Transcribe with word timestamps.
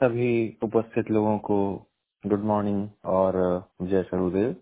सभी 0.00 0.58
उपस्थित 0.62 1.10
लोगों 1.10 1.38
को 1.38 1.56
गुड 2.24 2.44
मॉर्निंग 2.44 2.88
और 3.04 3.36
जय 3.82 4.02
सरुदेव। 4.02 4.54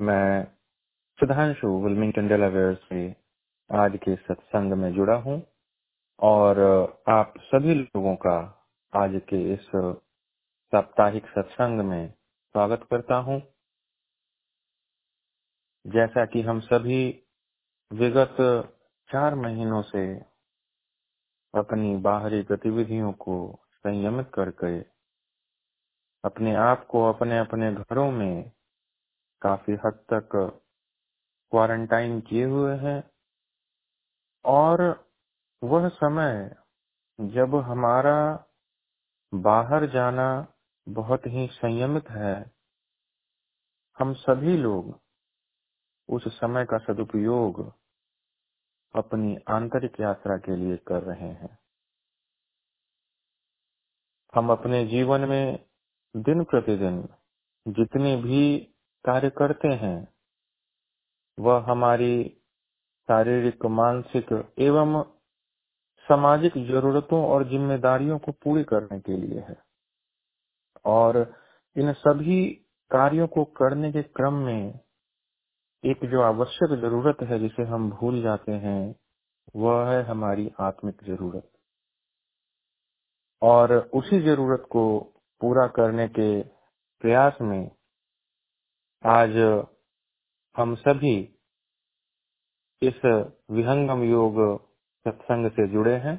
मैं 0.00 0.44
सुधांशु 1.18 1.68
विल्मिंगटन 1.84 2.28
डेलावेयर 2.28 2.74
से 2.74 3.00
आज 3.70 3.98
के 4.02 4.14
सत्संग 4.16 4.72
में 4.72 4.92
जुड़ा 4.94 5.14
हूँ 5.14 5.36
और 6.18 6.60
आप 7.08 7.34
सभी 7.44 7.74
लोगों 7.74 8.14
का 8.16 8.38
आज 8.92 9.20
के 9.28 9.42
इस 9.54 9.66
साप्ताहिक 10.72 11.26
सत्संग 11.28 11.80
में 11.80 12.08
स्वागत 12.08 12.86
करता 12.90 13.16
हूँ। 13.18 13.40
जैसा 15.84 16.26
कि 16.26 16.42
हम 16.42 16.60
सभी 16.60 17.04
विगत 17.90 18.36
चार 19.10 19.34
महीनों 19.34 19.82
से 19.82 20.06
अपनी 21.54 21.96
बाहरी 22.02 22.42
गतिविधियों 22.42 23.12
को 23.12 23.38
संयमित 23.86 24.30
करके 24.34 24.80
अपने 26.24 26.54
आप 26.54 26.86
को 26.86 27.12
अपने 27.12 27.38
अपने 27.38 27.74
घरों 27.74 28.10
में 28.10 28.52
काफ़ी 29.42 29.72
हद 29.72 30.04
तक 30.12 30.28
क्वारंटाइन 31.50 32.20
किए 32.20 32.44
हुए 32.44 32.76
हैं। 32.76 33.10
और 34.44 35.06
वह 35.62 35.88
समय 35.88 36.56
जब 37.20 37.54
हमारा 37.54 38.46
बाहर 39.34 39.86
जाना 39.86 40.46
बहुत 40.88 41.26
ही 41.26 41.46
संयमित 41.52 42.10
है, 42.10 42.50
हम 43.98 44.14
सभी 44.14 44.56
लोग 44.56 45.00
उस 46.08 46.28
समय 46.40 46.64
का 46.64 46.78
सदुपयोग 46.78 47.74
अपनी 48.94 49.36
आंतरिक 49.50 50.00
यात्रा 50.00 50.36
के 50.36 50.56
लिए 50.56 50.76
कर 50.76 51.02
रहे 51.02 51.32
हैं। 51.32 51.65
हम 54.36 54.50
अपने 54.52 54.84
जीवन 54.86 55.20
में 55.20 55.66
दिन 56.16 56.44
प्रतिदिन 56.44 57.08
जितने 57.68 58.16
भी 58.16 58.58
कार्य 59.04 59.30
करते 59.30 59.68
हैं, 59.68 60.08
वह 61.38 61.64
हमारी 61.70 62.28
शारीरिक, 63.08 63.66
मानसिक 63.66 64.52
एवं 64.58 65.02
सामाजिक 66.06 66.52
जरूरतों 66.68 67.24
और 67.26 67.48
जिम्मेदारियों 67.48 68.18
को 68.18 68.32
पूरी 68.32 68.64
करने 68.64 69.00
के 69.00 69.16
लिए 69.16 69.40
है। 69.40 69.56
और 70.84 71.34
इन 71.76 71.92
सभी 71.92 72.46
कार्यों 72.90 73.26
को 73.26 73.44
करने 73.44 73.92
के 73.92 74.02
क्रम 74.02 74.34
में 74.34 74.80
एक 75.84 76.04
जो 76.04 76.22
आवश्यक 76.22 76.78
ज़रूरत 76.80 77.22
है 77.22 77.38
जिसे 77.38 77.62
हम 77.62 77.90
भूल 77.90 78.22
जाते 78.22 78.52
हैं, 78.52 78.96
वह 79.56 79.90
है 79.90 80.02
हमारी 80.02 80.50
आत्मिक 80.60 81.04
ज़रूरत। 81.04 81.55
और 83.42 83.72
उसी 83.94 84.20
ज़रूरत 84.20 84.66
को 84.70 84.82
पूरा 85.40 85.66
करने 85.66 86.08
के 86.08 86.42
प्रयास 87.02 87.38
में 87.40 87.70
आज 89.04 89.36
हम 90.56 90.74
सभी 90.74 91.16
इस 92.82 93.04
विहंगम 93.50 94.02
योग 94.02 94.38
सत्संग 95.06 95.50
से 95.50 95.66
जुड़े 95.68 95.94
हैं। 95.96 96.16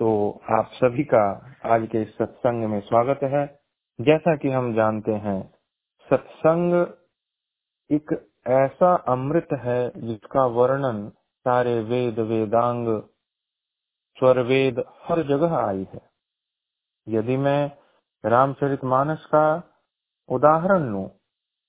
तो 0.00 0.08
आप 0.50 0.70
सभी 0.74 1.04
का 1.04 1.24
आज 1.74 1.88
के 1.92 2.02
इस 2.02 2.14
सत्संग 2.14 2.64
में 2.64 2.80
स्वागत 2.80 3.20
है। 3.22 3.46
जैसा 3.98 4.36
कि 4.36 4.50
हम 4.50 4.74
जानते 4.74 5.12
हैं, 5.12 5.40
सत्संग 6.10 6.74
एक 7.90 8.12
ऐसा 8.46 8.94
अमृत 9.08 9.48
है 9.52 9.80
जिसका 9.96 10.46
वर्णन 10.46 11.08
सारे 11.46 11.80
वेद 11.82 12.18
वेदांग 12.18 12.86
स्वर 14.20 14.40
वेद 14.42 14.78
हर 15.02 15.22
जगह 15.22 15.54
आई 15.56 15.86
है। 15.94 16.00
यदि 17.06 17.36
मैं 17.36 17.60
रामचरितमानस 18.24 19.24
का 19.26 19.44
उदाहरण 20.28 20.82
लू 20.92 21.06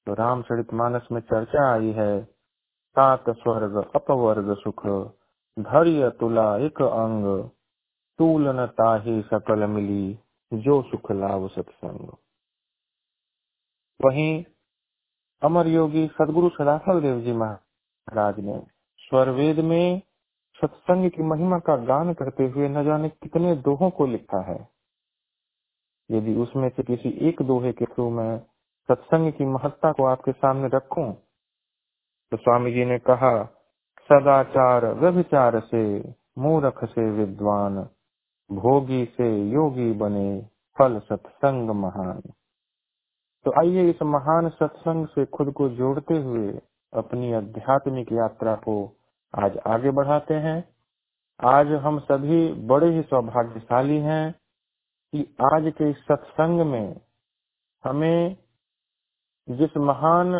तो 0.08 0.14
रामचरितमानस 0.14 1.08
में 1.12 1.20
चर्चा 1.22 1.72
आई 1.74 1.92
है, 1.92 2.24
सात 2.96 3.30
स्वर्ग, 3.30 3.76
अपवर्ग 3.96 4.54
सुख, 4.56 4.86
धैर्य 5.58 6.10
तुला 6.10 6.46
एक 6.58 6.82
अंग 6.82 7.26
तूलन 8.20 8.66
ताही 8.66 9.22
सकल 9.22 9.66
मिली, 9.68 10.20
जो 10.52 10.82
सुख 10.82 11.12
लाभ 11.12 11.48
सत्संग। 11.50 12.08
वहीं 14.00 14.44
अमर 15.42 15.68
योगी 15.68 16.08
सदगुरु 16.08 16.50
सदाफल 16.50 17.02
देव 17.02 17.22
जी 17.22 17.32
महाराज 17.34 18.40
ने 18.40 18.60
स्वरवेद 19.02 19.60
में 19.66 20.02
सत्संग 20.62 21.10
की 21.12 21.24
महिमा 21.24 21.60
का 21.60 21.76
गान 21.86 22.14
करते 22.14 22.48
हुए 22.48 22.70
न 22.70 22.84
जाने 22.86 23.10
कितने 23.12 23.56
दोहों 23.62 23.90
को 23.90 24.06
लिखा 24.06 24.42
है। 24.44 24.60
यदि 26.10 26.36
उसमें 26.36 26.70
से 26.70 26.84
किसी 26.84 27.10
एक 27.30 27.42
दोहे 27.44 27.72
के 27.74 27.86
थ्रू 27.86 28.10
मैं 28.10 28.38
सत्संग 28.90 29.32
की 29.34 29.46
महत्ता 29.48 29.92
को 29.92 30.06
आपके 30.06 30.32
सामने 30.32 30.70
रखूँ 30.74 31.12
तो 32.32 32.38
स्वामी 32.38 32.72
जी 32.72 32.86
ने 32.86 32.98
कहा, 33.00 33.44
सदाचार 34.10 34.86
व्यभिचार 34.96 35.60
से 35.62 35.84
मूर्ख 36.38 36.84
से 36.86 37.10
विद्वान, 37.12 37.78
भोगी 38.50 39.04
से 39.08 39.28
योगी 39.50 39.92
बने 39.94 40.30
फल 40.78 41.00
सत्संग 41.00 41.70
महान। 41.76 42.22
तो 43.46 43.52
आइए 43.60 43.90
इस 43.90 44.02
महान 44.06 44.50
सत्संग 44.50 45.08
से 45.08 45.26
खुद 45.28 45.52
को 45.54 45.70
जोड़ते 45.70 46.18
हुए 46.20 46.48
अपनी 46.94 47.34
आध्यात्मिक 47.34 48.12
यात्रा 48.12 48.56
को 48.56 48.76
आज 49.34 49.58
आगे 49.68 49.92
बढ़ाते 49.92 50.34
हैं। 50.36 50.64
आज 51.40 51.68
हम 51.84 52.00
सभी 52.00 52.48
बड़े 52.68 52.88
ही 52.96 53.02
सौभाग्यशाली 53.02 53.98
हैं 54.00 54.32
कि 55.14 55.22
आज 55.46 55.72
के 55.78 55.92
सत्संग 55.94 56.62
में 56.62 57.00
हमें 57.84 58.36
जिस 59.48 59.78
महान 59.80 60.40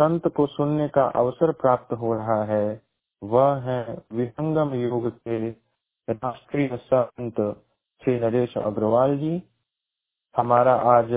संत 0.00 0.26
को 0.28 0.46
सुनने 0.46 0.88
का 0.88 1.04
अवसर 1.16 1.52
प्राप्त 1.52 1.92
हो 1.92 2.14
रहा 2.14 2.42
है, 2.44 2.82
वह 3.22 3.62
है 3.62 4.02
विहंगम 4.12 4.74
योग 4.74 5.08
के 5.10 5.50
राष्ट्रीय 6.08 6.76
संत 6.84 7.40
श्री 8.02 8.18
नरेश 8.20 8.58
अग्रवाल 8.58 9.16
जी। 9.18 9.42
हमारा 10.34 10.74
आज 10.90 11.10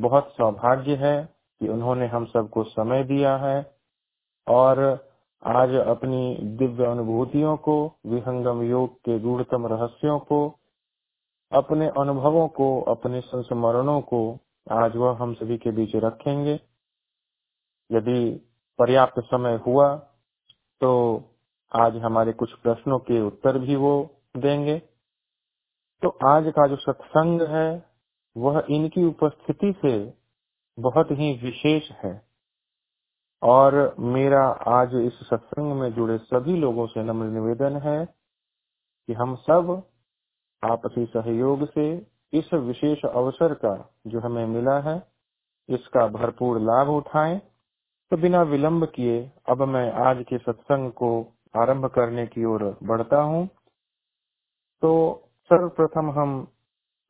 बहुत 0.00 0.32
सौभाग्य 0.32 0.94
है 0.96 1.16
कि 1.60 1.68
उन्होंने 1.68 2.06
हम 2.06 2.24
सबको 2.26 2.64
समय 2.64 3.04
दिया 3.04 3.36
है 3.36 3.56
और 4.46 4.78
आज 5.42 5.74
अपनी 5.74 6.36
दिव्य 6.58 6.86
अनुभूतियों 6.86 7.56
को 7.56 7.74
विहंगम 8.06 8.62
योग 8.62 8.94
के 8.98 9.18
गूढ़तम 9.18 9.66
रहस्यों 9.66 10.18
को, 10.18 10.38
अपने 11.52 11.88
अनुभवों 11.88 12.46
को, 12.48 12.80
अपने 12.82 13.20
संस्मरणों 13.20 14.00
को 14.00 14.20
आज 14.70 14.96
वह 14.96 15.16
हम 15.16 15.34
सभी 15.34 15.56
के 15.58 15.70
बीच 15.70 15.96
रखेंगे। 15.96 16.54
यदि 17.90 18.30
पर्याप्त 18.78 19.20
समय 19.20 19.60
हुआ 19.66 19.94
तो 20.80 20.92
आज 21.72 21.96
हमारे 21.96 22.32
कुछ 22.32 22.52
प्रश्नों 22.52 22.98
के 22.98 23.20
उत्तर 23.20 23.58
भी 23.58 23.76
वो 23.76 23.94
देंगे। 24.36 24.78
तो 26.02 26.08
आज 26.28 26.44
का 26.48 26.66
जो 26.66 26.76
सत्संग 26.76 27.42
है, 27.42 27.86
वह 28.36 28.64
इनकी 28.70 29.04
उपस्थिति 29.04 29.72
से 29.82 30.14
बहुत 30.78 31.10
ही 31.10 31.32
विशेष 31.42 31.90
है। 32.04 32.31
और 33.42 33.74
मेरा 34.14 34.42
आज 34.70 34.94
इस 34.96 35.18
सत्संग 35.28 35.72
में 35.72 35.92
जुड़े 35.92 36.16
सभी 36.18 36.56
लोगों 36.56 36.86
से 36.86 37.02
नम्र 37.02 37.26
निवेदन 37.28 37.76
है 37.76 38.04
कि 38.04 39.12
हम 39.12 39.34
सब 39.36 39.70
आपसी 40.62 41.04
सहयोग 41.06 41.64
से 41.68 41.86
इस 42.32 42.52
विशेष 42.54 43.04
अवसर 43.04 43.54
का 43.54 43.74
जो 44.06 44.20
हमें 44.20 44.46
मिला 44.46 44.78
है, 44.80 44.96
इसका 45.68 46.06
भरपूर 46.08 46.60
लाभ 46.60 46.88
उठाएँ। 46.88 47.38
तो 48.12 48.16
बिना 48.16 48.42
विलंब 48.42 48.84
किए 48.86 49.20
अब 49.48 49.62
मैं 49.68 49.90
आज 50.06 50.24
के 50.28 50.38
सत्संग 50.38 50.90
को 50.92 51.10
आरंभ 51.54 51.86
करने 51.86 52.26
की 52.26 52.44
ओर 52.44 52.64
बढ़ता 52.82 53.20
हूँ। 53.22 53.46
तो 54.82 54.92
सर्वप्रथम 55.50 56.10
हम 56.10 56.44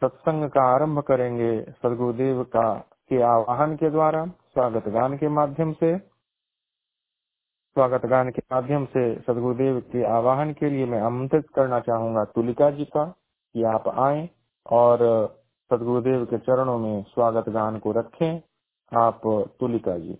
सत्संग 0.03 0.49
का 0.51 0.63
आरंभ 0.75 1.01
करेंगे 1.01 1.51
सदगुरुदेव 1.73 2.43
का 2.45 2.73
के 3.11 3.23
आवाहन 3.25 3.77
के 3.77 3.91
द्वारा, 3.91 4.25
स्वागत 4.27 4.89
गान 4.89 5.17
के 5.17 5.29
माध्यम 5.29 5.73
से। 5.73 6.12
स्वागत 7.75 8.07
गान 8.07 8.31
के 8.31 8.43
माध्यम 8.53 8.85
से 8.85 9.15
सदगुरुदेव 9.21 9.81
के 9.81 10.05
आवाहन 10.05 10.53
के 10.53 10.71
लिए 10.71 10.87
मैं 10.87 11.01
आमंत्रित 11.01 11.49
करना 11.51 11.81
चाहूँगा 11.81 12.25
तुलिका 12.25 12.71
जी 12.71 12.85
का 12.85 13.05
कि 13.55 13.63
आप 13.63 13.89
आए 13.89 14.31
और 14.67 14.99
सदगुरुदेव 15.73 16.25
के 16.25 16.39
चरणों 16.39 16.79
में 16.79 17.03
स्वागत 17.03 17.49
गान 17.49 17.79
को 17.79 17.93
रखें। 17.93 18.43
आप 18.97 19.21
तुलिका 19.61 19.99
जी। 19.99 20.19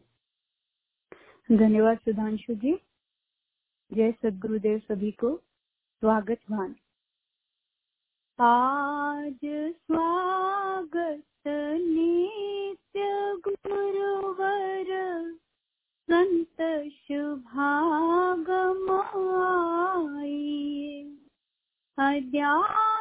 धन्यवाद 1.53 1.99
सुधांशु 1.99 2.55
जी। 2.55 2.81
जय 3.93 4.13
सदगुरुदेव 4.13 4.79
सभी 4.79 5.11
को। 5.11 5.37
स्वागत 6.01 6.39
भान 6.51 6.75
आज 8.41 9.41
स्वागत 9.75 10.22
Yeah. 22.31 22.92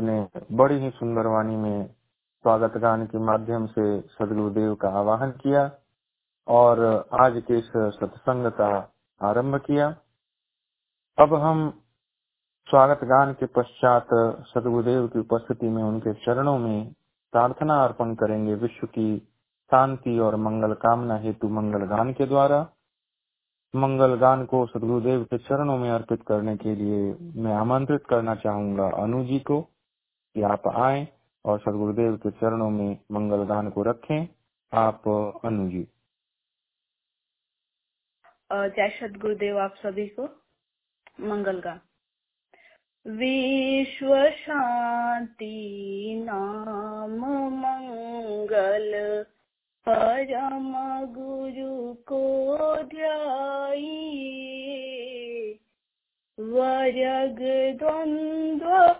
आपने 0.00 0.56
बड़ी 0.56 0.74
ही 0.74 0.88
सुंदर 0.90 1.26
वाणी 1.26 1.56
में 1.56 1.86
स्वागत 2.44 2.76
गान 2.76 3.04
के 3.06 3.18
माध्यम 3.18 3.66
से 3.66 3.84
सदगुरुदेव 4.10 4.74
का 4.74 4.88
आवाहन 4.98 5.30
किया 5.30 5.64
और 6.48 6.80
आज 7.20 7.32
के 7.46 7.58
इस 7.58 7.66
सत्संग 7.96 8.46
का 8.50 8.68
आरंभ 9.20 9.56
किया। 9.56 9.88
अब 11.18 11.34
हम 11.34 11.60
स्वागत 12.66 13.00
गान 13.04 13.32
के 13.32 13.46
पश्चात 13.56 14.14
सदगुरुदेव 14.48 15.06
की 15.06 15.18
उपस्थिति 15.18 15.68
में 15.68 15.82
उनके 15.82 16.14
चरणों 16.20 16.58
में 16.58 16.92
प्रार्थना 17.32 17.76
अर्पण 17.84 18.14
करेंगे। 18.14 18.54
विश्व 18.54 18.86
की 18.86 19.16
शांति 19.70 20.18
और 20.18 20.36
मंगल 20.38 20.72
कामना 20.84 21.16
हेतु 21.16 21.48
मंगल 21.48 21.84
गान 21.86 22.12
के 22.12 22.26
द्वारा। 22.26 22.60
मंगल 23.74 24.14
गान 24.16 24.44
को 24.44 24.64
सदगुरुदेव 24.66 25.24
के 25.24 25.38
चरणों 25.40 25.76
में 25.78 25.90
अर्पित 25.90 26.22
करने 26.28 26.56
के 26.56 26.74
लिए 26.74 27.02
मैं 27.42 27.54
आमंत्रित 27.56 28.06
करना 28.10 28.34
चाहूँगा 28.36 28.88
अनु 29.02 29.22
जी 29.24 29.38
को। 29.40 29.60
कि 30.34 30.42
आप 30.42 30.68
आए 30.68 31.08
और 31.44 31.58
सदगुरुदेव 31.58 32.16
के 32.16 32.30
चरणों 32.30 32.70
में 32.70 32.98
मंगल 33.12 33.44
गान 33.44 33.70
को 33.70 33.82
रखें। 33.82 34.28
आप 34.72 35.08
अनु 35.44 35.70
जी 35.70 35.88
जय 38.52 38.98
सदगुरुदेव 39.00 39.58
आप 39.58 39.74
सभी 39.74 40.06
को। 40.08 40.28
मंगल 41.20 41.60
गान 41.60 41.80
विश्व 43.06 44.30
शांति 44.30 45.54
नाम 46.26 47.20
मंगल। 47.56 49.24
परम 49.88 50.72
गुरु 51.12 51.94
को 51.94 52.82
ध्याई 52.82 53.86
वर्ग 56.40 57.38
द्वंद्व 57.78 58.99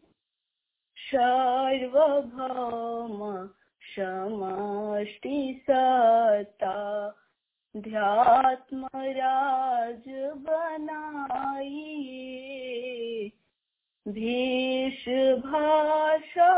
सार्वभौम 0.97 3.19
समष्टि 3.83 5.59
सत्ता 5.63 6.77
ध्यात्मराज 7.77 10.03
बनाइए। 10.37 13.31
भेष 14.09 15.09
भाषा 15.43 16.53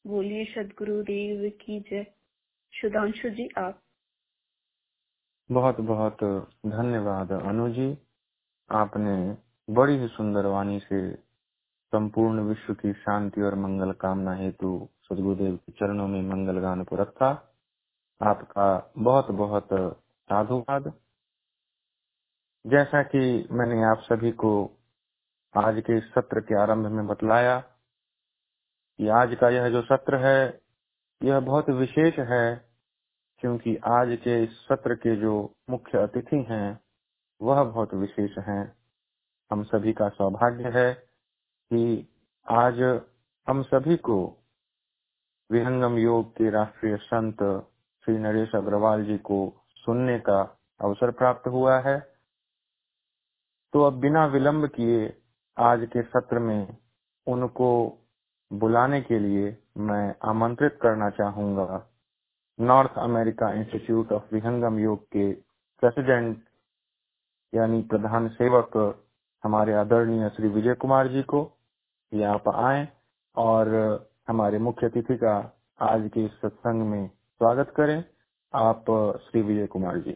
बोलिए 0.06 0.44
सदगुरुदेव 0.44 1.50
की 1.50 1.80
जय। 1.80 2.06
सुधांशु 2.72 3.30
जी, 3.30 3.48
आप। 3.58 3.80
बहुत 5.52 5.80
बहुत 5.80 6.16
धन्यवाद 6.66 7.32
अनु 7.32 7.70
जी। 7.70 7.98
आपने 8.70 9.36
बड़ी 9.70 9.96
ही 9.96 10.08
सुंदर 10.08 10.46
वाणी 10.46 10.80
से 10.80 11.14
संपूर्ण 11.94 12.40
विश्व 12.40 12.74
की 12.74 12.92
शांति 12.92 13.42
और 13.42 13.54
मंगल 13.54 13.92
कामना 13.92 14.34
हेतु 14.34 14.88
सदगुरुदेव 15.04 15.56
के 15.56 15.72
चरणों 15.72 16.08
में 16.08 16.22
मंगल 16.22 16.58
गान 16.58 16.84
को 16.84 16.96
रखा। 16.96 17.30
आपका 18.22 18.92
बहुत 18.98 19.30
बहुत 19.30 19.68
साधुवाद। 20.02 20.92
जैसा 22.66 23.02
कि 23.02 23.48
मैंने 23.50 23.84
आप 23.84 23.98
सभी 23.98 24.32
को 24.32 24.70
आज 25.56 25.80
के 25.80 26.00
सत्र 26.00 26.40
के 26.40 26.60
आरंभ 26.62 26.86
में 26.86 27.06
बतलाया 27.06 27.60
कि 28.98 29.08
आज 29.08 29.36
का 29.40 29.48
यह 29.48 29.68
जो 29.68 29.82
सत्र 29.82 30.16
है, 30.16 30.60
यह 31.22 31.40
बहुत 31.40 31.70
विशेष 31.70 32.18
है 32.18 32.70
क्योंकि 33.38 33.76
आज 33.76 34.18
के 34.24 34.44
इस 34.44 34.50
सत्र 34.50 34.94
के 34.94 35.16
जो 35.16 35.54
मुख्य 35.70 35.98
अतिथि 35.98 36.46
हैं, 36.50 36.80
वह 37.42 37.64
बहुत 37.64 37.94
विशेष 37.94 38.38
हैं। 38.38 38.76
हम 39.52 39.62
सभी 39.64 39.92
का 39.92 40.08
सौभाग्य 40.08 40.68
है 40.68 40.94
कि 41.72 42.08
आज 42.50 43.02
हम 43.48 43.62
सभी 43.62 43.96
को 43.96 44.43
विहंगम 45.50 45.96
योग 45.98 46.30
के 46.32 46.50
राष्ट्रीय 46.50 46.96
संत 46.96 47.42
श्री 48.04 48.18
नरेश 48.18 48.54
अग्रवाल 48.54 49.04
जी 49.04 49.16
को 49.18 49.36
सुनने 49.76 50.18
का 50.18 50.40
अवसर 50.80 51.10
प्राप्त 51.10 51.46
हुआ 51.46 51.78
है। 51.80 51.98
तो 53.74 53.82
अब 53.82 53.98
बिना 54.00 54.24
विलंब 54.26 54.66
किए 54.68 55.02
आज 55.56 55.86
के 55.92 56.02
सत्र 56.02 56.38
में 56.38 56.76
उनको 57.26 57.68
बुलाने 58.50 59.00
के 59.00 59.18
लिए 59.18 59.56
मैं 59.80 60.14
आमंत्रित 60.22 60.78
करना 60.82 61.10
चाहूँगा। 61.10 61.84
North 62.58 62.98
America 62.98 63.52
institute 63.52 64.12
of 64.12 64.34
Vihangam 64.34 64.78
Yoga 64.78 65.04
के 65.06 65.32
प्रेसिडेंट 65.82 66.42
यानी 67.52 67.82
प्रधान 67.82 68.28
सेवक 68.30 68.76
हमारे 69.44 69.74
आदरणीय 69.74 70.28
श्री 70.28 70.48
विजय 70.48 70.74
कुमार 70.74 71.08
जी 71.08 71.22
को। 71.24 71.40
यहाँ 72.12 72.38
पर 72.38 72.64
आए 72.64 72.88
और 73.36 73.72
हमारे 74.28 74.58
मुख्य 74.58 74.86
अतिथि 74.86 75.16
का 75.16 75.62
आज 75.80 76.10
के 76.14 76.24
इस 76.24 76.30
सत्संग 76.30 76.82
में 76.82 77.08
स्वागत 77.08 77.74
करें 77.76 78.04
आप 78.54 78.84
श्री 79.24 79.42
विजय 79.42 79.66
कुमार 79.66 79.98
जी। 79.98 80.12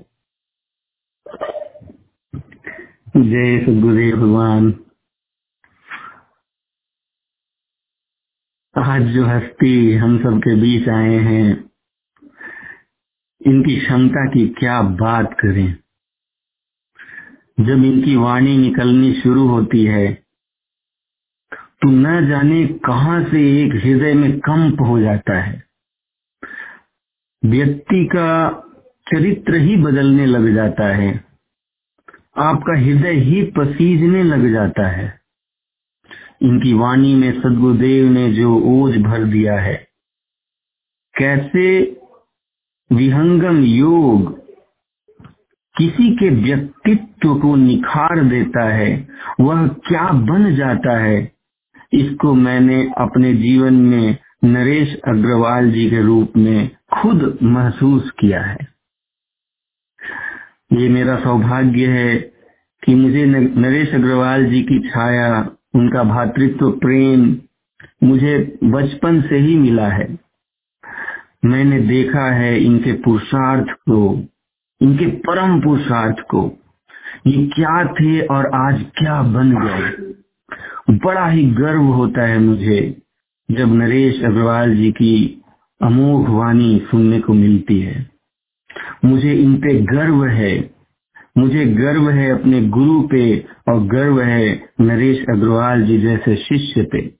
जय 3.30 3.66
सदगुरुदेव 3.66 4.16
भगवान। 4.16 4.84
आज 8.78 9.02
जो 9.02 9.26
हस्ती 9.26 9.94
हम 9.94 10.18
सबके 10.18 10.54
बीच 10.60 10.88
आए 10.88 11.14
हैं, 11.14 11.70
इनकी 13.46 13.80
क्षमता 13.80 14.26
की 14.26 14.48
क्या 14.48 14.82
बात 14.82 15.36
करें। 15.40 15.78
जब 17.60 17.84
इनकी 17.84 18.16
वाणी 18.16 18.58
निकलनी 18.58 19.12
शुरू 19.14 19.48
होती 19.48 19.84
है 19.84 20.27
तो 21.82 21.90
न 21.90 22.28
जाने 22.28 22.64
कहाँ 22.86 23.20
से 23.24 23.40
एक 23.62 23.72
हृदय 23.84 24.14
में 24.14 24.38
कंप 24.40 24.80
हो 24.80 25.00
जाता 25.00 25.38
है। 25.40 25.62
व्यक्ति 27.42 28.04
का 28.06 28.30
चरित्र 29.06 29.56
ही 29.56 29.76
बदलने 29.76 30.26
लग 30.26 30.54
जाता 30.54 30.88
है। 30.94 31.12
आपका 32.38 32.78
हृदय 32.78 33.20
ही 33.20 33.42
पसीजने 33.58 34.22
लग 34.22 34.52
जाता 34.52 34.88
है। 34.88 35.06
इनकी 36.42 36.72
वाणी 36.72 37.14
में 37.14 37.30
सदगुरुदेव 37.32 38.10
ने 38.10 38.32
जो 38.32 38.54
ओज 38.72 38.96
भर 39.02 39.24
दिया 39.24 39.60
है, 39.60 39.76
कैसे 41.14 41.68
विहंगम 42.90 43.62
योग 43.62 44.36
किसी 45.76 46.10
के 46.16 46.28
व्यक्तित्व 46.42 47.34
को 47.34 47.56
निखार 47.56 48.24
देता 48.24 48.68
है, 48.68 49.08
वह 49.40 49.66
क्या 49.88 50.08
बन 50.28 50.54
जाता 50.56 50.98
है 50.98 51.37
इसको 51.92 52.34
मैंने 52.34 52.82
अपने 52.98 53.34
जीवन 53.34 53.74
में 53.74 54.16
नरेश 54.44 54.96
अग्रवाल 55.08 55.70
जी 55.70 55.90
के 55.90 56.02
रूप 56.02 56.32
में 56.36 56.70
खुद 56.94 57.38
महसूस 57.42 58.10
किया 58.10 58.42
है। 58.42 58.58
ये 60.72 60.88
मेरा 60.88 61.16
सौभाग्य 61.16 61.86
है 61.86 62.16
कि 62.84 62.94
मुझे 62.94 63.24
नरेश 63.56 63.94
अग्रवाल 63.94 64.44
जी 64.46 64.62
की 64.62 64.88
छाया, 64.88 65.50
उनका 65.74 66.04
भातृत्व, 66.04 66.70
प्रेम 66.70 67.36
मुझे 68.04 68.58
बचपन 68.64 69.20
से 69.22 69.36
ही 69.36 69.56
मिला 69.56 69.88
है। 69.88 70.18
मैंने 71.44 71.80
देखा 71.80 72.30
है 72.30 72.60
इनके 72.60 72.92
पुरुषार्थ 72.92 73.66
को, 73.70 74.24
इनके 74.80 75.06
परम 75.06 75.60
पुरुषार्थ 75.60 76.16
को। 76.20 76.58
ये 77.26 77.46
क्या 77.46 77.84
थे 77.84 78.20
और 78.20 78.50
आज 78.54 78.84
क्या 78.98 79.22
बन 79.22 79.52
गए? 79.66 80.14
बड़ा 80.90 81.28
ही 81.28 81.50
गर्व 81.50 81.82
होता 81.82 82.22
है 82.22 82.38
मुझे 82.38 83.02
जब 83.50 83.74
नरेश 83.74 84.22
अग्रवाल 84.22 84.76
जी 84.76 84.90
की 84.90 85.42
अमोघ 85.82 86.28
वाणी 86.28 86.82
सुनने 86.90 87.20
को 87.20 87.34
मिलती 87.34 87.80
है। 87.80 88.10
मुझे 89.04 89.32
इन 89.32 89.54
पे 89.54 89.74
गर्व 89.74 90.24
है। 90.24 90.70
मुझे 91.38 91.66
गर्व 91.66 92.10
है 92.10 92.30
अपने 92.30 92.68
गुरु 92.68 93.02
पे 93.02 93.46
और 93.68 93.80
गर्व 93.80 94.20
है 94.20 94.70
नरेश 94.80 95.24
अग्रवाल 95.30 95.82
जी 95.82 95.98
जैसे 95.98 96.36
शिष्य 96.36 96.82
पे। 96.82 97.14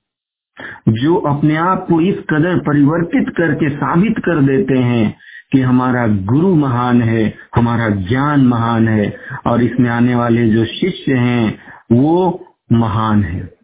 जो 0.88 1.16
अपने 1.16 1.56
आप 1.56 1.87
को 1.88 2.00
इस 2.00 2.14
कदर 2.14 2.58
परिवर्तित 2.58 3.34
करके 3.37 3.68
साबित 3.68 4.14
कर 4.18 4.42
देते 4.42 4.78
हैं 4.78 5.16
कि 5.52 5.60
हमारा 5.60 6.06
गुरु 6.06 6.54
महान 6.54 7.02
है, 7.02 7.34
हमारा 7.56 7.88
ज्ञान 7.88 8.40
महान 8.40 8.88
है 8.88 9.16
और 9.46 9.62
इसमें 9.62 9.90
आने 9.90 10.14
वाले 10.14 10.48
जो 10.48 10.64
शिष्य 10.64 11.14
हैं, 11.14 11.58
वो 11.92 12.44
महान 12.72 13.22
है। 13.22 13.57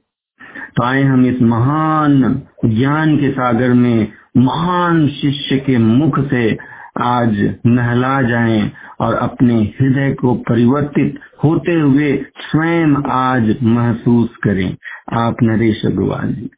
तो 0.76 0.84
आए 0.84 1.02
हम 1.02 1.26
इस 1.26 1.40
महान 1.42 2.22
ज्ञान 2.64 3.16
के 3.16 3.30
सागर 3.30 3.72
में, 3.72 4.12
महान 4.36 5.08
शिष्य 5.08 5.58
के 5.58 5.76
मुख 5.78 6.18
से 6.30 6.56
आज 7.02 7.36
नहला 7.66 8.20
जाएँ 8.22 8.70
और 9.00 9.14
अपने 9.14 9.54
हृदय 9.78 10.12
को 10.14 10.34
परिवर्तित 10.48 11.20
होते 11.44 11.74
हुए 11.74 12.10
स्वयं 12.40 12.96
आज 13.12 13.56
महसूस 13.62 14.36
करें। 14.44 14.76
आप 15.18 15.42
नरेश 15.42 15.84
अग्रवाल 15.86 16.34
जी 16.34 16.50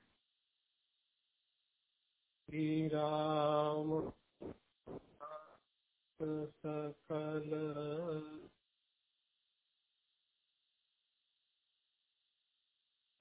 सकल 6.65 8.36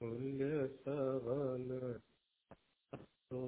मूल्य 0.05 0.67
सवन 0.67 2.00
तो 2.95 3.41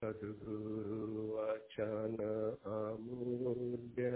सदगुरु 0.00 1.32
वचन 1.32 2.16
अमूल्य 2.66 4.10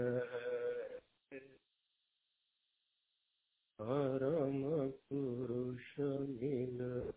परम 3.81 4.89
पुरुष 4.91 5.99
मिल। 6.29 7.11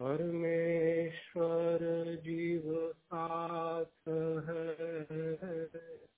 परमेश्वर 0.00 1.78
जीव 2.16 2.92
साथ 2.92 4.08
है। 4.48 6.09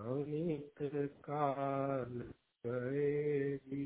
अनित 0.00 0.78
काल 1.24 2.20
गएगी 2.64 3.84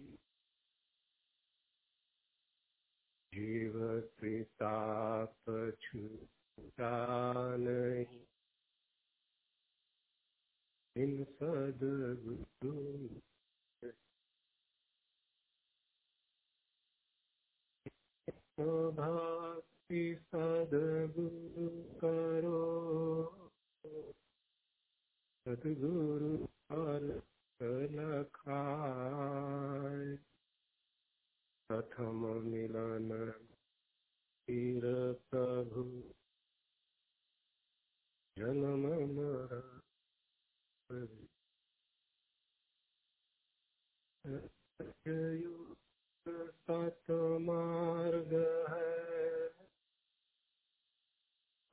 जीव 3.33 3.79
त्रिताप 4.19 5.51
छूटा 5.83 6.93
नहीं 7.57 8.21
इन 10.97 11.25
सदगुरु 11.25 12.73
भक्ति 18.99 20.03
सदगुरु 20.25 21.69
करो 22.01 22.61
सदगुरु 25.45 26.47
फल 26.47 27.07
लखाए 27.97 30.17
प्रथम 31.69 32.23
मिलन 32.43 33.11
तीर 34.47 34.87
प्रभु। 35.31 35.85
जन्म 38.39 38.87
सत 46.27 47.11
मार्ग 47.41 48.33
है। 48.71 49.14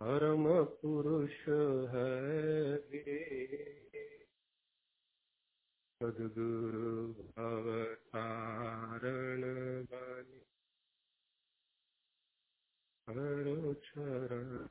परम 0.01 0.65
पुरुष 0.65 1.49
है। 1.93 2.77
सदगुरु 5.99 7.13
अवतारण 7.37 9.85
बने। 9.85 10.41
चरण 13.73 14.65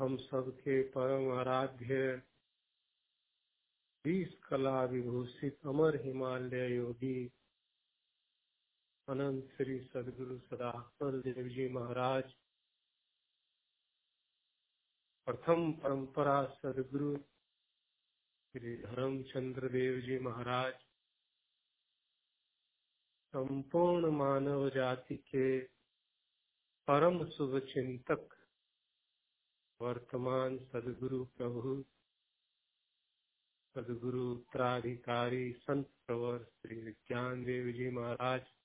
हम 0.00 0.16
सबके 0.16 0.82
परम 0.82 1.32
आराध्य 1.32 2.22
बीस 4.04 4.38
कला 4.48 4.84
विभूषित 4.84 5.66
अमर 5.66 6.02
हिमालय 6.02 6.76
योगी 6.76 7.32
अनंत 9.08 9.50
श्री 9.56 9.80
सदगुरु 9.80 10.38
सदाफल 10.38 11.20
देव 11.20 11.48
जी 11.48 11.68
महाराज। 11.68 12.32
प्रथम 15.26 15.72
परंपरा 15.72 16.34
सदगुरु 16.44 17.16
श्री 17.16 18.76
धर्मचंद्र 18.76 19.68
देव 19.68 20.00
जी 20.00 20.18
महाराज। 20.18 20.74
संपूर्ण 23.34 24.10
मानव 24.10 24.70
जाति 24.70 25.16
के 25.16 25.60
परम 26.88 27.24
शुभ 27.30 27.58
चिंतक 27.58 28.36
वर्तमान 29.80 30.58
सदगुरु 30.58 31.24
प्रभु, 31.24 31.84
सदगुरु 33.74 34.30
उत्तराधिकारी 34.32 35.52
संत 35.52 35.90
प्रवर 36.06 36.44
Shri 36.44 36.80
Vigyan 36.80 37.44
Dev 37.44 37.72
ji 37.72 37.90
Maharaj. 37.90 38.55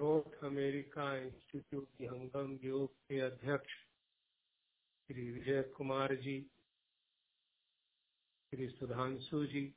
North 0.00 0.44
America 0.44 1.16
institute 1.16 1.88
Vihangam 2.02 2.58
Yoga 2.64 2.94
के 2.94 3.20
अध्यक्ष 3.20 3.72
श्री 5.08 5.30
विजय 5.30 5.62
कुमार 5.62 6.14
जी 6.14 6.40
श्री 8.52 8.68
सुधांशु 8.68 9.46
जी 9.46 9.74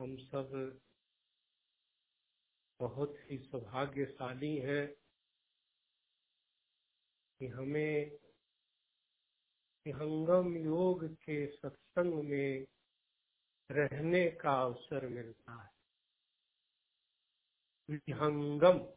हम 0.00 0.16
सब 0.16 0.80
बहुत 2.80 3.18
ही 3.30 3.38
सौभाग्यशाली 3.38 4.56
है 4.56 4.86
कि 7.40 7.46
हमें 7.46 8.18
हंगम 9.86 10.56
योग 10.56 11.04
के 11.14 11.46
सत्संग 11.46 12.14
में 12.14 12.66
रहने 13.70 14.28
का 14.30 14.60
अवसर 14.62 15.08
मिलता 15.08 15.62
है। 15.62 15.77
विहंगम। 17.90 18.92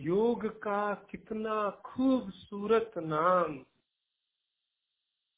योग 0.00 0.62
का 0.62 0.94
कितना 0.94 1.70
खूबसूरत 1.70 2.92
नाम 2.98 3.66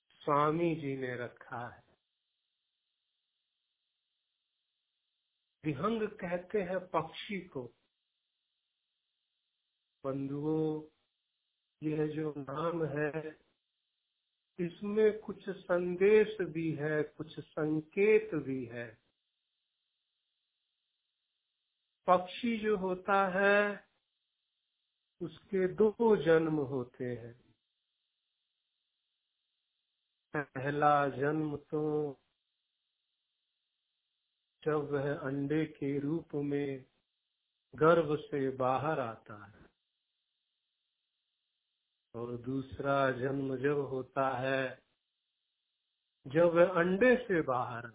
स्वामी 0.09 0.75
जी 0.75 0.97
ने 0.97 1.17
रखा 1.17 1.69
है। 1.69 1.85
विहंग 5.65 6.09
कहते 6.09 6.63
हैं 6.63 6.89
पक्षी 6.89 7.41
को। 7.41 7.63
बंधुओं, 10.05 10.83
यह 11.83 12.07
जो 12.07 12.35
नाम 12.39 12.85
है, 12.85 13.39
इसमें 14.59 15.19
कुछ 15.19 15.51
संदेश 15.51 16.41
भी 16.41 16.73
है, 16.73 17.03
कुछ 17.03 17.41
संकेत 17.41 18.35
भी 18.35 18.65
है। 18.65 19.02
पक्षी 22.07 22.57
जो 22.59 22.77
होता 22.77 23.27
है, 23.29 23.89
उसके 25.21 25.67
दो 25.75 26.17
जन्म 26.17 26.57
होते 26.67 27.05
हैं। 27.05 27.35
पहला 30.35 31.09
जन्म 31.09 31.57
तो 31.71 31.83
जब 34.63 34.91
वह 34.91 35.13
अंडे 35.19 35.65
के 35.67 35.99
रूप 35.99 36.35
में 36.35 36.85
गर्भ 37.75 38.17
से 38.21 38.49
बाहर 38.57 39.01
आता 39.01 39.45
है, 39.45 39.65
और 42.15 42.37
दूसरा 42.37 42.97
जन्म 43.13 43.57
जब 43.57 43.79
होता 43.91 44.29
है, 44.39 44.79
जब 46.27 46.55
वह 46.55 46.81
अंडे 46.81 47.15
से 47.19 47.41
बाहर 47.43 47.87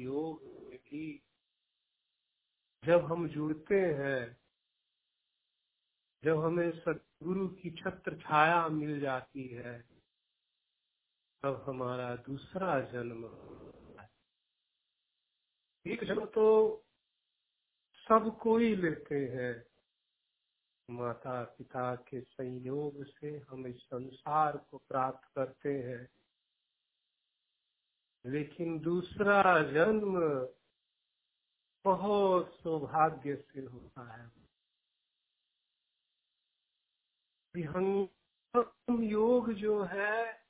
योग 0.00 0.40
जब 2.84 3.04
हम 3.04 3.28
जुड़ते 3.28 3.80
हैं, 3.80 4.36
जब 6.24 6.44
हमें 6.44 6.70
सदगुरु 6.70 7.48
की 7.48 7.70
छत्र 7.70 8.16
छाया 8.16 8.68
मिल 8.68 9.00
जाती 9.00 9.48
है, 9.48 9.84
तब 11.42 11.64
हमारा 11.66 12.16
दूसरा 12.16 12.80
जन्म 12.80 13.24
एक 15.86 16.04
जन्म 16.04 16.26
तो 16.26 16.76
सब 17.96 18.38
कोई 18.42 18.76
लेते 18.76 19.14
हैं। 19.14 19.66
माता 20.90 21.44
पिता 21.44 21.94
के 21.94 22.20
संयोग 22.20 23.04
से 23.04 23.38
हम 23.38 23.66
इस 23.66 23.76
संसार 23.76 24.56
को 24.56 24.78
प्राप्त 24.78 25.28
करते 25.34 25.82
हैं। 25.82 26.19
लेकिन 28.24 28.78
दूसरा 28.80 29.42
जन्म 29.72 30.18
बहुत 31.84 32.54
सौभाग्य 32.54 33.36
से 33.36 33.60
होता 33.60 34.16
है। 34.16 34.30
विहंगम 37.54 39.02
योग 39.02 39.52
जो 39.52 39.82
है, 39.84 40.46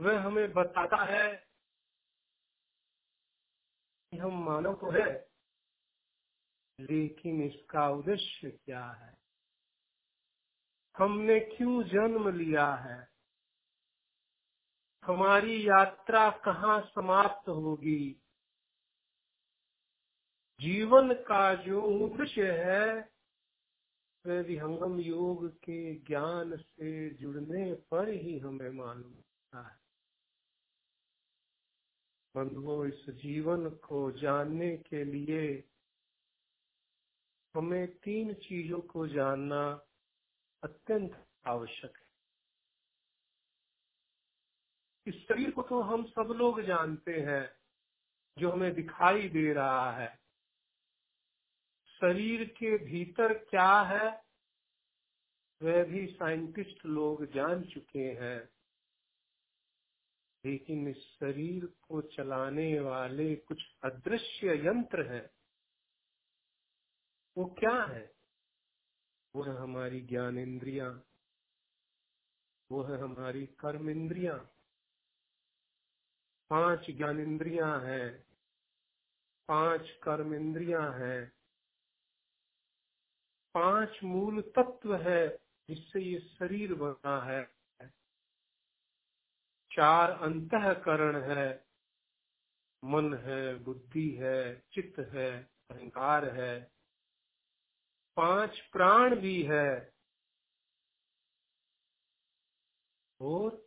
वह 0.00 0.20
हमें 0.22 0.52
बताता 0.52 0.96
है 1.04 1.34
कि 4.12 4.18
हम 4.18 4.44
मानव 4.44 4.74
तो 4.74 4.90
है, 4.90 5.30
लेकिन 6.78 7.42
इसका 7.42 7.88
उद्देश्य 7.90 8.50
क्या 8.50 8.84
है? 8.86 9.14
हमने 10.98 11.40
क्यों 11.40 11.82
जन्म 11.82 12.28
लिया 12.28 12.74
है? 12.74 13.11
हमारी 15.04 15.68
यात्रा 15.68 16.30
कहाँ 16.30 16.80
समाप्त 16.80 17.48
होगी? 17.48 18.22
जीवन 20.60 21.14
का 21.14 21.54
जो 21.54 21.82
उद्देश्य 21.82 22.52
है, 22.52 23.12
वह 24.26 24.40
विहंगम 24.42 25.00
योग 25.00 25.48
के 25.48 25.94
ज्ञान 25.94 26.56
से 26.56 27.10
जुड़ने 27.10 27.74
पर 27.74 28.08
ही 28.08 28.38
हमें 28.38 28.70
मालूम 28.70 29.12
होता 29.12 29.68
है। 29.68 29.82
बंधुओं, 32.36 32.86
इस 32.86 33.10
जीवन 33.10 33.70
को 33.70 34.12
जानने 34.12 34.76
के 34.76 35.04
लिए 35.04 35.64
हमें 37.56 37.96
तीन 37.98 38.34
चीज़ों 38.34 38.80
को 38.80 39.06
जानना 39.08 39.80
अत्यंत 40.62 41.26
आवश्यक 41.46 41.96
है। 41.96 42.01
इस 45.06 45.14
शरीर 45.14 45.50
को 45.50 45.62
तो 45.62 45.82
हम 45.82 46.06
सब 46.06 46.34
लोग 46.36 46.62
जानते 46.62 47.20
हैं, 47.20 47.56
जो 48.38 48.50
हमें 48.50 48.74
दिखाई 48.74 49.28
दे 49.28 49.52
रहा 49.52 49.92
है। 49.92 50.20
शरीर 51.86 52.48
के 52.48 52.78
भीतर 52.78 53.38
क्या 53.38 53.80
है, 53.80 54.24
वह 55.62 55.84
भी 55.84 56.06
साइंटिस्ट 56.06 56.86
लोग 56.86 57.24
जान 57.24 57.64
चुके 57.64 58.12
हैं। 58.12 58.48
लेकिन 60.44 60.88
इस 60.88 60.96
शरीर 60.96 61.66
को 61.66 62.02
चलाने 62.02 62.80
वाले 62.80 63.36
कुछ 63.36 63.62
अदृश्य 63.84 64.66
यंत्र 64.66 65.12
हैं। 65.12 65.30
वो 67.38 67.44
क्या 67.44 67.84
है? 67.84 68.14
वो 69.36 69.42
है 69.42 69.56
हमारी 69.56 70.00
ज्ञान 70.00 70.38
इंद्रिया 70.38 71.02
वो 72.72 72.82
है 72.82 72.98
हमारी 73.00 73.46
कर्म 73.46 73.90
इंद्रिया 73.90 74.51
पाँच 76.52 76.90
ज्ञान 76.90 77.20
इंद्रिया 77.20 77.76
है, 77.76 78.26
पाँच 79.48 79.90
कर्म 80.02 80.34
इंद्रिया 80.34 80.82
है, 80.82 81.32
पाँच 83.54 84.00
मूल 84.04 84.42
तत्व 84.42 84.96
है 84.96 85.38
जिससे 85.68 86.00
ये 86.00 86.18
शरीर 86.20 86.74
बना 86.74 87.22
है। 87.22 87.54
चार 89.70 90.10
अंतकरण 90.10 91.22
है, 91.22 91.64
मन 92.84 93.14
है, 93.14 93.54
बुद्धि 93.54 94.10
है, 94.10 94.64
चित्त 94.72 94.98
है, 94.98 95.50
अहंकार 95.70 96.28
है। 96.28 96.72
पाँच 98.16 98.60
प्राण 98.60 99.16
भी 99.16 99.42
है। 99.42 99.92
और 103.20 103.66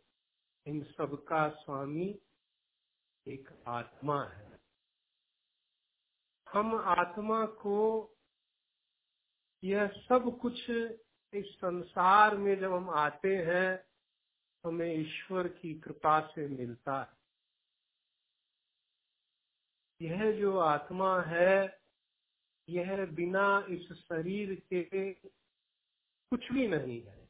इन 0.66 0.84
सबका 0.84 1.48
स्वामी 1.48 2.20
एक 3.28 3.48
आत्मा 3.66 4.24
है। 4.24 4.58
हम 6.48 6.74
आत्मा 6.74 7.46
को 7.46 8.10
यह 9.64 9.88
सब 9.88 10.38
कुछ 10.42 10.70
इस 11.34 11.44
संसार 11.46 12.36
में 12.36 12.58
जब 12.58 12.72
हम 12.72 12.90
आते 12.90 13.36
हैं, 13.36 13.84
हमें 14.66 14.94
ईश्वर 14.94 15.48
की 15.48 15.80
कृपा 15.80 16.20
से 16.20 16.48
मिलता 16.48 17.02
है। 17.02 17.16
यह 20.06 20.40
जो 20.40 20.58
आत्मा 20.58 21.22
है, 21.22 21.80
यह 22.68 23.06
बिना 23.06 23.66
इस 23.68 23.92
शरीर 23.92 24.54
के 24.54 25.12
कुछ 26.30 26.52
भी 26.52 26.68
नहीं 26.68 27.02
है। 27.02 27.26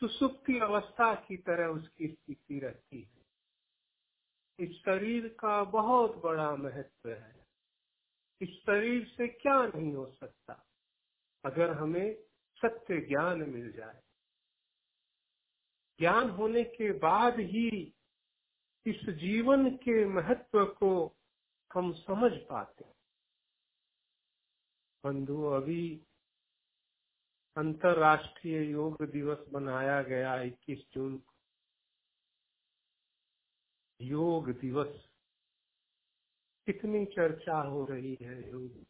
सुसुप्ति 0.00 0.58
अवस्था 0.58 1.14
की 1.14 1.36
तरह 1.36 1.66
उसकी 1.66 2.08
स्थिति 2.08 2.58
रहती 2.58 3.02
है। 3.02 3.21
इस 4.58 4.82
शरीर 4.84 5.28
का 5.28 5.64
बहुत 5.64 6.16
बड़ा 6.16 6.56
महत्व 6.56 7.08
है। 7.08 7.46
इस 8.40 8.48
शरीर 8.48 9.06
से 9.06 9.28
क्या 9.28 9.66
नहीं 9.66 9.94
हो 9.94 10.10
सकता? 10.10 10.66
अगर 11.44 11.70
हमें 11.70 12.14
सत्य 12.62 13.00
ज्ञान 13.00 13.38
मिल 13.50 13.72
जाए। 13.72 14.02
ज्ञान 15.98 16.30
होने 16.30 16.64
के 16.64 16.92
बाद 16.92 17.34
ही 17.40 17.94
इस 18.86 19.00
जीवन 19.10 19.70
के 19.70 20.04
महत्व 20.06 20.64
को 20.64 21.16
हम 21.74 21.92
समझ 21.92 22.32
पाते 22.32 22.92
बंधु, 25.04 25.44
अभी 25.44 26.06
अंतर्राष्ट्रीय 27.56 28.70
योग 28.70 29.02
दिवस 29.02 29.38
मनाया 29.52 30.02
गया 30.02 30.42
21 30.42 30.86
जून 30.92 31.18
को। 31.18 31.31
योग 34.02 34.50
दिवस। 34.50 35.08
कितनी 36.66 37.04
चर्चा 37.06 37.60
हो 37.60 37.84
रही 37.84 38.18
है 38.20 38.50
योग। 38.50 38.84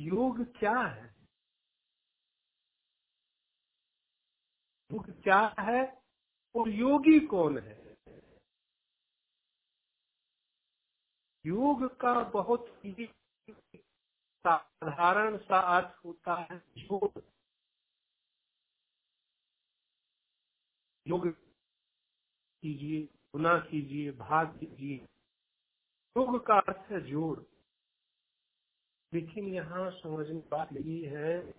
योग 0.00 0.58
क्या 0.58 0.80
है? 0.80 1.16
योग 4.92 5.10
क्या 5.22 5.54
है 5.60 6.02
और 6.56 6.68
योगी 6.68 7.26
कौन 7.26 7.58
है? 7.58 7.96
योग 11.46 11.96
का 11.96 12.20
बहुत 12.22 12.66
ही 12.68 13.06
साधारण 14.46 15.36
सा 15.38 15.78
अर्थ 15.78 16.04
होता 16.04 16.34
है 16.34 16.62
योग। 16.78 17.22
योग 21.06 21.28
कीजिए। 22.62 23.15
गुना 23.36 23.58
कीजिए, 23.58 24.10
भाग 24.12 24.46
कीजिए। 24.46 24.96
योग 26.16 26.46
का 26.46 26.54
अर्थ 26.54 26.92
है 26.92 27.00
जोड़। 27.00 27.40
लेकिन 29.14 29.44
यहाँ 29.44 29.90
समझने 29.90 30.42
बात 30.50 30.72
यही 30.72 31.02
है 31.02 31.54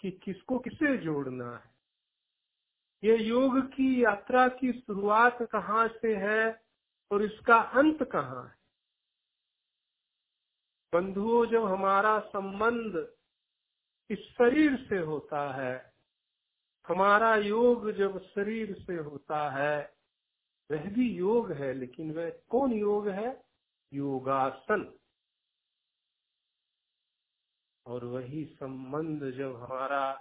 कि 0.00 0.10
किसको 0.10 0.58
किसे 0.58 0.98
जोड़ना 0.98 1.56
है? 1.56 1.70
ये 3.04 3.16
योग 3.16 3.60
की 3.60 4.04
यात्रा 4.04 4.48
की 4.48 4.72
शुरुआत 4.72 5.42
कहाँ 5.42 5.88
से 5.88 6.16
है 6.16 6.64
और 7.10 7.22
इसका 7.22 7.56
अंत 7.56 8.02
कहाँ 8.02 8.48
है? 8.48 8.56
बंधुओं, 10.94 11.46
जब 11.46 11.64
हमारा 11.64 12.20
संबंध 12.20 13.14
इस 14.10 14.18
शरीर 14.18 14.86
से 14.88 14.98
होता 14.98 15.52
है, 15.52 15.94
हमारा 16.88 17.36
योग 17.36 17.90
जब 17.90 18.18
शरीर 18.18 18.84
से 18.86 18.96
होता 18.96 19.50
है 19.50 19.95
वह 20.70 20.90
भी 20.90 21.16
योग 21.16 21.52
है, 21.52 21.72
लेकिन 21.72 22.14
वह 22.14 22.30
कौन 22.30 22.72
योग 22.72 23.08
है? 23.08 23.44
योगासन। 23.92 24.98
और 27.86 28.04
वही 28.04 28.44
संबंध 28.44 29.30
जब 29.30 29.56
हमारा 29.56 30.14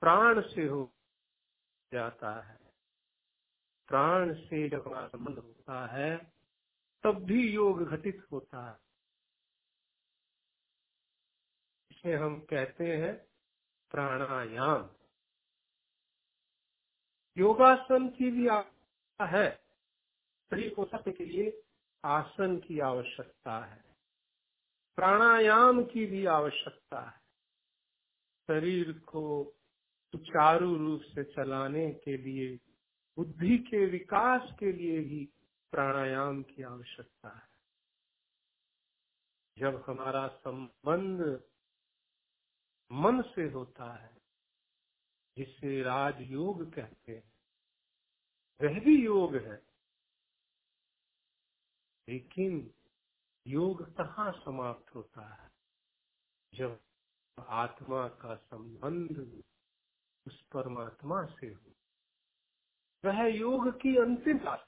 प्राण 0.00 0.40
से 0.40 0.66
हो 0.66 0.94
जाता 1.92 2.40
है, 2.40 2.58
प्राण 3.86 4.34
से 4.34 4.68
जब 4.68 4.86
हमारा 4.86 5.08
संबंध 5.08 5.38
होता 5.38 5.86
है, 5.86 6.32
तब 7.02 7.24
भी 7.24 7.54
योग 7.54 7.84
घटित 7.84 8.26
होता 8.32 8.70
है। 8.70 8.78
इसे 11.90 12.14
हम 12.14 12.40
कहते 12.40 12.96
हैं 12.96 13.28
प्राणायाम। 13.90 14.90
योगासन 17.36 18.08
की 18.08 18.30
भी 18.30 18.48
है 19.26 19.50
शरीर 20.50 20.74
को 20.74 20.84
सत्य 20.84 21.12
के 21.12 21.24
लिए 21.24 21.62
आसन 22.04 22.56
की 22.58 22.78
आवश्यकता 22.78 23.64
है, 23.64 23.84
प्राणायाम 24.96 25.84
की 25.84 26.06
भी 26.06 26.26
आवश्यकता 26.26 27.00
है। 27.10 27.18
शरीर 28.48 28.92
को 28.92 29.54
सुचारू 30.12 30.76
रूप 30.76 31.02
से 31.02 31.24
चलाने 31.24 31.90
के 31.90 32.16
लिए, 32.16 32.56
बुद्धि 33.16 33.58
के 33.58 33.86
विकास 33.86 34.50
के 34.58 34.72
लिए 34.72 35.00
भी 35.00 35.24
प्राणायाम 35.72 36.42
की 36.42 36.62
आवश्यकता 36.62 37.36
है। 37.36 37.48
जब 39.58 39.84
हमारा 39.86 40.28
संबंध 40.28 41.42
मन 42.92 43.22
से 43.22 43.42
होता 43.42 43.92
है, 43.94 44.16
जिसे 45.36 45.82
राजयोग 45.82 46.74
कहते 46.74 47.12
हैं 47.12 47.37
वह 48.62 48.80
भी 48.80 49.04
योग 49.04 49.36
है। 49.36 49.66
लेकिन 52.08 52.74
योग 53.46 53.96
कहाँ 53.96 54.32
समाप्त 54.32 54.94
होता 54.94 55.34
है? 55.34 55.50
जब 56.54 56.80
आत्मा 57.38 58.08
का 58.08 58.34
संबंध 58.34 59.42
उस 60.26 60.42
परमात्मा 60.42 61.24
से 61.24 61.46
हो। 61.46 61.74
वह 63.04 63.22
योग 63.22 63.80
की 63.80 63.96
अंतिम 63.96 64.38
बात 64.38 64.66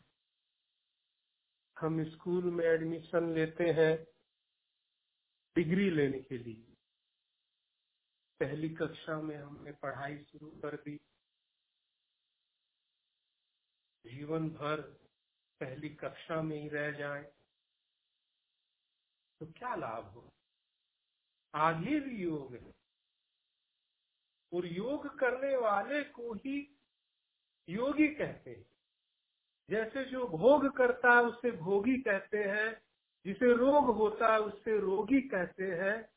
हम 1.79 2.05
स्कूल 2.05 2.45
में 2.45 2.65
एडमिशन 2.65 3.35
लेते 3.35 3.65
हैं 3.65 4.05
डिग्री 5.57 5.91
लेने 5.91 6.21
के 6.21 6.39
लिए। 6.39 6.75
पहली 8.41 8.69
कक्षा 8.69 9.21
में 9.21 9.37
हमने 9.37 9.73
पढ़ाई 9.73 10.25
शुरू 10.25 10.51
कर 10.51 10.77
दी। 10.77 11.01
जीवन 14.11 14.51
भर 14.51 14.81
पहली 15.61 15.89
कक्षा 15.89 16.43
में 16.43 16.57
ही 16.57 16.69
रह 16.69 16.91
जाए 16.91 17.33
तो 19.41 19.47
क्या 19.47 19.75
लाभ 19.75 20.05
हो? 20.05 20.33
आगे 21.55 22.01
भी 22.01 22.23
योग 22.23 22.55
है। 22.55 22.75
और 24.53 24.67
योग 24.67 25.19
करने 25.19 25.57
वाले 25.57 26.05
को 26.05 26.35
ही 26.35 26.79
योगी 27.69 28.09
कहते 28.09 28.51
हैं। 28.51 28.67
जैसे 29.71 30.05
जो 30.05 30.27
भोग 30.27 30.77
करता 30.77 31.13
है, 31.13 31.23
उसे 31.23 31.51
भोगी 31.51 32.03
कहते 32.03 32.39
हैं। 32.39 32.83
जिसे 33.27 33.53
रोग 33.57 33.85
होता 33.97 34.33
है 34.33 34.41
उससे 34.41 34.81
रोगी 34.81 35.29
कहते 35.29 35.65
हैं। 35.65 36.09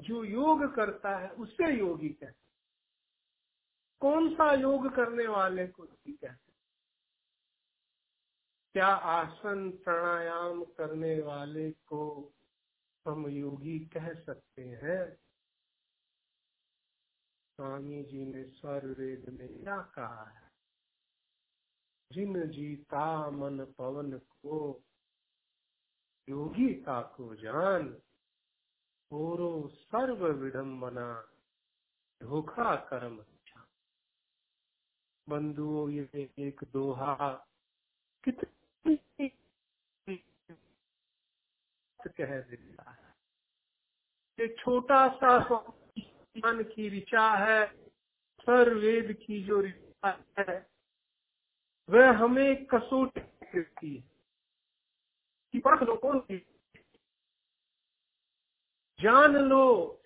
जो 0.00 0.24
योग 0.24 0.74
करता 0.74 1.16
है 1.16 1.30
उससे 1.30 1.78
योगी 1.78 2.08
कहते 2.08 2.26
हैं। 2.26 2.34
कौन 4.00 4.34
सा 4.34 4.52
योग 4.54 4.94
करने 4.94 5.26
वाले 5.26 5.66
को 5.66 5.84
योगी 5.84 6.12
कहते 6.12 6.26
हैं? 6.26 6.41
क्या 8.74 8.86
आसन 8.86 9.70
प्राणायाम 9.70 10.64
करने 10.64 11.20
वाले 11.20 11.70
को 11.70 12.32
हम 13.08 13.28
योगी 13.28 13.78
कह 13.78 14.14
सकते 14.14 14.62
हैं? 14.62 15.14
स्वामी 17.56 18.02
जी 18.02 18.24
ने 18.24 18.44
स्वर 18.44 18.86
वेद 18.86 19.28
में 19.28 19.62
क्या 19.62 19.80
कहा 19.82 20.24
है? 20.24 20.52
जिन 22.12 22.48
जीता 22.50 23.30
मन 23.30 23.64
पवन 23.64 24.18
को 24.18 24.82
योगी 26.28 26.74
का 26.74 27.02
को 27.02 27.34
जान 27.34 28.00
ओरो 29.12 29.68
सर्व 29.68 30.26
विडम्बना 30.26 31.28
धोखा 32.22 32.76
कर्म 32.76 33.24
बंधुओं, 35.28 35.90
ये 35.90 36.34
एक 36.38 36.60
दोहा 36.72 37.46
कितनी 38.24 38.61
कह 42.08 42.40
देता 42.40 42.90
है 42.90 44.44
एक 44.44 44.58
छोटा 44.58 45.08
सा 45.08 45.38
मन 46.38 46.62
की 46.62 46.88
ऋचा 46.98 47.30
है 47.30 47.66
सर 48.40 48.74
वेद 48.74 49.12
की 49.12 49.42
जो 49.44 49.60
ऋचा 49.60 50.24
है, 50.38 50.70
वह 51.90 52.10
हमें 52.10 52.66
कसौटी 52.66 53.20
देती 53.20 53.96
है। 53.96 54.12
परख 55.60 55.82
लो 55.82 55.96
कौन 55.96 56.26
जान 59.00 59.36
लो 59.36 59.98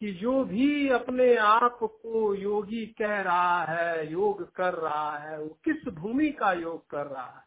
कि 0.00 0.12
जो 0.12 0.44
भी 0.44 0.88
अपने 0.88 1.36
आप 1.36 1.78
को 1.82 2.34
योगी 2.34 2.86
कह 2.86 3.20
रहा 3.20 3.64
है, 3.64 4.12
योग 4.12 4.52
कर 4.52 4.74
रहा 4.74 5.18
है, 5.18 5.38
वो 5.38 5.48
किस 5.64 5.88
भूमि 5.88 6.30
का 6.32 6.52
योग 6.52 6.86
कर 6.86 7.06
रहा 7.06 7.38
है? 7.38 7.45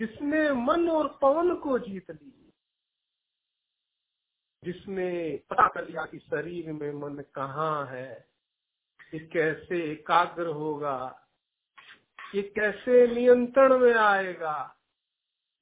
जिसने 0.00 0.50
मन 0.52 0.88
और 0.88 1.08
पवन 1.22 1.54
को 1.56 1.78
जीत 1.78 2.10
ली, 2.10 2.52
जिसने 4.62 5.10
पता 5.50 5.66
कर 5.68 5.88
लिया 5.88 6.04
कि 6.04 6.18
शरीर 6.18 6.72
में 6.72 6.92
मन 6.92 7.22
कहाँ 7.34 7.86
है, 7.86 8.28
ये 9.14 9.20
कैसे 9.26 9.82
एकाग्र 9.92 10.46
होगा, 10.46 10.98
ये 12.34 12.42
कैसे 12.42 13.06
नियंत्रण 13.14 13.78
में 13.78 13.94
आएगा, 13.94 14.76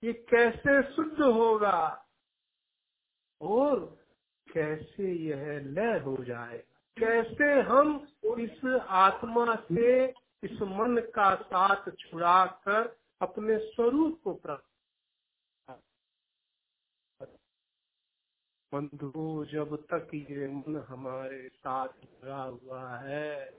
ये 0.02 0.12
कैसे 0.12 0.82
शुद्ध 0.94 1.20
होगा, 1.20 2.00
और 3.40 3.80
कैसे 4.46 5.12
यह 5.12 5.60
लय 5.64 5.98
हो 5.98 6.16
जाएगा 6.24 6.70
कैसे 6.96 7.60
हम 7.60 8.06
इस 8.38 8.64
आत्मा 8.88 9.54
से 9.56 10.04
इस 10.42 10.60
मन 10.62 11.02
का 11.14 11.34
साथ 11.34 11.90
छुड़ा 11.98 12.44
कर 12.46 13.03
अपने 13.20 13.58
स्वरूप 13.58 14.20
को 14.24 14.34
प्राप्त 14.34 14.64
बंधु 18.72 19.44
जब 19.44 19.76
तक 19.92 20.10
ये 20.14 20.46
मन 20.48 20.76
हमारे 20.88 21.48
साथ 21.48 21.88
लगा 22.04 22.42
हुआ 22.42 22.96
है, 22.98 23.58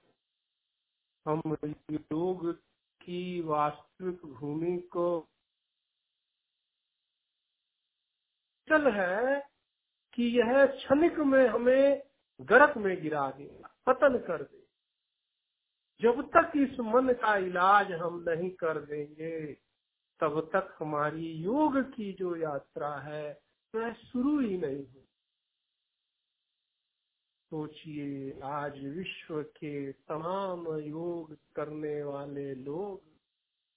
हम 1.25 1.57
योग 1.91 2.51
की 3.01 3.41
वास्तविक 3.41 4.25
भूमि 4.33 4.77
को 4.91 5.07
चल 8.67 8.91
है 8.91 9.39
कि 10.13 10.23
यह 10.39 10.65
क्षणिक 10.65 11.19
में 11.25 11.47
हमें 11.47 12.01
गर्त 12.39 12.77
में 12.77 12.95
गिरा 13.01 13.29
देगा, 13.31 13.75
पतन 13.87 14.17
कर 14.27 14.43
दे 14.43 14.64
जब 16.01 16.21
तक 16.29 16.51
इस 16.55 16.79
मन 16.79 17.13
का 17.13 17.35
इलाज 17.37 17.91
हम 17.91 18.25
नहीं 18.29 18.49
कर 18.49 18.79
देंगे, 18.79 19.53
तब 20.19 20.49
तक 20.53 20.75
हमारी 20.79 21.31
योग 21.31 21.79
की 21.93 22.13
जो 22.13 22.35
यात्रा 22.35 22.95
है, 22.95 23.41
वह 23.75 23.89
तो 23.89 24.07
शुरू 24.07 24.39
ही 24.39 24.57
नहीं 24.57 24.85
हो 24.85 25.01
सोचिए, 27.51 28.39
आज 28.43 28.77
विश्व 28.85 29.41
के 29.43 29.91
तमाम 29.91 30.67
योग 30.75 31.37
करने 31.55 32.03
वाले 32.03 32.55
लोग 32.55 33.01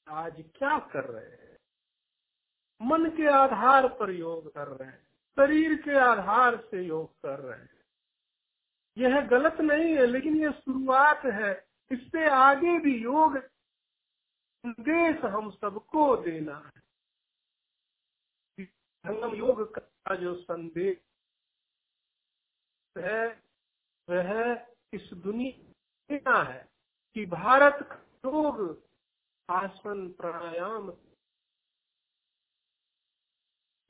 आज 0.09 0.44
क्या 0.54 0.78
कर 0.78 1.04
रहे 1.04 1.31
हैं? 1.31 1.59
मन 2.83 3.11
के 3.11 3.26
आधार 3.28 3.88
पर 3.88 4.11
योग 4.11 4.54
कर 4.54 4.68
रहे 4.68 4.88
हैं, 4.88 5.07
शरीर 5.37 5.74
के 5.83 5.94
आधार 5.98 6.57
से 6.70 6.83
योग 6.83 7.14
कर 7.14 7.38
रहे 7.38 7.59
हैं। 7.59 7.85
यह 8.98 9.20
गलत 9.20 9.61
नहीं 9.61 9.94
है, 9.94 10.07
लेकिन 10.07 10.37
यह 10.37 10.50
शुरुआत 10.50 11.24
है। 11.24 11.67
इससे 11.90 12.29
आगे 12.29 12.79
भी 12.79 13.03
योग 13.03 13.38
संदेश 14.64 15.24
हम 15.24 15.51
सबको 15.51 16.16
देना 16.16 16.57
है। 16.59 16.81
संगम 19.05 19.35
योग 19.35 19.62
का 19.74 20.14
जो 20.14 20.35
संदेश 20.35 20.98
है, 22.96 23.27
वह 24.09 24.66
इस 24.92 25.11
दुनिया 25.14 26.42
है 26.42 26.68
कि 27.16 27.27
भारत 27.27 27.88
योग 28.27 28.61
आसन 29.48 30.09
प्राणायाम। 30.12 30.90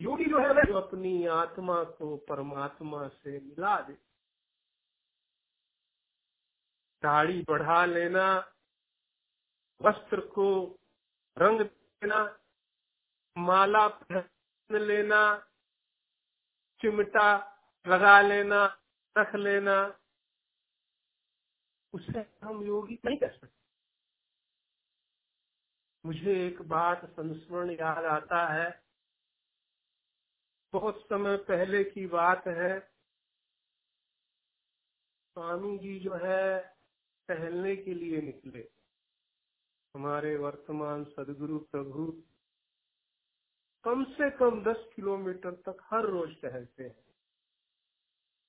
योगी 0.00 0.24
जो 0.24 0.38
है 0.38 0.66
जो 0.66 0.78
अपनी 0.78 1.26
आत्मा 1.26 1.82
को 1.84 2.16
परमात्मा 2.16 3.08
से 3.08 3.38
मिला 3.40 3.80
दे 3.80 3.96
दाढ़ी 7.02 7.42
बढ़ा 7.42 7.84
लेना, 7.84 8.54
वस्त्र 9.82 10.20
को 10.20 10.78
रंग 11.38 11.60
देना, 11.60 12.38
माला 13.38 13.88
पहन 13.88 14.78
लेना, 14.78 15.38
चिमटा 16.80 17.36
लगा 17.86 18.20
लेना, 18.20 18.82
रख 19.18 19.34
लेना। 19.34 20.00
उसे 21.92 22.36
हम 22.44 22.62
योगी 22.62 22.98
नहीं 23.04 23.16
कर 23.16 23.38
सकते। 23.38 23.58
मुझे 26.06 26.46
एक 26.46 26.62
बात 26.62 27.04
संस्मरण 27.04 27.70
याद 27.70 28.04
आता 28.04 28.46
है। 28.46 28.84
बहुत 30.72 31.00
समय 31.00 31.36
पहले 31.36 31.84
की 31.84 32.06
बात 32.06 32.46
है। 32.46 32.80
स्वामी 35.34 35.78
जी 35.78 36.00
जो 36.00 36.14
है 36.14 36.77
टहलने 37.28 37.76
के 37.76 37.94
लिए 37.94 38.20
निकले। 38.22 38.70
हमारे 39.94 40.36
वर्तमान 40.36 41.04
सदगुरु 41.04 41.58
प्रभु 41.58 42.22
कम 43.84 44.04
से 44.04 44.30
कम 44.30 44.64
दस 44.64 44.90
किलोमीटर 44.96 45.50
तक 45.50 45.76
हर 45.82 46.04
रोज 46.04 46.40
टहलते 46.42 46.84
हैं। 46.84 47.04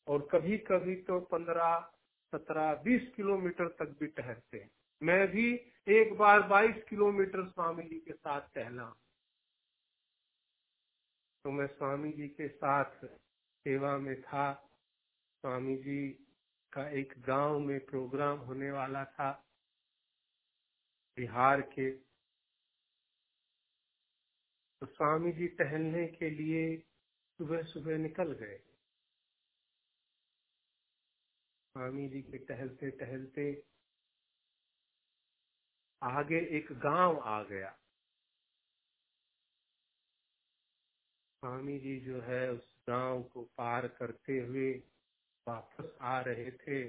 और 0.08 0.30
कभी 0.32 0.58
कभी 0.58 0.96
तो 0.96 1.20
पंद्रह, 1.20 1.94
सत्रह, 2.36 2.76
बीस 2.76 3.12
किलोमीटर 3.16 3.68
तक 3.68 3.96
भी 4.00 4.08
टहलते 4.08 4.58
हैं। 4.58 4.72
मैं 5.04 5.28
भी 5.28 5.74
एक 5.88 6.18
बार 6.18 6.42
बाईस 6.42 6.84
किलोमीटर 6.90 7.48
स्वामी 7.48 7.84
जी 7.84 8.00
के 8.00 8.14
साथ 8.14 8.42
टहला। 8.56 8.96
तो 11.44 11.52
मैं 11.52 11.68
स्वामी 11.68 12.12
जी 12.12 12.28
के 12.28 12.48
साथ 12.48 13.06
सेवा 13.64 13.98
में 13.98 14.22
था। 14.22 14.54
स्वामी 15.42 15.78
जी 15.78 16.29
का 16.74 16.90
एक 16.90 17.14
गाँव 17.20 17.60
में 17.60 17.80
प्रोग्राम 17.86 18.38
होने 18.40 18.72
वाला 18.72 19.04
था, 19.06 19.32
बिहार 21.18 21.62
के। 21.62 21.90
तो 24.82 24.86
स्वामी 24.86 25.32
जी 25.32 25.48
टहलने 25.48 26.06
के 26.08 26.30
लिए 26.30 26.78
सुबह 27.40 27.62
सुबह 27.64 27.98
निकल 27.98 28.32
गए। 28.34 28.58
स्वामी 31.76 32.08
जी 32.10 32.22
के 32.22 32.38
टहलते 32.38 32.92
टहलते 32.92 33.52
आगे 36.02 36.40
एक 36.58 36.72
गाँव 36.80 37.20
आ 37.20 37.42
गया। 37.44 37.70
स्वामी 41.44 41.80
जी 41.80 42.00
जो 42.00 42.22
है 42.22 42.50
उस 42.52 42.74
गाँव 42.90 43.24
को 43.24 43.44
पार 43.58 43.88
करते 43.88 44.40
हुए 44.40 44.72
वापस 45.50 45.98
आ 46.02 46.20
रहे 46.22 46.52
थे 46.52 46.84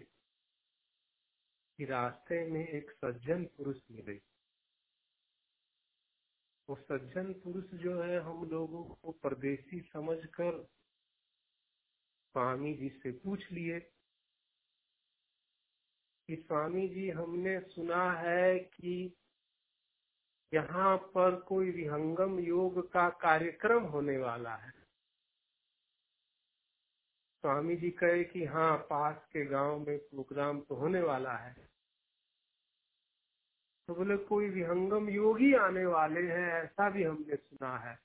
कि 1.79 1.85
रास्ते 1.85 2.45
में 2.47 2.67
एक 2.69 2.91
सज्जन 2.91 3.45
पुरुष 3.45 3.77
मिले। 3.91 4.15
वो 6.69 6.77
सज्जन 6.77 7.33
पुरुष 7.33 7.71
जो 7.81 8.03
है, 8.03 8.19
हम 8.21 8.45
लोगों 8.51 8.83
को 8.95 9.13
परदेसी 9.13 9.81
समझकर 9.93 10.63
स्वामी 12.35 12.75
जी 12.75 12.89
से 12.89 13.13
पूछ 13.13 13.51
लिए 13.53 13.81
कि 16.29 16.37
स्वामी 16.37 16.89
जी, 16.89 17.09
हमने 17.11 17.59
सुना 17.61 18.13
है 18.13 18.59
कि 18.59 19.17
यहाँ 20.53 20.97
पर 20.97 21.41
कोई 21.41 21.71
विहंगम 21.71 22.39
योग 22.39 22.93
का 22.93 23.09
कार्यक्रम 23.09 23.83
होने 23.85 24.19
वाला 24.19 24.55
है। 24.57 24.80
स्वामी 27.41 27.77
जी 27.77 27.91
कहे 27.91 28.25
कि 28.25 28.45
हाँ 28.45 28.77
पास 28.77 29.17
के 29.33 29.45
गाँव 29.45 29.79
में 29.79 29.99
प्रोग्राम 29.99 30.61
तो 30.61 30.75
होने 30.75 31.01
वाला 31.01 31.33
है। 31.33 31.71
तो 33.89 33.95
बोले, 33.95 34.17
कोई 34.17 34.49
विहंगम 34.49 35.09
योगी 35.09 35.55
आने 35.55 35.87
वाले 35.87 36.21
हैं, 36.21 36.53
ऐसा 36.53 36.91
भी 36.91 37.03
हमने 37.03 37.37
सुना 37.37 37.79
है। 37.79 37.99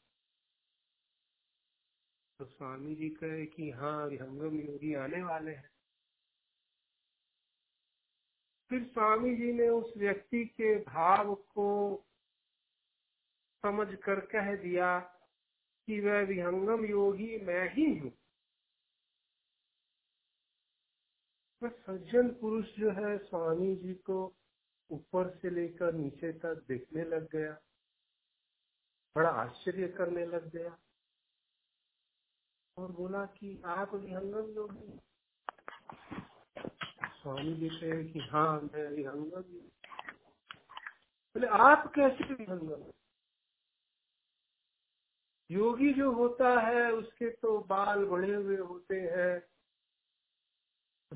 तो 2.39 2.45
स्वामी 2.45 2.95
जी 2.95 3.09
कहे 3.09 3.45
कि 3.45 3.71
हाँ 3.71 4.07
विहंगम 4.07 4.59
योगी 4.59 4.93
आने 4.93 5.23
वाले 5.23 5.51
हैं। 5.51 5.69
फिर 8.69 8.83
स्वामी 8.83 9.35
जी 9.35 9.53
ने 9.53 9.69
उस 9.69 9.93
व्यक्ति 9.97 10.45
के 10.45 10.75
भाव 10.75 11.35
को 11.35 12.01
समझ 13.65 13.95
कर 13.95 14.19
कह 14.19 14.55
दिया 14.55 14.99
कि 15.87 15.99
वह 15.99 16.21
विहंगम 16.21 16.85
योगी 16.85 17.45
मैं 17.45 17.73
ही 17.73 17.99
हूँ। 17.99 18.24
वह 21.65 21.71
सज्जन 21.71 22.27
पुरुष 22.31 22.65
जो 22.79 22.91
है, 22.91 23.17
स्वामी 23.17 23.75
जी 23.75 23.93
को 23.93 24.15
ऊपर 24.89 25.29
से 25.41 25.49
लेकर 25.49 25.93
नीचे 25.93 26.31
तक 26.33 26.63
देखने 26.67 27.03
लग 27.03 27.27
गया। 27.31 27.53
बड़ा 29.15 29.29
आश्चर्य 29.29 29.87
करने 29.87 30.25
लग 30.25 30.49
गया 30.51 30.77
और 32.77 32.91
बोला 32.91 33.25
कि 33.25 33.61
आप 33.65 33.93
विहंगम 33.95 34.51
योगी 34.55 34.99
स्वामी 37.21 37.53
जी 37.53 37.69
कहे 37.69 38.03
कि 38.03 38.19
हाँ 38.19 38.59
मैं 38.61 38.87
विहंगम 38.89 39.41
बोले, 41.35 41.47
आप 41.47 41.91
कैसे 41.95 42.33
विहंगम 42.33 42.91
योगी 45.49 45.93
जो 45.93 46.11
होता 46.11 46.59
है, 46.61 46.91
उसके 46.91 47.29
तो 47.31 47.57
बाल 47.59 48.05
बड़े 48.05 48.33
हुए 48.35 48.57
होते 48.57 48.99
हैं। 49.01 49.54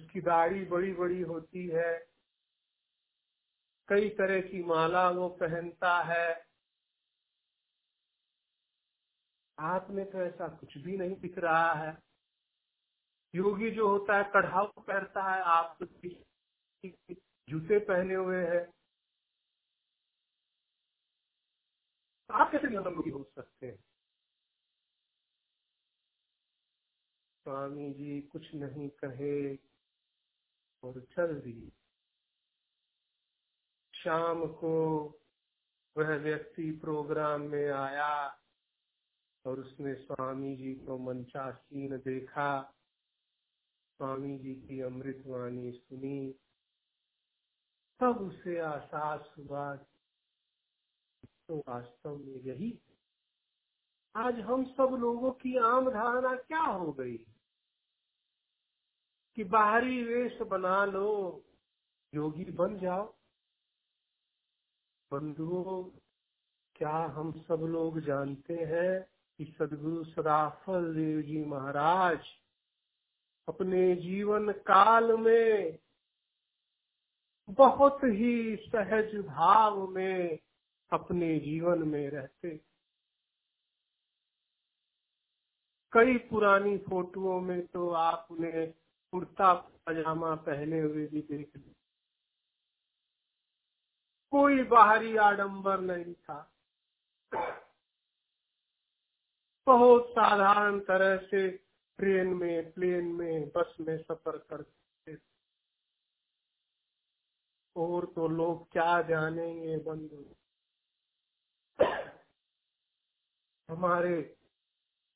उसकी 0.10 0.22
दाढ़ी 0.22 0.66
बड़ी 0.66 0.94
बड़ी 0.94 1.22
होती 1.22 1.68
है। 1.68 2.10
कई 3.88 4.10
तरह 4.10 4.42
की 4.42 4.64
माला 4.64 5.10
वो 5.10 5.30
पहनता 5.30 6.02
है। 6.02 6.48
आप 9.60 9.88
में 9.90 10.12
तो 10.12 10.18
ऐसा 10.18 10.48
कुछ 10.48 10.78
भी 10.78 10.98
नहीं 10.98 11.16
दिख 11.16 11.38
रहा 11.38 11.74
है। 11.74 11.98
योगी 13.36 13.72
जो 13.72 13.88
होता 13.90 14.18
है, 14.18 14.24
कढ़ाव 14.24 14.74
पहनता 14.80 15.36
है, 15.36 15.42
आप 15.42 15.78
जूते 17.50 17.80
पहने 17.80 18.16
हुए 18.16 18.46
हैं। 18.46 18.74
आप 22.32 22.52
कैसे 22.52 22.74
योगी 22.74 23.10
हो 23.10 23.24
सकते 23.24 23.68
हैं? 23.68 23.76
स्वामी 27.44 27.94
जी 27.94 28.22
कुछ 28.22 28.54
नहीं 28.56 28.90
कहे। 28.90 29.69
और 30.84 31.00
चल 31.12 31.36
दिए 31.40 31.70
शाम 33.94 34.46
को 34.54 34.74
वह 35.96 36.16
व्यक्ति 36.16 36.72
प्रोग्राम 36.72 37.42
में 37.42 37.70
आया 37.70 38.12
और 39.46 39.60
उसने 39.60 39.94
स्वामी 39.96 40.56
जी 40.56 40.74
को 40.76 40.98
मंचासीन 40.98 41.98
देखा। 41.98 42.50
स्वामी 44.00 44.38
जी 44.40 44.54
की 44.56 44.80
अमृतवाणी 44.82 45.72
सुनी। 45.72 46.32
तब 48.00 48.22
उसे 48.22 48.58
एहसास 48.58 49.34
हुआ 49.38 49.76
तो 51.48 51.58
वास्तव 51.58 52.18
में 52.18 52.40
यही, 52.42 52.72
आज 54.16 54.40
हम 54.40 54.64
सब 54.66 54.96
लोगों 55.00 55.32
की 55.32 55.56
आम 55.58 55.90
धारणा 55.90 56.36
क्या 56.38 56.62
हो 56.62 56.92
गई? 56.94 57.18
कि 59.40 59.44
बाहरी 59.44 60.04
वेश 60.04 60.42
बना 60.42 60.86
लो, 60.86 61.44
योगी 62.16 62.44
बन 62.44 62.80
जाओ। 62.80 63.16
बंधुओं, 65.12 65.84
क्या 66.76 66.90
हम 66.90 67.32
सब 67.32 67.62
लोग 67.62 68.00
जानते 68.00 68.54
हैं 68.54 69.08
कि 69.38 69.46
सदगुरु 69.46 70.04
सदाफल 70.04 70.96
देव 70.96 71.22
जी 71.22 71.46
महाराज 71.46 72.20
अपने 73.48 73.96
जीवन 73.96 74.52
काल 74.52 75.18
में 75.18 75.80
बहुत 77.50 78.00
ही 78.04 78.56
सहज 78.56 79.16
भाव 79.16 79.88
में 79.88 80.40
अपने 80.92 81.40
जीवन 81.40 81.88
में 81.88 82.10
रहते। 82.10 82.62
कई 85.92 86.18
पुरानी 86.18 86.78
फोटोओं 86.78 87.42
में 87.42 87.68
तो 87.68 87.90
आप 87.90 88.28
उन्हें 88.32 88.74
कुर्ता, 89.12 89.54
पजामा 89.54 90.36
पहने 90.36 90.80
हुए 90.80 91.08
भी 91.08 91.22
देख 91.22 91.58
ली। 91.58 91.76
कोई 94.32 94.64
बाहरी 94.64 95.18
आडंबर 95.18 95.80
नहीं 95.80 96.14
था। 96.14 96.52
बहुत 99.68 100.10
साधारण 100.10 100.80
तरह 100.80 101.28
से 101.28 101.50
ट्रेन 101.98 102.28
में, 102.28 102.72
प्लेन 102.72 103.06
में, 103.06 103.50
बस 103.50 103.78
में 103.82 103.98
सफ़र 103.98 104.38
करते 104.38 105.18
और 107.76 108.06
तो 108.06 108.28
लोग 108.28 108.72
क्या 108.72 109.02
जानेंगे 109.02 109.78
बंधु? 109.78 110.36
हमारे 113.70 114.22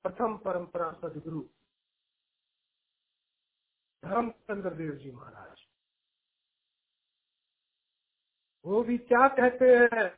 प्रथम 0.03 0.37
परंपरा 0.37 0.91
सदगुरु 0.91 1.41
धर्मचंद्र 4.03 4.69
देव 4.69 4.91
जी 4.91 5.11
महाराज। 5.11 5.61
वो 8.65 8.83
भी 8.83 8.97
क्या 8.97 9.27
कहते 9.27 9.65
हैं? 9.65 10.09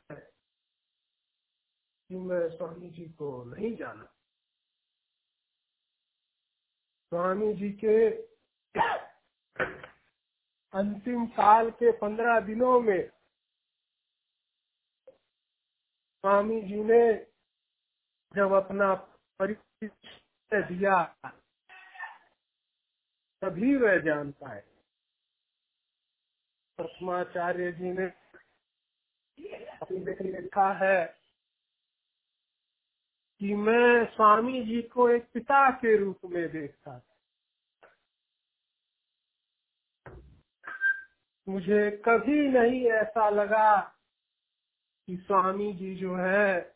कि 2.10 2.15
मैं 2.15 2.50
स्वामी 2.58 2.89
जी 2.89 3.06
को 3.06 3.43
नहीं 3.43 3.76
जाना 3.76 4.04
स्वामी 7.12 7.54
जी 7.54 7.69
के 7.84 7.95
अंतिम 10.74 11.26
साल 11.28 11.71
के 11.71 11.91
पंद्रह 11.91 12.39
दिनों 12.39 12.80
में 12.82 13.10
स्वामी 16.21 16.62
जी 16.62 16.84
ने 16.84 17.04
जब 18.36 18.52
अपना 18.54 18.93
परिचय 19.39 20.62
दिया 20.62 21.04
तभी 23.46 23.76
वह 23.76 23.98
जान 23.98 24.32
पाए 24.32 24.64
प्रथमाचार्य 26.78 27.72
जी 27.72 27.92
ने 27.92 28.06
लिखा 30.42 30.74
है 30.74 31.06
कि 33.40 33.54
मैं 33.56 34.06
स्वामी 34.06 34.64
जी 34.64 34.82
को 34.82 35.10
एक 35.10 35.32
पिता 35.34 35.72
के 35.72 35.98
रूप 35.98 36.20
में 36.26 36.52
देखता 36.52 37.00
था। 37.00 37.16
मुझे 41.50 41.92
कभी 41.92 42.48
नहीं 42.48 42.92
ऐसा 42.92 43.30
लगा 43.30 43.80
कि 45.08 45.18
स्वामी 45.18 45.74
जी 45.74 45.96
जो 45.96 46.16
है, 46.16 46.76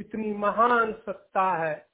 इतनी 0.00 0.32
महान 0.32 0.92
सत्ता 0.92 1.66
है। 1.66 1.87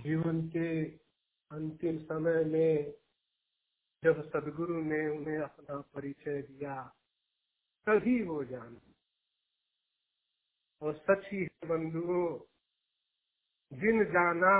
जीवन 0.00 0.48
के 0.48 0.84
अंतिम 1.50 1.98
समय 1.98 2.44
में 2.44 2.94
जब 4.04 4.30
सदगुरु 4.30 4.82
ने 4.82 5.08
उन्हें 5.08 5.38
अपना 5.38 5.80
परिचय 5.80 6.42
दिया, 6.42 6.94
तभी 7.86 8.22
वो 8.22 8.44
जान। 8.44 8.80
और 10.82 10.94
सच 10.96 11.26
ही 11.32 11.42
है 11.42 11.68
बंधुओं, 11.68 12.38
जिन 13.72 14.04
जाना, 14.04 14.54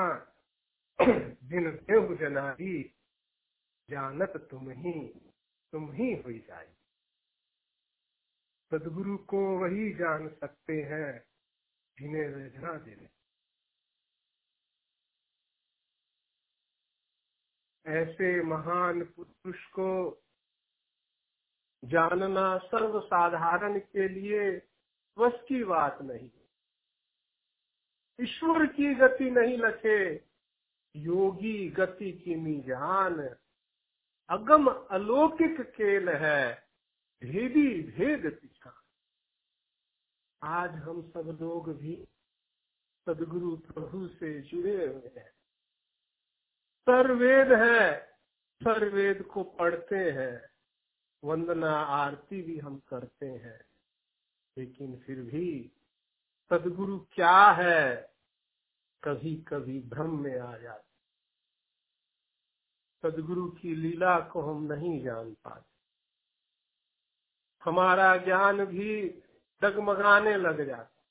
जिन 1.42 1.70
देव 1.70 2.16
जनारी 2.16 2.82
जानत 3.90 4.48
तुम 4.50 4.70
ही 4.70 5.08
तुम 5.72 5.92
ही 5.92 6.14
हुई 6.14 6.38
जाए। 6.38 6.74
सदगुरु 8.70 9.16
को 9.18 9.58
वही 9.58 9.94
जान 9.94 10.28
सकते 10.28 10.72
हैं 10.82 11.24
जिन्हें 11.98 12.28
वे 12.28 12.50
जना 12.50 12.74
दे 12.74 12.94
ऐसे 17.90 18.42
महान 18.42 19.02
पुरुष 19.06 19.64
को 19.66 19.90
जानना 21.82 22.58
सर्वसाधारण 22.58 23.78
के 23.78 24.08
लिए 24.08 24.50
बस 25.16 25.40
की 25.48 25.62
बात 25.64 25.98
नहीं। 26.02 26.30
ईश्वर 28.18 28.66
की 28.66 28.94
गति 28.94 29.30
नहीं 29.30 29.56
लखे, 29.58 30.00
योगी 30.94 31.68
गति 31.70 32.12
की 32.12 32.34
निजान 32.34 33.18
अगम 34.28 34.66
अलौकिक 34.90 35.60
खेल 35.70 36.08
है, 36.08 36.68
भेदी 37.22 37.68
भेद 37.90 38.30
पीछा 38.32 38.72
आज 40.42 40.70
हम 40.70 41.02
सब 41.10 41.38
लोग 41.40 41.72
भी 41.78 41.96
सदगुरु 43.06 43.56
प्रभु 43.56 44.06
से 44.08 44.40
जुड़े 44.40 44.86
हुए 44.86 45.10
हैं। 45.16 45.32
सर्वेद 46.90 47.52
है, 47.52 48.06
सर्वेद 48.62 49.22
को 49.22 49.44
पढ़ते 49.44 49.96
हैं। 49.96 50.50
वंदना 51.24 51.76
आरती 51.76 52.42
भी 52.42 52.58
हम 52.58 52.78
करते 52.78 53.26
हैं। 53.26 53.64
लेकिन 54.58 54.98
फिर 54.98 55.22
भी 55.22 55.72
सदगुरु 56.50 56.98
क्या 56.98 57.50
है 57.50 58.14
कभी 59.04 59.36
कभी 59.36 59.80
भ्रम 59.80 60.20
में 60.20 60.38
आ 60.38 60.58
जाते 60.58 60.90
सदगुरु 63.02 63.50
की 63.50 63.74
लीला 63.74 64.20
को 64.20 64.42
हम 64.42 64.62
नहीं 64.62 65.02
जान 65.02 65.34
पाते। 65.34 65.74
हमारा 67.64 68.16
ज्ञान 68.16 68.64
भी 68.64 69.10
डगमगाने 69.62 70.36
लग 70.36 70.66
जाता 70.66 71.02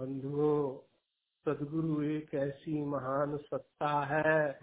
बंधुओं 0.00 0.85
सदगुरु 1.46 2.02
एक 2.04 2.34
ऐसी 2.34 2.84
महान 2.84 3.36
सत्ता 3.38 3.90
है, 4.04 4.58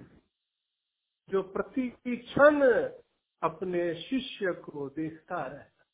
जो 1.27 1.41
प्रति 1.53 1.89
क्षण 2.07 2.61
अपने 3.41 3.93
शिष्य 4.01 4.51
को 4.61 4.87
देखता 4.89 5.45
रहता 5.45 5.85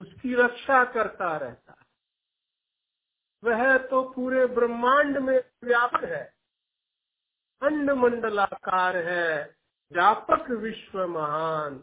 उसकी 0.00 0.34
रक्षा 0.34 0.84
करता 0.92 1.36
रहता 1.36 1.76
वह 3.42 3.76
तो 3.88 4.02
पूरे 4.10 4.46
ब्रह्मांड 4.54 5.18
में 5.18 5.38
व्यापक 5.64 6.04
है 6.04 6.24
अंड 7.62 7.90
मंडलाकार 7.92 8.96
है, 8.96 9.56
व्यापक 9.92 10.50
विश्व 10.50 11.06
महान 11.08 11.78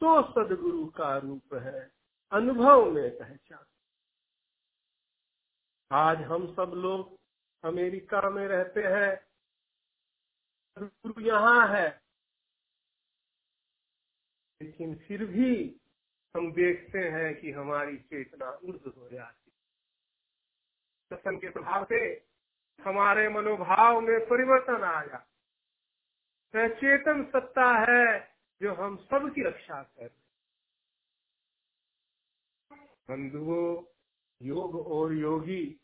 तो 0.00 0.20
सदगुरु 0.30 0.86
का 0.90 1.16
रूप 1.18 1.54
है, 1.56 1.90
अनुभव 2.32 2.90
में 2.90 3.10
पहचान। 3.18 3.64
आज 5.92 6.18
हम 6.22 6.46
सब 6.54 6.72
लोग 6.76 7.18
अमेरिका 7.64 8.30
में 8.30 8.46
रहते 8.48 8.80
हैं। 8.80 9.10
गुरु 10.76 11.20
यहाँ 11.20 11.68
है। 11.68 11.88
लेकिन 14.60 14.94
फिर 14.98 15.24
भी 15.24 15.80
हम 16.34 16.52
देखते 16.52 16.98
हैं 16.98 17.34
कि 17.40 17.50
हमारी 17.50 17.96
चेतना 17.98 18.50
उर्द 18.50 18.92
हो 18.98 19.08
जाती 19.08 19.50
दर्शन 21.10 21.36
के 21.36 21.50
प्रभाव 21.50 21.84
से 21.84 22.00
हमारे 22.78 23.28
मनोभाव 23.28 24.00
में 24.00 24.18
परिवर्तन 24.28 24.84
आ 24.84 25.04
जाता 25.04 26.68
चेतन 26.68 27.24
सत्ता 27.24 27.68
है 27.80 28.06
जो 28.60 28.74
हम 28.74 28.96
सब 28.96 29.28
की 29.34 29.42
रक्षा 29.48 29.82
कर 29.82 30.08
बंधुओं 33.08 33.91
योग 34.42 34.86
और 34.86 35.12
योगी। 35.12 35.80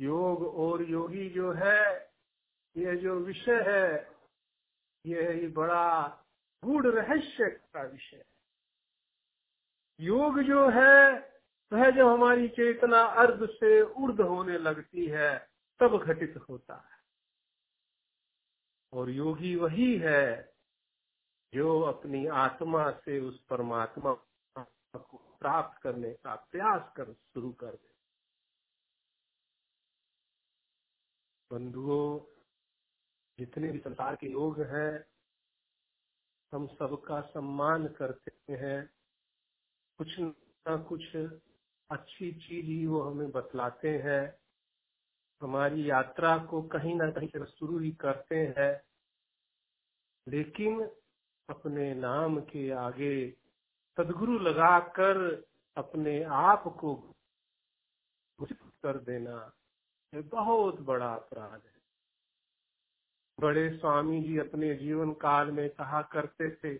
योग 0.00 0.46
और 0.46 0.82
योगी 0.82 1.30
जो 1.30 1.52
है 1.52 2.10
यह 2.76 2.94
जो 2.94 3.14
विषय 3.14 3.62
है 3.66 4.12
यह 5.06 5.52
बड़ा 5.52 6.08
गूढ़ 6.64 6.86
रहस्य 6.86 7.48
का 7.50 7.82
विषय 7.82 8.16
है। 8.16 8.24
योग 10.00 10.40
जो 10.40 10.68
है, 10.68 11.12
वह 11.72 11.90
जब 11.90 12.06
हमारी 12.06 12.48
चेतना 12.48 13.02
अर्ध 13.02 13.46
से 13.46 13.82
ऊर्ध 13.82 14.20
होने 14.20 14.58
लगती 14.58 15.06
है, 15.06 15.48
तब 15.80 15.98
घटित 15.98 16.34
होता 16.48 16.74
है। 16.74 16.98
और 18.92 19.10
योगी 19.10 19.56
वही 19.56 19.98
है, 19.98 20.54
जो 21.54 21.80
अपनी 21.80 22.26
आत्मा 22.26 22.90
से 22.90 23.20
उस 23.20 23.44
परमात्मा 23.44 24.14
को 24.98 25.31
प्राप्त 25.42 25.82
करने 25.82 26.12
का 26.12 26.34
प्रयास 26.34 26.92
कर, 26.96 27.12
शुरू 27.12 27.52
कर 27.52 27.70
दे। 27.70 27.92
बंधुओं, 31.52 32.20
जितने 33.38 33.72
भी 33.72 33.78
संसार 33.78 34.16
के 34.16 34.28
लोग 34.28 34.60
हैं, 34.60 35.04
हम 36.52 36.66
सबका 36.66 37.20
सम्मान 37.20 37.88
करते 37.88 38.52
हैं। 38.52 38.90
कुछ 39.98 40.08
ना 40.18 40.76
कुछ 40.76 41.16
अच्छी 41.90 42.32
चीज़ 42.32 42.66
ही 42.66 42.86
वो 42.86 43.02
हमें 43.02 43.30
बतलाते 43.30 43.98
हैं। 43.98 44.38
हमारी 45.42 45.90
यात्रा 45.90 46.38
को 46.38 46.62
कहीं 46.62 46.94
ना 46.94 47.10
कहीं 47.10 47.44
शुरू 47.44 47.78
ही 47.78 47.92
करते 47.92 48.54
हैं। 48.58 48.82
लेकिन 50.28 50.90
अपने 51.48 51.94
नाम 51.94 52.40
के 52.40 52.70
आगे 52.70 53.41
सदगुरु 53.96 54.38
लगाकर 54.38 55.44
अपने 55.76 56.22
आप 56.22 56.64
को 56.80 56.94
कर 58.62 58.98
देना 58.98 59.52
ये 60.14 60.20
बहुत 60.20 60.80
बड़ा 60.80 61.14
अपराध 61.14 61.62
है। 61.66 61.82
बड़े 63.40 63.78
स्वामी 63.78 64.22
जी 64.22 64.38
अपने 64.38 64.74
जीवन 64.74 65.12
काल 65.12 65.50
में 65.50 65.70
कहा 65.70 66.02
करते 66.02 66.50
थे 66.50 66.74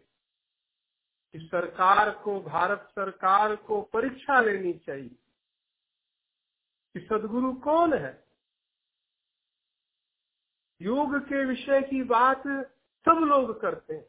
कि 1.32 1.38
सरकार 1.38 2.22
को, 2.22 2.40
भारत 2.40 2.88
सरकार 2.90 3.56
को 3.56 3.82
परीक्षा 3.82 4.40
लेनी 4.40 4.72
चाहिए। 4.72 5.18
कि 6.94 7.00
सदगुरु 7.00 7.52
कौन 7.52 7.94
है? 7.94 8.24
योग 10.82 11.18
के 11.18 11.44
विषय 11.44 11.82
की 11.82 12.02
बात 12.02 12.42
सब 13.04 13.12
लोग 13.12 13.60
करते 13.60 13.94
हैं। 13.94 14.08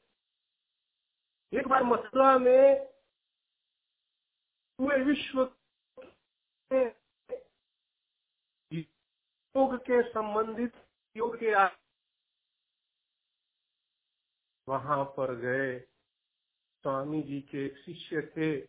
एक 1.60 1.68
बार 1.68 1.84
मथुरा 1.84 2.38
में 2.38 2.93
पूरे 4.80 5.04
विश्व 5.04 5.56
योग 8.74 9.76
के 9.76 10.02
संबंधित 10.10 10.74
योग 11.18 11.36
के 11.40 11.54
आ... 11.54 11.68
वहाँ 14.70 15.04
पर 15.06 15.36
गए। 15.36 15.80
स्वामी 16.84 17.22
जी 17.22 17.42
के 17.42 17.66
एक 17.66 17.78
शिष्य 17.78 18.22
थे, 18.22 18.62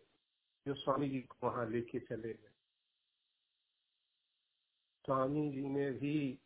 जो 0.67 0.75
स्वामी 0.75 1.09
जी 1.09 1.21
को 1.21 1.47
वहाँ 1.47 1.67
लेके 1.67 2.01
चले 2.01 2.35
गए। 2.35 2.51
स्वामी 5.07 5.53
जी 5.53 5.69
ने 5.69 5.91
भी 5.91 6.39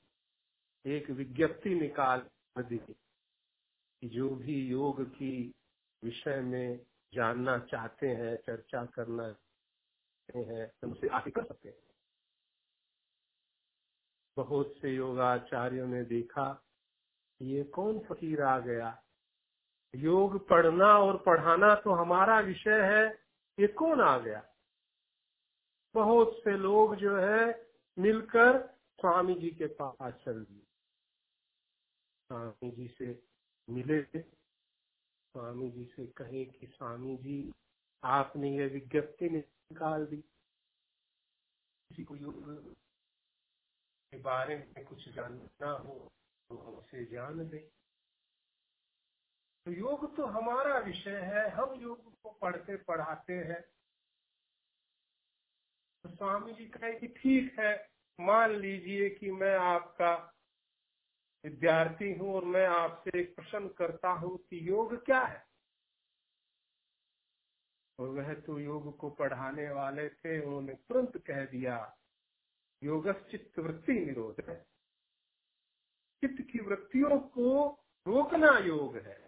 एक 0.86 1.11
विज्ञप्ति 1.11 1.74
निकाल 1.74 2.30
दी 2.59 2.78
कि 2.78 4.09
जो 4.09 4.30
भी 4.30 4.66
योग 4.66 5.02
की 5.02 5.54
विषय 6.04 6.40
में 6.40 6.86
जानना 7.14 7.59
चाहते 7.59 8.09
हैं, 8.09 8.36
चर्चा 8.36 8.84
करना 8.84 9.36
चाहते 10.32 10.54
हैं 10.54 10.72
उनसे 10.84 11.08
आगे 11.08 11.30
कर 11.30 11.44
सकते 11.44 11.68
हैं। 11.68 11.76
बहुत 14.36 14.74
से 14.82 14.94
योगाचार्यों 14.94 15.86
ने 15.86 16.04
देखा, 16.04 16.64
ये 17.42 17.64
कौन 17.64 17.98
फकीर 17.98 18.42
आ 18.42 18.58
गया? 18.58 19.02
योग 19.94 20.48
पढ़ना 20.48 20.98
और 20.98 21.16
पढ़ाना 21.16 21.74
तो 21.74 21.92
हमारा 21.92 22.40
विषय 22.40 22.80
है, 22.82 23.24
ये 23.60 23.66
कौन 23.66 24.00
आ 24.00 24.18
गया? 24.18 24.54
बहुत 25.94 26.36
से 26.44 26.56
लोग 26.56 26.96
जो 26.96 27.16
है, 27.16 27.66
मिलकर 27.98 28.66
स्वामी 28.68 29.34
जी 29.34 29.50
के 29.50 29.66
पास 29.66 30.12
चल 30.12 30.44
दिए। 30.44 30.62
स्वामी 32.28 32.70
जी 32.70 32.88
से 32.88 33.22
मिले। 33.70 34.02
स्वामी 35.32 35.70
जी 35.70 35.84
से 35.84 36.06
कहे 36.06 36.44
कि, 36.44 36.66
स्वामी 36.66 37.16
जी, 37.16 37.54
आपने 38.04 38.58
ये 38.58 38.66
विज्ञप्ति 38.66 39.28
निकाल 39.70 40.06
दी। 40.06 40.16
किसी 41.90 42.04
को 42.04 42.16
योग 42.16 42.74
के 44.12 44.18
बारे 44.18 44.56
में 44.56 44.84
कुछ 44.84 45.08
जानना 45.08 45.70
हो 45.70 45.94
तो 46.50 46.56
हमसे 46.56 47.04
जान 47.04 47.48
दे। 47.48 47.58
तो 49.66 49.72
योग 49.72 50.16
तो 50.16 50.26
हमारा 50.26 50.78
विषय 50.78 51.20
है, 51.24 51.48
हम 51.50 51.74
योग 51.74 52.12
को 52.22 52.30
पढ़ते 52.30 52.76
पढ़ाते 52.76 53.32
हैं। 53.32 53.60
तो 56.04 56.08
स्वामी 56.08 56.52
जी 56.52 56.66
कहे 56.66 56.92
कि 56.94 57.06
ठीक 57.08 57.58
है, 57.58 57.74
मान 58.20 58.54
लीजिए 58.54 59.10
कि 59.10 59.30
मैं 59.30 59.54
आपका 59.56 60.14
विद्यार्थी 61.44 62.12
हूँ 62.12 62.34
और 62.34 62.44
मैं 62.44 62.66
आपसे 62.66 63.18
एक 63.20 63.34
प्रश्न 63.36 63.68
करता 63.68 64.08
हूँ 64.12 64.36
कि 64.38 64.68
योग 64.68 65.04
क्या 65.04 65.20
है? 65.20 65.47
और 67.99 68.09
वह 68.09 68.34
तो 68.34 68.59
योग 68.59 68.96
को 68.96 69.11
पढ़ाने 69.11 69.70
वाले 69.70 70.09
थे, 70.09 70.40
उन्होंने 70.40 70.74
तुरंत 70.74 71.16
कह 71.26 71.44
दिया 71.44 71.96
योग 72.82 73.11
चित्त 73.30 73.59
वृत्ति 73.59 73.92
निरोध 73.92 74.36
है। 74.49 74.57
चित्त 76.22 76.53
की 76.53 76.59
वृत्तियों 76.59 77.18
को 77.20 77.68
रोकना 78.07 78.59
योग 78.59 78.96
है। 78.96 79.18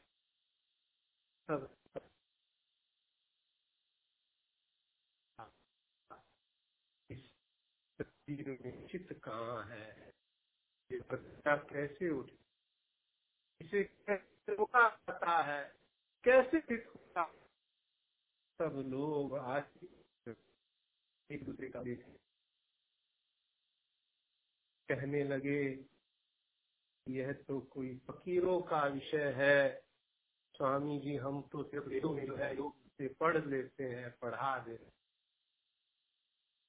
सब 1.48 1.76
चित्त 8.90 9.12
कहाँ 9.24 9.62
है? 9.64 10.14
ये 10.90 10.98
बच्चा 11.12 11.56
कैसे 11.56 12.10
उठे 12.10 12.38
इसे 13.60 13.84
कैसे 13.84 14.54
रोका 14.54 14.88
जाता 14.88 15.42
है? 15.42 15.62
कैसे 16.24 16.56
होता 16.74 17.22
सब 18.60 18.82
लोग 18.86 19.36
आज 19.38 19.64
एक 21.30 21.44
दूसरे 21.44 21.68
का 21.68 21.82
देखे 21.82 22.12
कहने 24.88 25.24
लगे, 25.24 25.84
यह 27.08 27.32
तो 27.32 27.60
कोई 27.60 27.94
फकीरों 27.96 28.60
का 28.60 28.86
विषय 28.86 29.32
है। 29.36 29.82
स्वामी 30.56 30.98
जी, 30.98 31.16
हम 31.16 31.42
तो 31.52 31.62
सिर्फ़ 31.62 31.88
है, 32.40 32.56
योग 32.56 32.76
से 32.98 33.08
पढ़ 33.08 33.44
लेते 33.46 33.84
हैं, 33.84 34.10
पढ़ा 34.22 34.58
दे 34.58 34.76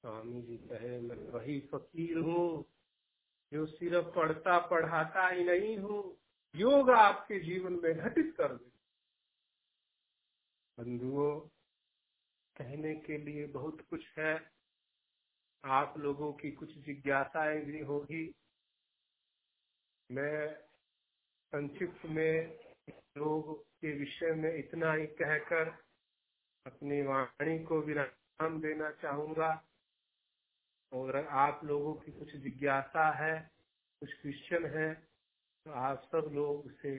स्वामी 0.04 0.42
जी 0.42 0.58
कहे, 0.58 1.00
मैं 1.00 1.16
वही 1.16 1.60
फकीर 1.60 2.18
हूँ, 2.18 2.66
जो 3.54 3.66
सिर्फ़ 3.66 4.06
पढ़ता, 4.16 4.60
पढ़ाता 4.60 5.28
ही 5.28 5.44
नहीं 5.44 5.78
हूँ। 5.78 6.18
योग 6.56 6.90
आपके 6.90 7.40
जीवन 7.40 7.74
में 7.74 7.98
घटित 7.98 8.36
कर 8.38 8.56
दे। 8.56 8.72
बंधुओं 10.78 11.61
कहने 12.58 12.94
के 12.96 13.18
लिए 13.18 13.46
बहुत 13.48 13.82
कुछ 13.90 14.06
है। 14.18 14.34
आप 15.64 15.98
लोगों 15.98 16.32
की 16.34 16.52
कुछ 16.52 16.78
जिज्ञासाएँ 16.78 17.60
भी 17.62 17.80
होगी। 17.80 18.24
मैं 20.10 20.56
संक्षिप्त 21.52 22.06
में 22.06 22.58
योग 23.18 23.64
के 23.64 23.92
विषय 23.94 24.34
में 24.34 24.54
इतना 24.56 24.94
ही 24.94 25.06
कहकर 25.20 25.70
अपनी 26.66 27.02
वाणी 27.02 27.58
को 27.64 27.82
विराम 27.82 28.62
देना 28.62 28.92
चाहूँगा। 28.92 29.52
और 30.92 31.16
आप 31.16 31.62
लोगों 31.66 31.94
की 31.96 32.12
कुछ 32.12 32.36
जिज्ञासा 32.36 33.10
है, 33.18 33.52
कुछ 34.02 34.14
क्वेश्चन 34.14 34.66
है 34.66 34.94
तो 35.66 35.72
आप 35.72 36.04
सब 36.12 36.30
लोग 36.34 36.66
उसे 36.66 36.96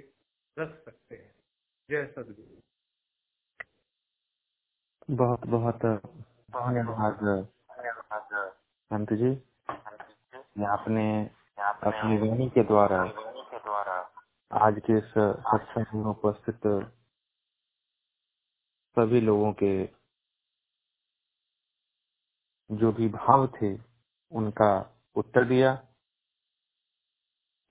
रख 0.56 0.84
सकते 0.84 1.16
हैं। 1.16 1.34
जय 1.90 2.06
सदगुरु 2.06 2.71
बहुत 5.10 5.46
बहुत 5.46 5.84
धन्यवाद 6.56 7.18
संत 8.90 9.12
जी 9.12 9.30
आपने 10.66 11.04
अपनी 11.64 12.18
वाणी 12.18 12.48
के 12.50 12.62
द्वारा 12.62 13.00
आज 14.52 14.80
के 14.86 14.98
इस 14.98 15.14
सत्संग 15.14 15.94
में 15.94 16.10
उपस्थित 16.10 16.60
सभी 18.96 19.20
लोगों 19.20 19.52
के 19.52 19.72
जो 22.70 22.92
भी 22.92 23.08
भाव 23.08 23.46
थे 23.46 23.74
उनका 24.32 24.72
उत्तर 25.16 25.44
दिया। 25.44 25.74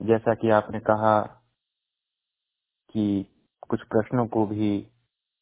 जैसा 0.00 0.34
कि 0.34 0.50
आपने 0.50 0.80
कहा 0.80 1.20
कि 2.90 3.04
कुछ 3.70 3.82
प्रश्नों 3.82 4.26
को 4.26 4.46
भी 4.46 4.88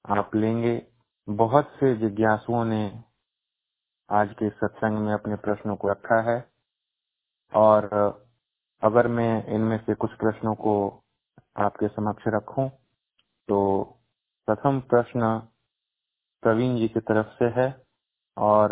आप 0.05 0.35
लेंगे। 0.35 0.90
बहुत 1.31 1.69
से 1.81 1.95
जिज्ञासुओं 1.97 2.65
ने 2.65 2.85
आज 4.09 4.33
के 4.33 4.49
सत्संग 4.51 4.99
में 4.99 5.13
अपने 5.15 5.37
प्रश्नों 5.37 5.75
को 5.77 5.89
रखा 5.89 6.21
है। 6.31 6.39
और 7.53 7.85
अगर 8.83 9.07
मैं 9.09 9.47
इनमें 9.55 9.77
से 9.79 9.95
कुछ 9.95 10.13
प्रश्नों 10.13 10.55
को 10.55 10.73
आपके 11.57 11.89
समक्ष 11.89 12.23
रखूँ 12.27 12.69
तो 13.49 13.61
प्रथम 14.49 14.81
प्रश्न 14.81 15.39
प्रवीण 16.43 16.77
जी 16.77 16.89
की 16.89 17.01
तरफ़ 17.01 17.27
से 17.39 17.49
है। 17.61 17.69
और, 18.37 18.69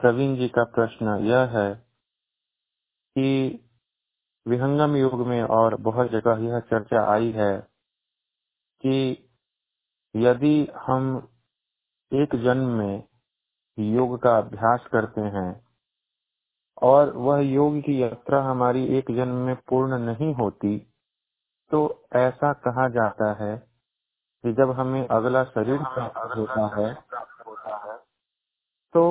प्रवीण 0.00 0.36
जी 0.36 0.48
का 0.48 0.64
प्रश्न 0.64 1.16
यह 1.24 1.58
है 1.58 1.74
कि 3.16 3.28
विहंगम 4.46 4.96
युग 4.96 5.26
में 5.26 5.42
और 5.42 5.76
बहुत 5.80 6.10
जगह 6.10 6.44
यह 6.44 6.60
चर्चा 6.60 7.04
आई 7.12 7.30
है 7.32 7.56
कि 8.84 8.96
यदि 10.14 10.56
हम 10.86 11.10
एक 12.12 12.34
जन्म 12.36 12.68
में 12.68 13.02
योग 13.78 14.18
का 14.22 14.36
अभ्यास 14.38 14.86
करते 14.92 15.20
हैं 15.20 15.50
और 16.82 17.12
वह 17.16 17.40
योग 17.40 17.80
की 17.80 18.02
यात्रा 18.02 18.42
हमारी 18.42 18.84
एक 18.98 19.10
जन्म 19.10 19.34
में 19.36 19.56
पूर्ण 19.56 19.98
नहीं 19.98 20.34
होती 20.34 20.78
तो 21.70 22.06
ऐसा 22.16 22.52
कहा 22.52 22.88
जाता 22.88 23.32
है 23.44 23.56
कि 24.44 24.52
जब 24.52 24.70
हमें 24.70 25.06
अगला 25.08 25.44
शरीर 25.44 25.78
प्राप्त 25.78 26.36
होता 26.36 26.66
है 26.76 26.94
तो 28.94 29.04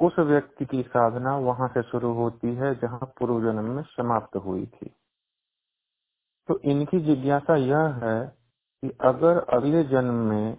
उस 0.00 0.18
व्यक्ति 0.18 0.64
की 0.64 0.82
साधना 0.82 1.36
वहाँ 1.36 1.68
से 1.68 1.82
शुरू 1.82 2.12
होती 2.12 2.54
है 2.54 2.74
जहाँ 2.74 3.12
पूर्व 3.18 3.40
जन्म 3.42 3.64
में 3.64 3.82
समाप्त 3.82 4.36
हुई 4.36 4.66
थी। 4.66 4.90
तो 6.48 6.58
इनकी 6.64 7.00
जिज्ञासा 7.00 7.56
यह 7.56 8.00
है 8.04 8.26
कि 8.82 8.90
अगर 9.00 9.38
अगले 9.56 9.84
जन्म 9.84 10.14
में 10.14 10.56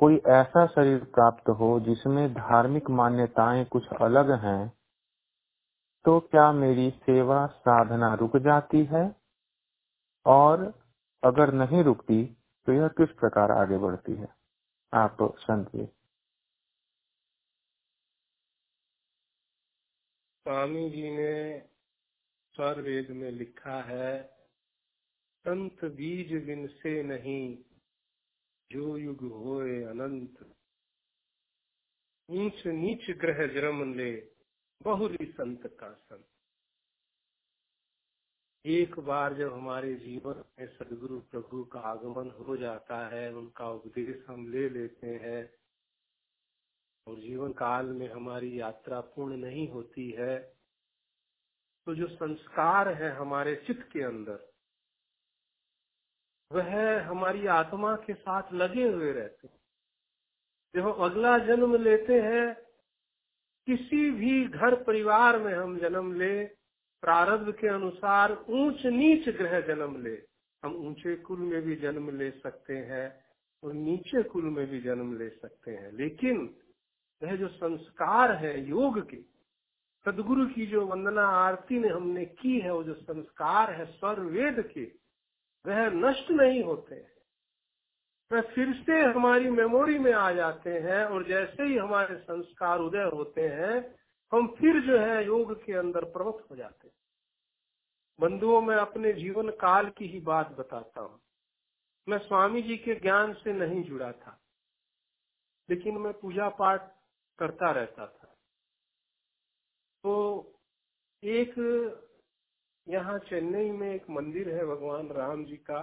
कोई 0.00 0.16
ऐसा 0.30 0.66
शरीर 0.66 1.04
प्राप्त 1.14 1.48
हो 1.60 1.68
जिसमें 1.80 2.32
धार्मिक 2.34 2.90
मान्यताएँ 2.92 3.64
कुछ 3.66 3.88
अलग 4.02 4.30
हैं 4.44 4.68
तो 6.04 6.18
क्या 6.22 6.50
मेरी 6.54 6.90
सेवा 7.00 7.46
साधना 7.58 8.14
रुक 8.14 8.36
जाती 8.44 8.84
है? 8.86 9.04
और 10.26 10.62
अगर 11.22 11.52
नहीं 11.54 11.82
रुकती 11.84 12.24
तो 12.68 12.72
यह 12.72 12.88
किस 12.98 13.10
प्रकार 13.20 13.50
आगे 13.52 13.78
बढ़ती 13.78 14.14
है? 14.14 14.28
आप 14.92 15.16
समझिए। 15.40 15.86
स्वामी 20.46 20.88
जी 20.90 21.10
ने 21.10 21.34
स्वर 22.54 22.80
वेद 22.82 23.10
में 23.12 23.30
लिखा 23.32 23.80
है, 23.84 24.22
संत 25.44 25.84
बीज 25.96 26.32
बिन 26.46 26.66
से 26.74 27.02
नहीं 27.04 27.42
जो 28.70 28.96
युग 28.96 29.20
होए 29.20 29.82
अनंत। 29.82 30.42
ऊंच 32.28 32.66
नीच 32.66 33.10
ग्रह 33.10 33.46
जन्म 33.46 33.94
ले, 33.94 34.12
बहुरी 34.82 35.26
संत 35.26 35.66
का 35.80 35.92
संत। 35.92 36.26
एक 38.64 38.98
बार 39.00 39.34
जब 39.34 39.52
हमारे 39.52 39.94
जीवन 39.94 40.44
में 40.58 40.66
सदगुरु 40.68 41.20
प्रभु 41.20 41.64
का 41.64 41.80
आगमन 41.80 42.30
हो 42.30 42.56
जाता 42.56 43.08
है, 43.08 43.32
उनका 43.34 43.70
उपदेश 43.70 44.24
हम 44.28 44.46
ले 44.48 44.68
लेते 44.68 45.06
हैं, 45.06 45.42
और 47.06 47.20
जीवन 47.20 47.52
काल 47.52 47.86
में 47.86 48.08
हमारी 48.08 48.60
यात्रा 48.60 49.00
पूर्ण 49.00 49.36
नहीं 49.36 49.68
होती 49.68 50.10
है 50.10 50.38
तो 51.86 51.94
जो 51.94 52.06
संस्कार 52.06 52.88
है 52.94 53.10
हमारे 53.10 53.54
चित्त 53.56 53.88
के 53.92 54.02
अंदर 54.02 54.49
वह 56.52 57.02
हमारी 57.02 57.46
आत्मा 57.46 57.96
के 57.96 58.14
साथ 58.14 58.52
लगे 58.52 58.88
हुए 58.88 59.12
रहते 59.12 59.48
हैं। 59.48 59.60
जब 60.74 60.82
हम 60.82 60.92
अगला 60.92 61.38
जन्म 61.38 61.76
लेते 61.76 62.20
हैं, 62.20 62.54
किसी 63.66 64.10
भी 64.10 64.44
घर 64.44 64.82
परिवार 64.82 65.38
में 65.38 65.54
हम 65.54 65.78
जन्म 65.78 66.12
ले, 66.12 66.44
प्रारब्ध 67.02 67.52
के 67.52 67.68
अनुसार 67.68 68.44
ऊंच 68.48 68.86
नीच 68.86 69.28
ग्रह 69.28 69.60
जन्म 69.60 70.02
ले। 70.02 70.22
हम 70.64 70.74
ऊँचे 70.74 71.16
कुल 71.16 71.38
में 71.38 71.62
भी 71.62 71.76
जन्म 71.76 72.18
ले 72.18 72.30
सकते 72.30 72.76
हैं 72.76 73.24
और 73.62 73.72
नीचे 73.72 74.22
कुल 74.22 74.44
में 74.44 74.66
भी 74.66 74.80
जन्म 74.80 75.18
ले 75.18 75.28
सकते 75.28 75.70
हैं। 75.70 75.92
लेकिन 75.92 76.56
वह 77.22 77.36
जो 77.36 77.48
संस्कार 77.48 78.32
है 78.32 78.68
योग 78.68 79.10
के, 79.10 79.16
सदगुरु 80.04 80.46
की 80.46 80.66
जो 80.66 80.86
वंदना 80.86 81.22
आरती 81.22 81.78
ने 81.78 81.88
हमने 81.88 82.24
की 82.24 82.60
है, 82.60 82.72
वो 82.72 82.84
जो 82.84 82.94
संस्कार 82.94 83.70
है 83.70 83.84
स्वर 83.84 84.20
वेद 84.20 84.60
के 84.60 84.99
वह 85.64 85.88
नष्ट 85.94 86.30
नहीं 86.32 86.62
होते। 86.62 86.96
वह 88.30 88.40
फिर 88.54 88.72
से 88.82 89.00
हमारी 89.12 89.50
मेमोरी 89.50 89.98
में 89.98 90.12
आ 90.12 90.30
जाते 90.32 90.70
हैं 90.80 91.04
और 91.04 91.26
जैसे 91.28 91.62
ही 91.62 91.76
हमारे 91.76 92.16
संस्कार 92.18 92.78
उदय 92.78 93.10
होते 93.14 93.48
हैं, 93.48 93.78
हम 94.32 94.46
फिर 94.58 94.80
जो 94.80 94.98
है 94.98 95.24
योग 95.26 95.52
के 95.64 95.72
अंदर 95.72 96.04
प्रवक्त 96.10 96.50
हो 96.50 96.56
जाते 96.56 96.88
हैं। 96.88 96.94
बंधुओं, 98.18 98.60
में 98.62 98.76
अपने 98.76 99.12
जीवन 99.12 99.50
काल 99.50 99.90
की 99.90 100.06
ही 100.06 100.20
बात 100.20 100.50
बताता 100.50 101.00
हूँ। 101.00 101.20
मैं 102.06 102.18
स्वामी 102.18 102.62
जी 102.62 102.76
के 102.76 102.94
ज्ञान 102.94 103.32
से 103.34 103.52
नहीं 103.52 103.82
जुड़ा 103.84 104.10
था, 104.12 104.38
लेकिन 105.68 105.98
मैं 105.98 106.12
पूजा 106.12 106.48
पाठ 106.48 106.90
करता 107.38 107.70
रहता 107.70 108.06
था। 108.06 108.28
तो 110.04 110.12
एक 111.22 111.54
यहाँ 112.90 113.18
चेन्नई 113.18 113.70
में 113.70 113.94
एक 113.94 114.10
मंदिर 114.10 114.48
है 114.48 114.64
भगवान 114.66 115.08
राम 115.08 115.44
जी 115.44 115.56
का। 115.56 115.80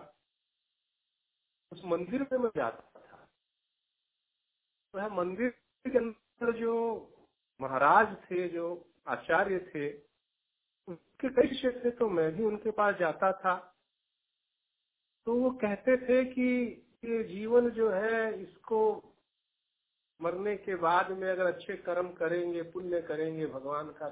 उस 1.71 1.81
मंदिर 1.85 2.21
में 2.21 2.37
मैं 2.39 2.49
जाता 2.55 2.99
था। 2.99 3.27
वह 4.93 5.07
तो 5.07 5.15
मंदिर 5.15 5.49
के 5.85 5.97
अंदर 5.97 6.51
जो 6.51 6.73
महाराज 7.61 8.15
थे, 8.23 8.47
जो 8.49 8.85
आचार्य 9.07 9.59
थे, 9.59 9.91
उनके 10.87 11.29
कई 11.29 11.71
थे 11.71 11.91
तो 11.91 12.09
मैं 12.09 12.31
भी 12.35 12.43
उनके 12.43 12.71
पास 12.71 12.95
जाता 12.95 13.31
था। 13.31 13.55
तो 15.27 15.33
वो 15.35 15.51
कहते 15.51 15.97
थे 15.97 16.23
कि 16.25 16.49
ये 17.05 17.23
जीवन 17.23 17.69
जो 17.69 17.89
है, 17.91 18.41
इसको 18.43 18.79
मरने 20.21 20.55
के 20.57 20.75
बाद 20.75 21.11
में 21.11 21.29
अगर 21.31 21.45
अच्छे 21.45 21.75
कर्म 21.77 22.11
करेंगे, 22.13 22.61
पुण्य 22.61 23.01
करेंगे, 23.01 23.45
भगवान 23.47 23.89
का 23.91 24.07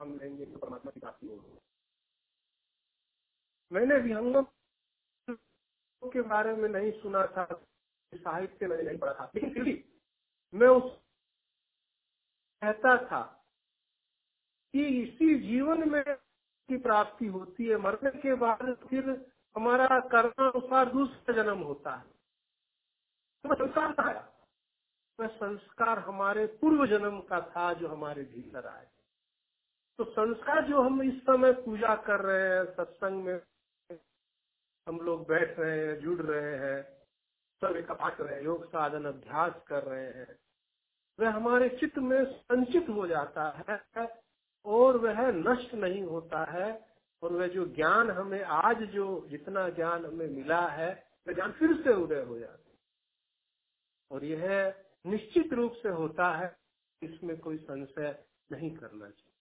हम 0.00 0.18
लेंगे 0.18 0.44
तो 0.46 0.58
परमात्मा 0.58 0.90
की 0.90 1.00
प्राप्ति 1.00 1.26
होगी। 1.26 1.58
मैंने 3.74 3.96
विहंगम 3.98 4.46
के 6.02 6.22
बारे 6.22 6.54
में 6.56 6.68
नहीं 6.68 6.90
सुना 6.92 7.26
था, 7.26 7.44
साहित्य 8.14 8.66
मैंने 8.66 8.82
नहीं 8.82 8.98
पढ़ा 8.98 9.14
था। 9.14 9.30
लेकिन 9.34 9.54
फिर 9.54 9.64
भी 9.64 9.84
मैं 10.54 10.68
उस 10.68 10.92
कहता 12.62 12.96
था 13.04 13.22
कि 14.74 14.84
इसी 15.02 15.38
जीवन 15.38 15.88
में 15.90 16.02
की 16.68 16.76
प्राप्ति 16.76 17.26
होती 17.26 17.66
है, 17.66 17.76
मरने 17.76 18.10
के 18.20 18.34
बाद 18.34 18.74
फिर 18.90 19.10
हमारा 19.56 20.00
कर्मानुसार 20.08 20.92
दूसरा 20.92 21.34
जन्म 21.34 21.58
होता 21.58 21.94
है। 21.94 22.04
तो 23.44 23.54
संस्कार 23.54 23.94
आया? 24.06 24.30
संस्कार 25.18 25.98
हमारे 25.98 26.46
पूर्व 26.60 26.86
जन्म 26.86 27.20
का 27.20 27.40
था 27.50 27.72
जो 27.72 27.88
हमारे 27.88 28.22
भीतर 28.22 28.66
आए 28.66 28.86
तो 29.98 30.04
संस्कार 30.04 30.64
जो 30.68 30.80
हम 30.82 31.02
इस 31.02 31.20
समय 31.22 31.52
पूजा 31.52 31.94
कर 31.96 32.20
रहे 32.20 32.48
हैं, 32.48 32.64
सत्संग 32.74 33.24
में 33.24 33.38
हम 34.88 35.00
लोग 35.00 35.28
बैठ 35.28 35.58
रहे 35.58 35.86
हैं, 35.86 36.00
जुड़ 36.00 36.22
रहे 36.22 36.56
हैं, 36.56 36.82
सब 37.60 37.76
एक 37.76 37.90
पाठ 37.92 38.20
रहे 38.20 38.36
हैं, 38.36 38.44
योग 38.44 38.68
साधन, 38.68 39.04
अभ्यास 39.04 39.62
कर 39.66 39.82
रहे 39.82 40.06
हैं। 40.06 40.38
वह 41.20 41.30
हमारे 41.30 41.68
चित्त 41.68 41.98
में 41.98 42.24
संचित 42.24 42.88
हो 42.88 43.06
जाता 43.06 43.64
है 43.68 44.22
और 44.64 44.96
वह 44.96 45.30
नष्ट 45.30 45.74
नहीं 45.74 46.02
होता 46.02 46.44
है। 46.44 46.94
और 47.22 47.32
वह 47.32 47.46
जो 47.46 47.66
ज्ञान 47.66 48.10
हमें 48.10 48.42
आज 48.42 48.82
जो 48.82 49.26
जितना 49.28 49.68
ज्ञान 49.68 50.06
हमें 50.06 50.28
मिला 50.28 50.68
है, 50.68 51.06
वह 51.28 51.34
ज्ञान 51.34 51.52
फिर 51.52 51.82
से 51.82 51.92
उदय 51.92 52.22
हो 52.22 52.38
जाता 52.38 52.70
है। 52.70 52.78
और 54.10 54.24
यह 54.24 54.74
निश्चित 55.06 55.52
रूप 55.52 55.72
से 55.72 55.88
होता 55.88 56.36
है, 56.36 56.56
इसमें 57.02 57.38
कोई 57.38 57.58
संशय 57.58 58.24
नहीं 58.52 58.76
करना 58.76 59.10
चाहिए। 59.10 59.34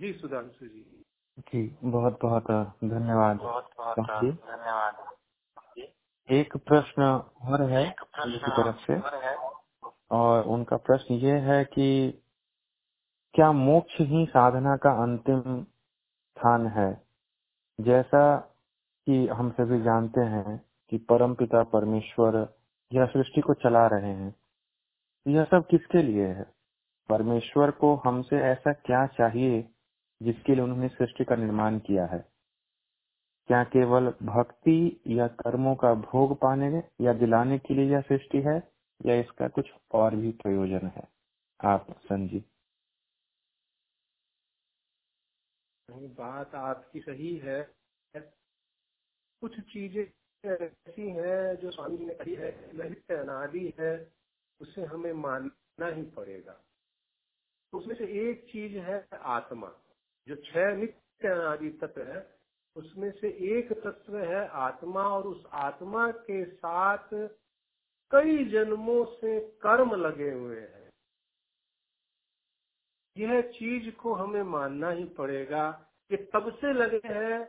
जी, 0.00 0.18
सुधांशु 0.18 0.66
जी। 0.66 1.04
जी 1.38 1.78
बहुत 1.84 2.18
बहुत 2.22 2.44
धन्यवाद। 2.84 3.36
बहुत 3.36 3.70
बहुत 3.78 3.98
धन्यवाद। 3.98 4.94
एक 6.30 6.56
प्रश्न 6.56 7.02
और 7.42 7.62
है 7.62 7.94
उनकी 8.24 8.38
तरफ़ 8.38 8.76
से। 8.76 8.94
और 10.10 10.44
उनका 10.44 10.76
प्रश्न 10.76 11.14
ये 11.14 11.38
है 11.38 11.64
कि 11.64 12.22
क्या 13.34 13.52
मोक्ष 13.52 13.94
ही 14.00 14.26
साधना 14.26 14.76
का 14.76 15.02
अंतिम 15.02 15.62
स्थान 15.64 16.66
है? 16.66 17.02
जैसा 17.80 18.36
कि 19.06 19.28
हम 19.28 19.50
सभी 19.50 19.82
जानते 19.82 20.20
हैं 20.20 20.66
कि 20.90 20.98
परमपिता 20.98 21.62
परमेश्वर 21.62 22.54
यह 22.92 23.06
सृष्टि 23.06 23.40
को 23.40 23.54
चला 23.54 23.86
रहे 23.86 24.12
हैं। 24.12 24.34
यह 25.26 25.44
सब 25.44 25.66
किसके 25.70 26.02
लिए 26.02 26.26
है? 26.26 26.54
परमेश्वर 27.08 27.70
को 27.70 28.02
हमसे 28.04 28.36
ऐसा 28.36 28.72
क्या 28.72 29.06
चाहिए 29.06 29.73
जिसके 30.22 30.54
लिए 30.54 30.64
उन्होंने 30.64 30.88
सृष्टि 30.88 31.24
का 31.24 31.36
निर्माण 31.36 31.78
किया 31.78 32.06
है। 32.06 32.28
क्या 33.48 33.64
केवल 33.64 34.14
भक्ति 34.22 35.00
या 35.06 35.26
कर्मों 35.26 35.74
का 35.74 35.94
भोग 35.94 36.40
पाने 36.40 36.82
या 37.00 37.12
दिलाने 37.12 37.58
के 37.58 37.74
लिए 37.74 37.90
यह 37.90 38.00
सृष्टि 38.00 38.40
है, 38.40 38.72
या 39.06 39.14
इसका 39.14 39.48
कुछ 39.48 39.70
और 39.92 40.16
भी 40.16 40.30
प्रयोजन 40.32 40.86
है? 40.86 41.08
आप 41.64 41.86
संजीव। 41.98 42.44
बात 45.90 46.54
आपकी 46.54 47.00
सही 47.00 47.36
है। 47.36 47.74
कुछ 49.40 49.60
चीज़ें 49.60 50.06
ऐसी 50.44 51.10
हैं 51.10 51.56
जो 51.56 51.70
स्वामी 51.70 52.06
ने 52.06 52.14
कही 52.14 52.34
है 52.34 52.76
नित्य 52.76 53.16
अनादि 53.16 53.74
है, 53.80 54.12
उसे 54.60 54.84
हमें 54.84 55.12
मानना 55.12 55.86
ही 55.86 56.02
पड़ेगा। 56.02 56.60
उसमें 57.72 57.94
से 57.94 58.30
एक 58.30 58.44
चीज़ 58.52 58.78
है 58.78 59.08
आत्मा। 59.20 59.72
जो 60.28 60.34
छह 60.34 60.76
नित्य 60.76 61.28
अनादि 61.28 61.70
तत्व 61.70 62.02
है, 62.02 62.34
उसमें 62.76 63.10
से 63.10 63.28
एक 63.28 63.72
तत्व 63.72 64.18
है 64.18 64.48
आत्मा 64.48 65.02
और 65.02 65.24
उस 65.24 65.44
आत्मा 65.52 66.10
के 66.10 66.44
साथ 66.44 67.08
कई 68.10 68.44
जन्मों 68.44 69.04
से 69.04 69.40
कर्म 69.40 69.94
लगे 69.94 70.30
हुए 70.30 70.60
हैं। 70.60 70.90
यह 73.18 73.40
चीज़ 73.40 73.90
को 73.90 74.14
हमें 74.14 74.42
मानना 74.42 74.90
ही 74.90 75.04
पड़ेगा 75.04 75.70
कि 76.10 76.16
तब 76.16 76.52
से 76.52 76.72
लगे 76.72 77.00
हैं, 77.04 77.48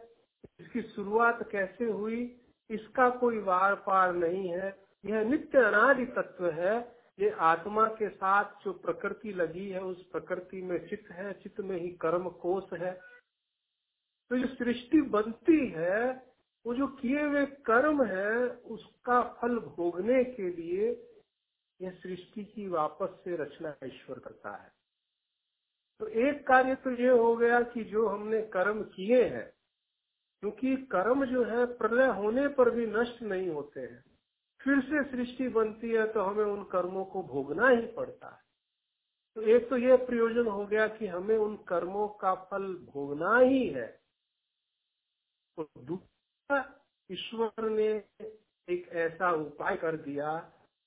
इसकी 0.59 0.81
शुरुआत 0.81 1.49
कैसे 1.51 1.85
हुई, 1.85 2.41
इसका 2.69 3.09
कोई 3.09 3.37
वार 3.37 3.75
पार 3.75 4.13
नहीं 4.13 4.49
है। 4.49 4.79
यह 5.05 5.23
नित्य 5.23 5.57
अनादि 5.57 6.05
तत्व 6.05 6.49
है 6.49 6.94
ये 7.19 7.29
आत्मा 7.29 7.87
के 7.87 8.09
साथ 8.09 8.65
जो 8.65 8.73
प्रकृति 8.73 9.33
लगी 9.33 9.69
है, 9.69 9.81
उस 9.81 10.05
प्रकृति 10.05 10.61
में 10.61 10.87
चित्त 10.87 11.11
है, 11.11 11.33
चित्त 11.33 11.59
में 11.59 11.77
ही 11.77 11.89
कर्म 11.89 12.29
कोष 12.29 12.79
है। 12.79 12.99
तो 14.29 14.37
जो 14.37 14.47
सृष्टि 14.47 15.01
बनती 15.01 15.69
है, 15.69 16.27
वो 16.65 16.75
जो 16.75 16.87
किए 16.87 17.23
हुए 17.23 17.45
कर्म 17.45 18.03
है, 18.05 18.47
उसका 18.47 19.21
फल 19.21 19.59
भोगने 19.59 20.23
के 20.23 20.49
लिए 20.49 21.11
यह 21.81 21.91
सृष्टि 21.91 22.43
की 22.43 22.67
वापस 22.67 23.21
से 23.23 23.35
रचना 23.35 23.75
ईश्वर 23.83 24.19
करता 24.19 24.55
है। 24.55 24.71
तो 25.99 26.07
एक 26.07 26.47
कार्य 26.47 26.75
तो 26.75 26.91
ये 26.91 27.09
हो 27.09 27.35
गया 27.35 27.61
कि 27.61 27.83
जो 27.83 28.07
हमने 28.07 28.41
कर्म 28.41 28.83
किए 28.83 29.23
हैं, 29.23 29.53
क्योंकि 30.41 30.75
कर्म 30.75 31.25
जो 31.25 31.43
है, 31.43 31.65
प्रलय 31.65 32.07
होने 32.07 32.47
पर 32.47 32.69
भी 32.69 32.85
नष्ट 32.85 33.21
नहीं 33.21 33.49
होते 33.49 33.81
हैं। 33.81 34.04
फिर 34.65 34.79
से 34.81 35.03
सृष्टि 35.03 35.47
बनती 35.47 35.89
है 35.89 36.05
तो 36.13 36.21
हमें 36.21 36.45
उन 36.45 36.63
कर्मों 36.63 37.05
को 37.05 37.21
भोगना 37.23 37.67
ही 37.69 37.85
पड़ता 37.87 38.27
है। 38.27 38.43
तो 39.35 39.41
एक 39.41 39.69
तो 39.69 39.77
यह 39.77 39.95
प्रयोजन 40.05 40.47
हो 40.47 40.65
गया 40.65 40.87
कि 40.87 41.07
हमें 41.07 41.37
उन 41.37 41.55
कर्मों 41.67 42.07
का 42.07 42.33
फल 42.35 42.63
भोगना 42.93 43.37
ही 43.37 43.67
है। 43.67 43.87
तो 45.57 45.69
दूसरा, 45.79 46.59
ईश्वर 47.11 47.69
ने 47.69 47.87
एक 48.67 48.87
ऐसा 48.87 49.31
उपाय 49.31 49.75
कर 49.75 49.97
दिया 49.97 50.37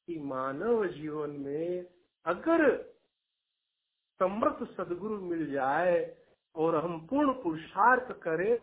कि 0.08 0.18
मानव 0.18 0.86
जीवन 0.86 1.30
में 1.30 1.86
अगर 2.26 2.92
समर्थ 4.20 4.62
सदगुरु 4.72 5.20
मिल 5.20 5.50
जाए 5.50 6.16
और 6.54 6.76
हम 6.76 7.06
पूर्ण 7.06 7.32
पुरुषार्थ 7.32 8.12
करें 8.20 8.58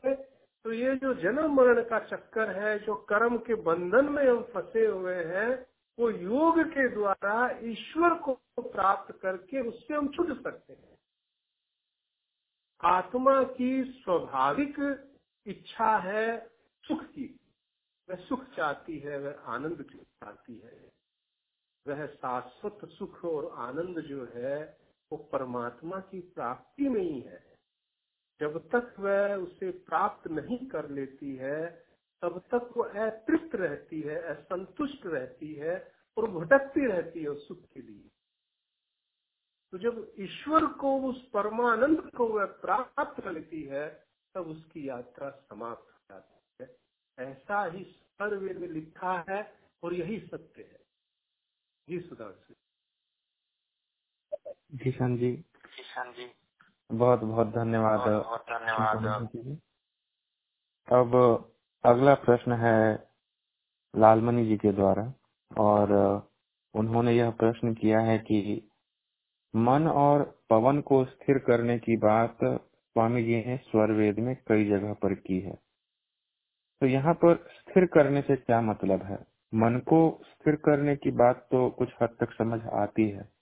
तो 0.65 0.73
ये 0.73 0.95
जो 0.95 1.13
जन्म 1.13 1.53
मरण 1.53 1.83
का 1.83 1.99
चक्कर 1.99 2.49
है, 2.49 2.79
जो 2.79 2.95
कर्म 2.95 3.37
के 3.37 3.55
बंधन 3.55 4.05
में 4.05 4.29
हम 4.29 4.43
फंसे 4.43 4.85
हुए 4.85 5.15
हैं, 5.15 5.67
वो 5.99 6.09
योग 6.09 6.59
के 6.59 6.89
द्वारा 6.89 7.59
ईश्वर 7.61 8.13
को 8.13 8.33
प्राप्त 8.59 9.19
करके 9.21 9.61
उससे 9.61 9.93
हम 9.93 10.07
छूट 10.07 10.43
सकते 10.43 10.73
हैं। 10.73 10.97
आत्मा 12.83 13.43
की 13.43 13.83
स्वाभाविक 13.83 15.05
इच्छा 15.45 15.97
है 15.97 16.49
सुख 16.87 17.03
की। 17.03 17.39
वह 18.09 18.15
सुख 18.15 18.43
चाहती 18.43 18.99
है, 18.99 19.19
वह 19.19 19.31
आनंद 19.31 19.85
चाहती 19.93 20.59
है। 20.59 20.91
वह 21.87 22.07
शाश्वत 22.07 22.89
सुख 22.89 23.25
और 23.25 23.51
आनंद 23.57 23.99
जो 23.99 24.27
है, 24.35 24.77
वो 25.11 25.17
परमात्मा 25.17 25.99
की 25.99 26.19
प्राप्ति 26.19 26.89
में 26.89 27.01
ही 27.01 27.19
है। 27.19 27.54
जब 28.39 28.69
तक 28.69 28.95
वह 28.99 29.35
उसे 29.35 29.71
प्राप्त 29.71 30.27
नहीं 30.27 30.67
कर 30.67 30.89
लेती 30.89 31.35
है 31.35 31.85
तब 32.21 32.39
तक 32.39 32.73
वो 32.77 32.83
अतृप्त 32.83 33.55
रहती 33.55 34.01
है 34.01 34.21
असंतुष्ट 34.21 35.05
रहती 35.05 35.53
है 35.53 35.93
और 36.17 36.31
भटकती 36.31 36.85
रहती 36.85 37.21
है 37.21 37.27
उस 37.27 37.47
सुख 37.47 37.61
के 37.73 37.81
लिए। 37.81 38.09
तो 39.71 39.77
जब 39.77 40.13
ईश्वर 40.19 40.65
को 40.65 41.01
उस 41.01 41.29
परमानंद 41.29 42.11
को 42.11 42.27
वह 42.27 42.45
प्राप्त 42.45 43.23
कर 43.23 43.31
लेती 43.31 43.63
है 43.63 44.07
तब 44.33 44.47
उसकी 44.47 44.89
यात्रा 44.89 45.29
समाप्त 45.29 45.93
हो 45.93 45.99
जाती 46.09 46.63
है। 46.63 46.77
ऐसा 47.31 47.65
ही 47.65 47.83
सर्वेद 47.83 48.57
में 48.57 48.67
लिखा 48.67 49.25
है 49.29 49.59
और 49.83 49.93
यही 49.93 50.19
सत्य 50.19 50.63
है। 50.63 50.79
जी 51.89 51.99
सुधांशु। 51.99 52.53
किशन 54.77 55.17
जी। 55.17 55.35
किशन 55.75 56.13
जी। 56.13 56.31
बहुत 56.89 57.19
बहुत 57.19 57.47
धन्यवाद 57.47 57.99
बहुत 57.99 58.41
धन्यवाद। 58.41 59.57
अब 60.87 61.15
अगला 61.83 62.13
प्रश्न 62.15 62.51
है 62.51 63.07
लालमणि 63.95 64.45
जी 64.45 64.57
के 64.57 64.71
द्वारा 64.71 65.13
और 65.51 65.93
उन्होंने 66.75 67.13
यह 67.13 67.29
प्रश्न 67.31 67.73
किया 67.73 67.99
है 67.99 68.17
कि 68.17 68.69
मन 69.55 69.87
और 69.87 70.23
पवन 70.49 70.81
को 70.81 71.05
स्थिर 71.05 71.37
करने 71.37 71.79
की 71.79 71.97
बात 71.97 72.37
स्वामी 72.43 73.23
जी 73.23 73.35
ने 73.45 73.57
स्वर 73.57 73.91
वेद 73.91 74.19
में 74.19 74.35
कई 74.47 74.65
जगह 74.65 74.93
पर 74.93 75.13
की 75.13 75.39
है। 75.39 75.55
तो 76.81 76.87
यहाँ 76.87 77.13
पर 77.13 77.35
स्थिर 77.51 77.85
करने 77.85 78.21
से 78.21 78.35
क्या 78.35 78.61
मतलब 78.61 79.03
है? 79.03 79.17
मन 79.53 79.79
को 79.79 80.19
स्थिर 80.23 80.55
करने 80.55 80.95
की 80.95 81.11
बात 81.11 81.47
तो 81.51 81.69
कुछ 81.69 81.89
हद 82.01 82.17
तक 82.19 82.33
समझ 82.33 82.61
आती 82.73 83.09
है। 83.09 83.34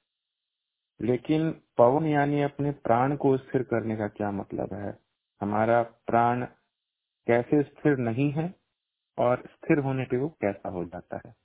लेकिन 1.01 1.51
पवन 1.77 2.07
यानी 2.07 2.43
अपने 2.43 2.71
प्राण 2.71 3.15
को 3.15 3.37
स्थिर 3.37 3.63
करने 3.63 3.97
का 3.97 4.07
क्या 4.07 4.31
मतलब 4.31 4.73
है? 4.73 4.99
हमारा 5.41 5.83
प्राण 5.83 6.45
कैसे 7.27 7.63
स्थिर 7.63 7.97
नहीं 7.97 8.31
है 8.31 8.55
और 9.17 9.43
स्थिर 9.47 9.79
होने 9.79 10.05
पे 10.05 10.17
वो 10.17 10.29
कैसा 10.29 10.69
हो 10.69 10.85
जाता 10.85 11.21
है? 11.27 11.35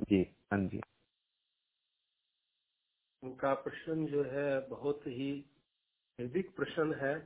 जी 0.00 0.22
हाँ 0.52 0.60
जी। 0.60 0.80
उनका 3.22 3.54
प्रश्न 3.54 4.06
जो 4.06 4.24
है 4.24 4.68
बहुत 4.68 5.00
ही 5.06 5.32
वैदिक 6.20 6.56
प्रश्न 6.56 6.94
है। 6.94 7.16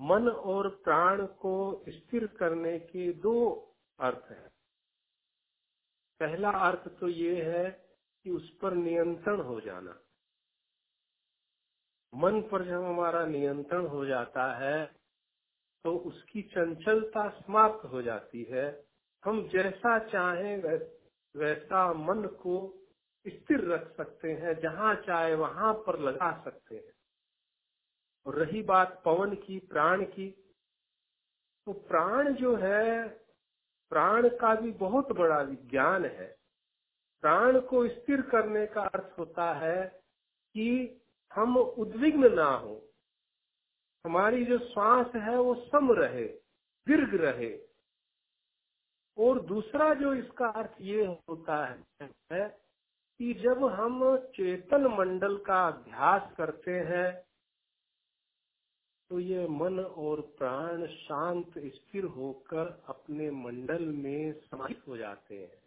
मन 0.00 0.28
और 0.28 0.68
प्राण 0.68 1.26
को 1.26 1.84
स्थिर 1.88 2.26
करने 2.26 2.78
के 2.80 3.12
दो 3.12 3.54
अर्थ 4.00 4.30
है। 4.30 4.48
पहला 6.20 6.50
अर्थ 6.50 6.88
तो 6.88 7.08
ये 7.08 7.44
है 7.44 7.70
कि 8.24 8.30
उस 8.30 8.58
पर 8.62 8.74
नियंत्रण 8.74 9.40
हो 9.40 9.60
जाना। 9.60 10.03
मन 12.14 12.40
पर 12.42 12.64
जब 12.64 12.82
हमारा 12.84 13.24
नियंत्रण 13.26 13.86
हो 13.86 14.04
जाता 14.06 14.44
है 14.54 14.84
तो 15.84 15.96
उसकी 15.98 16.42
चंचलता 16.42 17.28
समाप्त 17.30 17.84
हो 17.84 18.02
जाती 18.02 18.42
है। 18.44 18.66
हम 19.24 19.48
जैसा 19.48 19.98
चाहें 20.04 20.62
वैसा 21.34 21.92
मन 21.92 22.26
को 22.42 22.54
स्थिर 23.24 23.64
रख 23.64 23.96
सकते 23.96 24.32
हैं, 24.32 24.54
जहाँ 24.60 24.94
चाहे 24.96 25.34
वहाँ 25.34 25.72
पर 25.86 25.98
लगा 25.98 26.30
सकते 26.44 26.74
हैं। 26.76 26.92
और 28.26 28.34
रही 28.34 28.62
बात 28.62 29.02
पवन 29.04 29.34
की, 29.36 29.58
प्राण 29.58 30.04
की 30.04 30.30
तो 31.66 31.72
प्राण 31.72 32.32
जो 32.34 32.54
है, 32.56 33.08
प्राण 33.92 34.28
का 34.28 34.54
भी 34.54 34.70
बहुत 34.70 35.12
बड़ा 35.12 35.40
विज्ञान 35.42 36.04
है। 36.04 36.26
प्राण 37.22 37.60
को 37.60 37.86
स्थिर 37.88 38.22
करने 38.22 38.66
का 38.66 38.82
अर्थ 38.84 39.18
होता 39.18 39.52
है 39.54 39.86
कि 40.54 41.00
हम 41.34 41.56
उद्विग्न 41.56 42.32
ना 42.34 42.50
हो। 42.54 42.80
हमारी 44.04 44.44
जो 44.44 44.58
श्वास 44.60 45.14
है 45.16 45.36
वो 45.38 45.54
सम 45.66 45.92
रहे, 45.92 46.26
दीर्घ 46.86 47.14
रहे। 47.14 47.52
और 49.18 49.40
दूसरा 49.42 49.92
जो 49.94 50.12
इसका 50.14 50.48
अर्थ 50.52 50.76
ये 50.82 51.04
होता 51.06 51.64
है 51.66 52.48
कि 53.20 53.34
जब 53.34 53.64
हम 53.72 54.16
चेतन 54.36 54.86
मंडल 54.90 55.36
का 55.38 55.66
अभ्यास 55.66 56.32
करते 56.36 56.78
हैं 56.82 57.10
तो 59.10 59.18
ये 59.20 59.46
मन 59.48 59.78
और 59.80 60.20
प्राण 60.38 60.86
शांत 60.86 61.58
स्थिर 61.68 62.04
होकर 62.12 62.82
अपने 62.88 63.30
मंडल 63.30 63.84
में 63.84 64.32
समाहित 64.40 64.82
हो 64.88 64.96
जाते 64.96 65.38
हैं। 65.38 65.63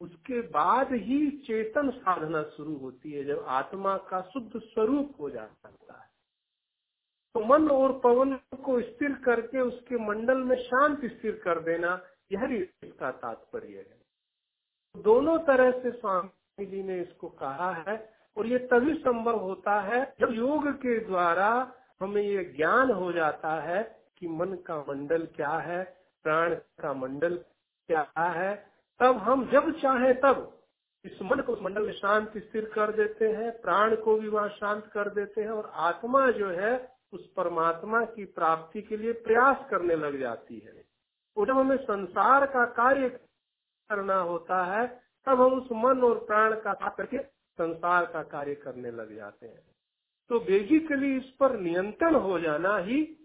उसके 0.00 0.40
बाद 0.40 0.92
ही 0.92 1.30
चेतन 1.46 1.90
साधना 1.90 2.42
शुरू 2.56 2.76
होती 2.76 3.12
है, 3.12 3.24
जब 3.24 3.44
आत्मा 3.48 3.96
का 3.96 4.20
शुद्ध 4.22 4.60
स्वरूप 4.60 5.20
हो 5.20 5.30
जाता 5.30 5.68
है। 5.68 6.08
तो 7.34 7.40
मन 7.40 7.68
और 7.68 7.92
पवन 8.00 8.34
को 8.64 8.80
स्थिर 8.80 9.12
करके 9.14 9.60
उसके 9.60 9.96
मंडल 9.96 10.38
में 10.38 10.56
शांत 10.56 11.04
स्थिर 11.04 11.40
कर 11.44 11.60
देना, 11.60 12.00
यह 12.32 12.68
इसका 12.84 13.10
तात्पर्य 13.10 13.76
है। 13.78 15.02
दोनों 15.02 15.38
तरह 15.38 15.70
से 15.80 15.90
स्वामी 15.90 16.66
जी 16.66 16.82
ने 16.82 17.00
इसको 17.00 17.28
कहा 17.28 17.70
है, 17.72 17.96
और 18.36 18.46
ये 18.46 18.58
तभी 18.58 18.94
संभव 18.94 19.38
होता 19.38 19.80
है 19.80 20.02
जब 20.20 20.32
योग 20.32 20.68
के 20.76 20.98
द्वारा 20.98 21.50
हमें 22.00 22.22
ये 22.22 22.44
ज्ञान 22.56 22.90
हो 22.90 23.12
जाता 23.12 23.54
है 23.60 23.82
कि 24.18 24.28
मन 24.28 24.54
का 24.66 24.78
मंडल 24.88 25.26
क्या 25.26 25.56
है, 25.58 25.82
प्राण 26.24 26.54
का 26.54 26.92
मंडल 26.92 27.36
क्या 27.88 28.06
है 28.18 28.69
तब 29.00 29.16
हम 29.16 29.50
जब 29.50 29.78
चाहे 29.80 30.14
तब 30.14 30.60
इस 31.04 31.18
मन 31.22 31.40
को 31.40 31.56
मंडल 31.60 31.86
में 31.86 31.92
शांत 31.92 32.38
स्थिर 32.38 32.64
कर 32.64 32.92
देते 32.92 33.28
हैं, 33.28 33.60
प्राण 33.60 33.96
को 33.96 34.16
भी 34.16 34.28
वहाँ 34.28 34.48
शांत 34.48 34.86
कर 34.86 35.08
देते 35.08 35.40
हैं 35.40 35.50
और 35.50 35.70
आत्मा 35.74 36.30
जो 36.30 36.48
है, 36.48 36.92
उस 37.12 37.32
परमात्मा 37.32 38.04
की 38.04 38.24
प्राप्ति 38.24 38.82
के 38.82 38.96
लिए 38.96 39.12
प्रयास 39.12 39.66
करने 39.70 39.96
लग 39.96 40.18
जाती 40.18 40.58
है। 40.58 40.84
और 41.36 41.46
जब 41.46 41.58
हमें 41.58 41.76
संसार 41.76 42.46
का 42.46 42.64
कार्य 42.64 43.08
करना 43.90 44.16
होता 44.16 44.64
है, 44.64 45.02
तब 45.26 45.40
हम 45.40 45.52
उस 45.52 45.68
मन 45.72 46.00
और 46.00 46.24
प्राण 46.24 46.54
का 46.54 46.88
करके 46.88 47.18
संसार 47.58 48.06
का 48.06 48.22
कार्य 48.22 48.54
करने 48.54 48.90
लग 48.90 49.16
जाते 49.16 49.46
हैं। 49.46 49.62
तो 50.28 50.40
बेसिकली 50.40 51.16
इस 51.16 51.30
पर 51.30 51.58
नियंत्रण 51.58 52.14
हो 52.14 52.38
जाना 52.40 52.76
ही 52.76 53.16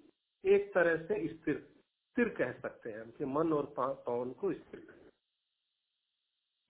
एक 0.46 0.74
तरह 0.74 0.98
से 0.98 1.28
स्थिर 1.28 1.68
स्थिर 2.04 2.30
कह 2.30 2.52
सकते 2.52 2.90
हैं 2.90 3.12
कि 3.12 3.26
मन 3.26 3.54
और 3.54 3.74
पवन 3.80 4.32
को 4.32 4.54
स्थिर 4.54 4.95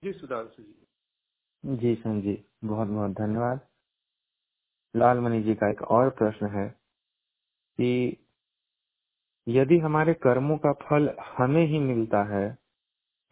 जी 0.02 0.12
सुधांशु 0.12 0.62
जी 0.62 1.76
जी। 1.76 1.94
सर 1.94 2.20
जी 2.22 2.34
बहुत 2.64 2.88
बहुत 2.88 3.10
धन्यवाद। 3.12 3.60
लालमणि 4.94 5.42
जी 5.42 5.54
का 5.54 5.70
एक 5.70 5.82
और 5.90 6.10
प्रश्न 6.10 6.46
है 6.48 6.68
कि 7.78 7.90
यदि 9.46 9.78
हमारे 9.78 10.14
कर्मों 10.16 10.56
का 10.58 10.72
फल 10.82 11.08
हमें 11.38 11.66
ही 11.66 11.78
मिलता 11.80 12.22
है 12.26 12.48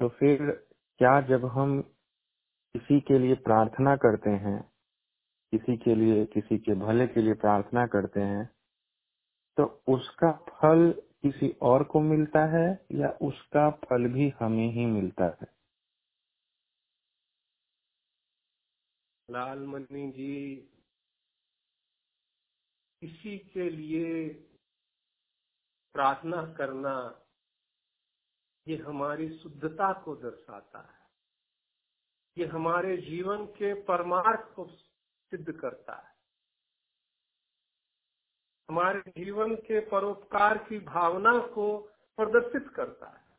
तो 0.00 0.08
फिर 0.10 0.50
क्या 1.00 1.20
जब 1.28 1.44
हम 1.48 1.80
किसी 2.74 3.00
के 3.02 3.18
लिए 3.18 3.34
प्रार्थना 3.44 3.96
करते 3.96 4.30
हैं, 4.30 4.60
किसी 5.52 5.76
के 5.76 5.94
लिए, 5.94 6.24
किसी 6.26 6.58
के 6.58 6.74
भले 6.80 7.06
के 7.06 7.22
लिए 7.22 7.34
प्रार्थना 7.42 7.86
करते 7.88 8.20
हैं 8.22 8.44
तो 9.56 9.64
उसका 9.88 10.32
फल 10.52 10.90
किसी 11.22 11.48
और 11.62 11.84
को 11.84 12.00
मिलता 12.02 12.44
है 12.50 12.68
या 12.92 13.10
उसका 13.22 13.70
फल 13.84 14.08
भी 14.12 14.32
हमें 14.40 14.68
ही 14.72 14.86
मिलता 14.88 15.24
है? 15.24 15.53
लालमणि 19.30 20.12
जी 20.12 20.56
किसी 23.00 23.38
के 23.38 23.70
लिए 23.70 24.28
प्रार्थना 25.92 26.54
करना 26.54 27.20
ये 28.68 28.76
हमारी 28.76 29.38
शुद्धता 29.38 29.92
को 29.92 30.16
दर्शाता 30.16 30.78
है। 30.78 31.10
ये 32.38 32.46
हमारे 32.46 32.96
जीवन 32.96 33.46
के 33.46 33.82
परमार्थ 33.82 34.54
को 34.54 34.66
सिद्ध 34.66 35.52
करता 35.52 35.94
है। 35.94 36.14
हमारे 38.70 39.00
जीवन 39.00 39.54
के 39.54 39.80
परोपकार 39.80 40.58
की 40.58 40.78
भावना 40.78 41.38
को 41.38 41.78
प्रदर्शित 42.16 42.74
करता 42.74 43.08
है। 43.08 43.38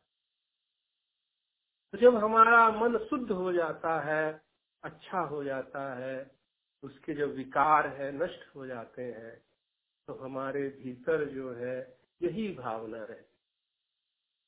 तो 1.92 1.98
जब 1.98 2.16
हमारा 2.16 2.70
मन 2.70 2.98
शुद्ध 2.98 3.30
हो 3.32 3.52
जाता 3.52 4.00
है 4.00 4.45
अच्छा 4.84 5.20
हो 5.20 5.42
जाता 5.44 5.82
है, 5.94 6.30
उसके 6.82 7.14
जो 7.14 7.26
विकार 7.26 7.86
है, 7.96 8.10
नष्ट 8.14 8.54
हो 8.56 8.66
जाते 8.66 9.02
हैं 9.02 9.36
तो 10.08 10.14
हमारे 10.14 10.68
भीतर 10.82 11.24
जो 11.30 11.52
है, 11.54 11.78
यही 12.20 12.48
भावना 12.54 13.04
रहती 13.04 13.34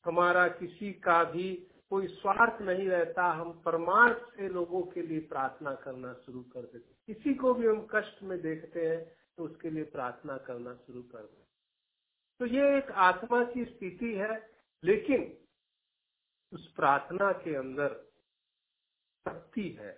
हमारा 0.05 0.47
किसी 0.49 0.93
का 1.01 1.23
भी 1.25 1.53
कोई 1.91 2.07
स्वार्थ 2.09 2.61
नहीं 2.63 2.89
रहता, 2.89 3.25
हम 3.33 3.53
परमार्थ 3.65 4.23
से 4.37 4.49
लोगों 4.49 4.83
के 4.83 5.03
लिए 5.03 5.21
प्रार्थना 5.29 5.75
करना 5.75 6.13
शुरू 6.27 6.43
कर 6.53 6.63
देते 6.63 7.15
किसी 7.15 7.35
को 7.35 7.55
भी 7.55 7.67
हम 7.67 7.87
कष्ट 7.91 8.23
में 8.23 8.41
देखते 8.43 8.87
हैं 8.87 9.05
तो 9.37 9.45
उसके 9.45 9.71
लिए 9.71 9.85
प्रार्थना 9.93 10.37
करना 10.47 10.75
शुरू 10.77 11.03
कर 11.05 11.23
देते 11.23 11.47
तो 12.41 12.47
ये 12.47 12.77
एक 12.79 12.91
आत्मा 13.03 13.45
की 13.45 13.65
स्थिति 13.65 14.15
है, 14.15 14.35
लेकिन 14.83 15.33
उस 16.53 16.73
प्रार्थना 16.73 17.31
के 17.33 17.55
अंदर 17.57 17.95
शक्ति 19.27 19.69
है। 19.81 19.93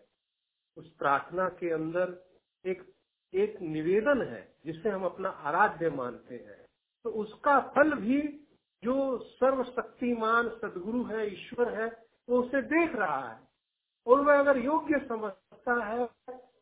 उस 0.76 0.92
प्रार्थना 0.94 1.48
के 1.48 1.70
अंदर 1.70 2.16
एक 2.64 2.82
एक 3.32 3.60
निवेदन 3.60 4.22
है 4.22 4.42
जिसे 4.66 4.88
हम 4.88 5.04
अपना 5.04 5.28
आराध्य 5.28 5.90
मानते 5.90 6.34
हैं। 6.34 6.66
तो 7.04 7.10
उसका 7.10 7.58
फल 7.74 7.94
भी 7.94 8.20
जो 8.84 9.18
सर्वशक्तिमान 9.18 10.48
सदगुरु 10.48 11.04
है, 11.04 11.26
ईश्वर 11.32 11.74
है, 11.80 12.06
वो 12.28 12.42
उसे 12.42 12.62
देख 12.62 12.94
रहा 12.94 13.28
है। 13.28 13.40
और 14.06 14.20
वह 14.20 14.38
अगर 14.38 14.58
योग्य 14.58 14.98
समझता 15.08 15.84
है 15.84 16.06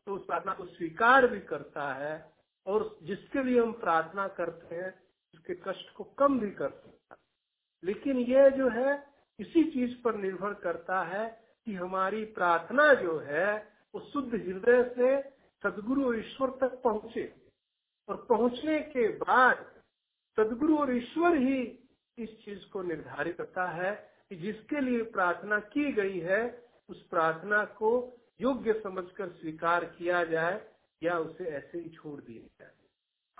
तो 0.05 0.15
उस 0.15 0.25
प्रार्थना 0.25 0.53
को 0.53 0.65
स्वीकार 0.65 1.27
भी 1.27 1.39
करता 1.39 1.93
है 1.93 2.33
और 2.67 2.97
जिसके 3.03 3.43
लिए 3.43 3.61
हम 3.61 3.71
प्रार्थना 3.71 4.27
करते 4.27 4.75
हैं, 4.75 4.93
उसके 5.33 5.55
कष्ट 5.55 5.93
को 5.93 6.03
कम 6.03 6.39
भी 6.39 6.51
कर 6.51 6.69
सकता 6.69 7.15
है। 7.15 7.17
लेकिन 7.83 8.17
ये 8.17 8.49
जो 8.51 8.69
है, 8.69 9.03
इसी 9.39 9.63
चीज़ 9.71 10.01
पर 10.01 10.15
निर्भर 10.15 10.53
करता 10.53 11.03
है 11.03 11.45
कि 11.65 11.73
हमारी 11.73 12.25
प्रार्थना 12.25 12.93
जो 12.93 13.17
है 13.19 13.78
वो 13.95 14.01
शुद्ध 14.01 14.33
हृदय 14.33 14.83
से 14.97 15.21
सदगुरु 15.63 16.05
और 16.05 16.19
ईश्वर 16.19 16.49
तक 16.49 16.81
पहुँचे। 16.83 17.33
और 18.09 18.25
पहुँचने 18.29 18.79
के 18.79 19.07
बाद 19.07 19.65
सदगुरु 20.37 20.77
और 20.77 20.95
ईश्वर 20.97 21.37
ही 21.37 21.61
इस 22.17 22.45
चीज़ 22.45 22.69
को 22.69 22.81
निर्धारित 22.81 23.37
करता 23.37 23.67
है 23.67 24.09
कि 24.29 24.35
जिसके 24.35 24.81
लिए 24.81 25.03
प्रार्थना 25.03 25.59
की 25.59 25.91
गई 25.91 26.19
है, 26.19 26.67
उस 26.89 27.07
प्रार्थना 27.07 27.65
को 27.65 28.17
योग्य 28.41 28.73
समझकर 28.73 29.29
स्वीकार 29.29 29.85
किया 29.85 30.23
जाए 30.23 30.67
या 31.03 31.19
उसे 31.19 31.45
ऐसे 31.45 31.79
ही 31.79 31.89
छोड़ 31.89 32.21
दिया 32.21 32.47
जाए। 32.59 32.71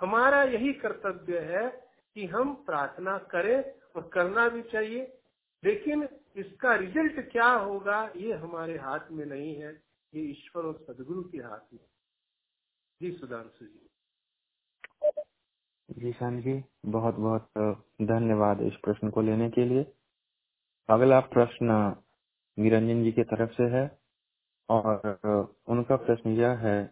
हमारा 0.00 0.42
यही 0.42 0.72
कर्तव्य 0.72 1.38
है 1.38 1.68
कि 2.14 2.26
हम 2.26 2.54
प्रार्थना 2.54 3.18
करें 3.18 3.74
और 3.96 4.08
करना 4.08 4.48
भी 4.48 4.62
चाहिए, 4.62 5.20
लेकिन 5.64 6.08
इसका 6.36 6.74
रिज़ल्ट 6.74 7.20
क्या 7.32 7.48
होगा, 7.48 8.12
ये 8.16 8.32
हमारे 8.32 8.78
हाथ 8.78 9.10
में 9.10 9.26
नहीं 9.26 9.54
है। 9.56 9.89
ये 10.12 10.22
ईश्वर 10.22 10.66
और 10.66 10.78
सदगुरु 10.88 11.22
के 11.22 11.38
हाथ 11.38 11.72
में। 11.72 11.80
जी 13.00 13.10
सुधांशु 13.12 13.64
जी। 13.64 13.86
जी 15.88 16.12
सान 16.12 16.40
जी 16.42 16.54
बहुत 16.86 17.14
बहुत 17.16 17.48
धन्यवाद 18.02 18.60
इस 18.62 18.74
प्रश्न 18.84 19.10
को 19.10 19.22
लेने 19.22 19.48
के 19.50 19.64
लिए। 19.64 19.84
अगला 20.88 21.20
प्रश्न 21.34 21.76
निरंजन 22.58 23.02
जी 23.04 23.12
की 23.12 23.22
तरफ़ 23.24 23.50
से 23.52 23.64
है 23.76 23.84
और 24.68 25.54
उनका 25.68 25.96
प्रश्न 25.96 26.30
यह 26.38 26.58
है 26.58 26.82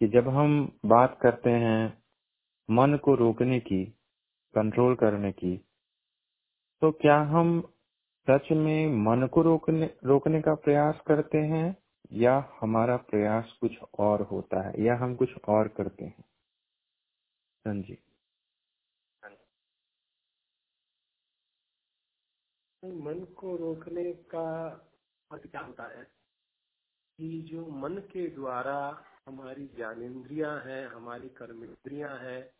कि 0.00 0.08
जब 0.08 0.28
हम 0.28 0.60
बात 0.86 1.18
करते 1.22 1.50
हैं 1.64 1.82
मन 2.68 2.98
को 3.04 3.14
रोकने 3.14 3.60
की 3.60 3.84
कंट्रोल 4.54 4.94
करने 4.94 5.32
की 5.32 5.56
तो 6.82 6.90
क्या 6.92 7.18
हम 7.30 7.60
सच 8.28 8.50
में 8.52 8.86
मन 9.04 9.26
को 9.26 9.42
रोकने 9.42 9.86
रोकने 10.04 10.40
का 10.42 10.54
प्रयास 10.54 11.00
करते 11.06 11.38
हैं? 11.48 11.66
या 12.12 12.58
हमारा 12.60 12.96
प्रयास 12.96 13.58
कुछ 13.60 13.72
और 13.98 14.22
होता 14.22 14.68
है, 14.68 14.82
या 14.82 14.96
हम 14.96 15.16
कुछ 15.16 15.30
और 15.48 15.68
करते 15.68 16.04
हैं। 16.04 16.24
जी 17.82 17.98
मन 22.84 23.24
को 23.24 23.56
रोकने 23.56 24.12
का 24.12 24.68
अर्थ 25.32 25.42
क्या 25.46 25.60
होता 25.60 25.98
है? 25.98 26.04
कि 27.18 27.42
जो 27.42 27.66
मन 27.66 27.96
के 27.96 28.30
द्वारा 28.30 29.04
हमारी 29.26 29.66
ज्ञानेन्द्रियाँ 29.66 30.60
है, 30.60 30.86
हमारी 30.86 31.28
कर्मेंद्रियाँ 31.28 32.18
है, 32.18 32.54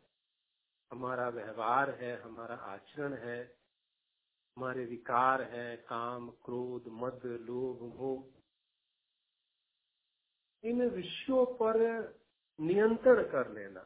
हमारा 0.93 1.29
व्यवहार 1.29 1.91
है, 1.91 2.23
हमारा 2.23 2.55
आचरण 2.55 3.15
है, 3.15 3.57
हमारे 4.57 4.85
विकार 4.85 5.43
है, 5.43 5.77
काम, 5.77 6.31
क्रोध, 6.31 6.85
मद, 6.89 7.21
लोभ, 7.25 7.99
मोह 7.99 8.36
इन 10.65 10.89
विषयों 10.89 11.47
पर 11.47 11.79
नियंत्रण 12.61 13.23
कर 13.23 13.51
लेना। 13.51 13.81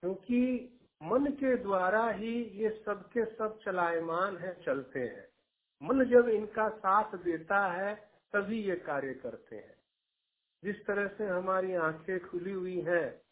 क्योंकि 0.00 0.70
मन 1.02 1.26
के 1.26 1.56
द्वारा 1.56 2.10
ही 2.10 2.44
ये 2.44 2.82
सब 2.86 3.08
के 3.08 3.24
सब 3.24 3.58
चलायमान 3.64 4.36
है, 4.36 4.62
चलते 4.62 5.00
हैं। 5.00 5.28
मन 5.82 6.04
जब 6.04 6.28
इनका 6.28 6.68
साथ 6.68 7.16
देता 7.16 7.72
है, 7.72 8.10
तभी 8.32 8.62
ये 8.62 8.76
कार्य 8.76 9.14
करते 9.14 9.56
हैं। 9.56 9.80
जिस 10.64 10.86
तरह 10.86 11.08
से 11.08 11.26
हमारी 11.26 11.74
आँखें 11.74 12.28
खुली 12.28 12.52
हुई 12.52 12.80
हैं, 12.80 13.22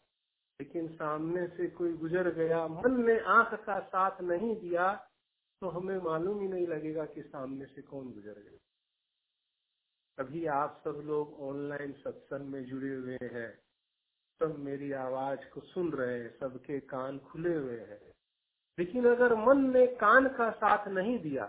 लेकिन 0.61 0.87
सामने 0.87 1.47
से 1.47 1.67
कोई 1.67 1.93
गुजर 1.93 2.33
गया, 2.33 2.67
मन 2.67 3.05
ने 3.05 3.19
आँख 3.19 3.65
का 3.65 3.79
साथ 3.79 4.21
नहीं 4.21 4.55
दिया 4.55 5.05
तो 5.61 5.69
हमें 5.69 5.97
मालूम 5.97 6.41
ही 6.41 6.47
नहीं 6.47 6.67
लगेगा 6.67 7.05
कि 7.05 7.21
सामने 7.21 7.65
से 7.65 7.81
कौन 7.81 8.13
गुजर 8.13 8.33
गया। 8.33 8.68
अभी 10.19 10.45
आप 10.45 10.81
सब 10.83 11.01
लोग 11.05 11.39
ऑनलाइन 11.41 11.91
सत्संग 11.91 12.47
में 12.47 12.65
जुड़े 12.65 12.95
हुए 12.95 13.17
हैं। 13.23 13.59
सब 14.41 14.57
मेरी 14.59 14.91
आवाज़ 14.91 15.39
को 15.53 15.61
सुन 15.61 15.91
रहे 15.91 16.19
हैं, 16.19 16.39
सबके 16.39 16.79
कान 16.79 17.19
खुले 17.19 17.55
हुए 17.55 17.79
हैं। 17.79 18.11
लेकिन 18.79 19.05
अगर 19.05 19.35
मन 19.35 19.73
ने 19.73 19.87
कान 19.87 20.27
का 20.27 20.49
साथ 20.51 20.87
नहीं 20.87 21.19
दिया 21.19 21.45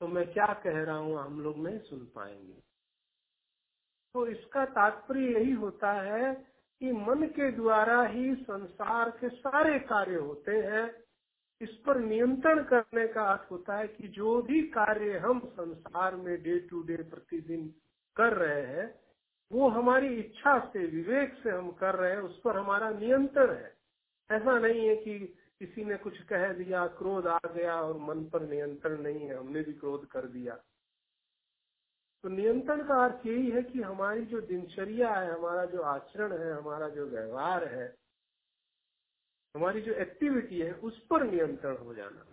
तो 0.00 0.08
मैं 0.08 0.32
क्या 0.32 0.46
कह 0.46 0.82
रहा 0.84 0.96
हूँ, 0.96 1.18
हम 1.18 1.40
लोग 1.40 1.58
नहीं 1.58 1.78
सुन 1.78 1.98
पाएँगे। 2.14 2.62
तो 4.14 4.26
इसका 4.26 4.64
तात्पर्य 4.64 5.32
यही 5.32 5.52
होता 5.52 5.92
है 5.92 6.34
कि 6.80 6.92
मन 6.92 7.26
के 7.26 7.50
द्वारा 7.52 8.02
ही 8.02 8.34
संसार 8.34 9.10
के 9.10 9.28
सारे 9.28 9.78
कार्य 9.78 10.14
होते 10.14 10.52
हैं। 10.52 11.03
इस 11.64 11.70
पर 11.70 11.98
नियंत्रण 11.98 12.62
करने 12.62 13.06
का 13.06 13.22
अर्थ 13.22 13.50
होता 13.50 13.76
है 13.76 13.88
कि 13.88 14.08
जो 14.08 14.42
भी 14.42 14.62
कार्य 14.62 15.18
हम 15.18 15.40
संसार 15.46 16.16
में 16.16 16.42
डे 16.42 16.58
टू 16.58 16.82
डे 16.82 16.96
प्रतिदिन 16.96 17.74
कर 18.16 18.32
रहे 18.32 18.62
हैं, 18.62 19.00
वो 19.52 19.68
हमारी 19.68 20.08
इच्छा 20.14 20.58
से, 20.58 20.86
विवेक 20.86 21.34
से 21.42 21.50
हम 21.50 21.70
कर 21.70 21.94
रहे 21.94 22.10
हैं, 22.10 22.18
उस 22.18 22.40
पर 22.40 22.56
हमारा 22.56 22.90
नियंत्रण 22.90 23.50
है। 23.50 23.74
ऐसा 24.30 24.58
नहीं 24.58 24.88
है 24.88 24.96
कि 24.96 25.18
किसी 25.58 25.84
ने 25.84 25.96
कुछ 25.96 26.20
कह 26.22 26.52
दिया, 26.52 26.86
क्रोध 26.86 27.26
आ 27.26 27.38
गया 27.56 27.80
और 27.80 27.98
मन 27.98 28.24
पर 28.24 28.48
नियंत्रण 28.48 29.02
नहीं 29.02 29.20
है, 29.20 29.34
हमने 29.34 29.62
भी 29.62 29.72
क्रोध 29.72 30.06
कर 30.06 30.26
दिया। 30.26 30.54
तो 32.22 32.28
नियंत्रण 32.28 32.82
का 32.82 33.04
अर्थ 33.04 33.26
यही 33.26 33.50
है 33.50 33.62
कि 33.62 33.82
हमारी 33.82 34.24
जो 34.24 34.40
दिनचर्या 34.40 35.14
है, 35.14 35.34
हमारा 35.38 35.64
जो 35.64 35.80
आचरण 35.80 36.32
है, 36.32 36.52
हमारा 36.52 36.88
जो 36.88 37.06
व्यवहार 37.06 37.64
है 37.64 38.03
हमारी 39.54 39.80
जो 39.80 39.92
एक्टिविटी 39.92 40.60
है 40.60 40.72
उस 40.72 41.06
पर 41.06 41.24
नियंत्रण 41.24 41.76
हो 41.76 41.94
जाना। 41.94 42.24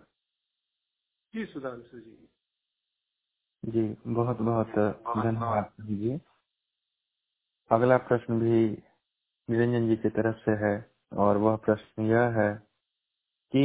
जी 1.34 1.44
सुधांशु 1.46 2.00
जी। 2.00 2.28
जी 3.64 3.96
बहुत 4.06 4.36
बहुत 4.36 4.66
धन्यवाद। 5.16 5.72
जी। 5.80 6.20
अगला 7.70 7.96
प्रश्न 7.96 8.40
भी 8.40 8.82
निरंजन 9.48 9.88
जी 9.88 9.96
की 9.96 10.08
तरफ़ 10.08 10.36
से 10.36 10.50
है 10.50 10.92
और 11.12 11.36
वह 11.36 11.56
प्रश्न 11.56 12.02
यह 12.02 12.40
है 12.40 12.54
कि 13.52 13.64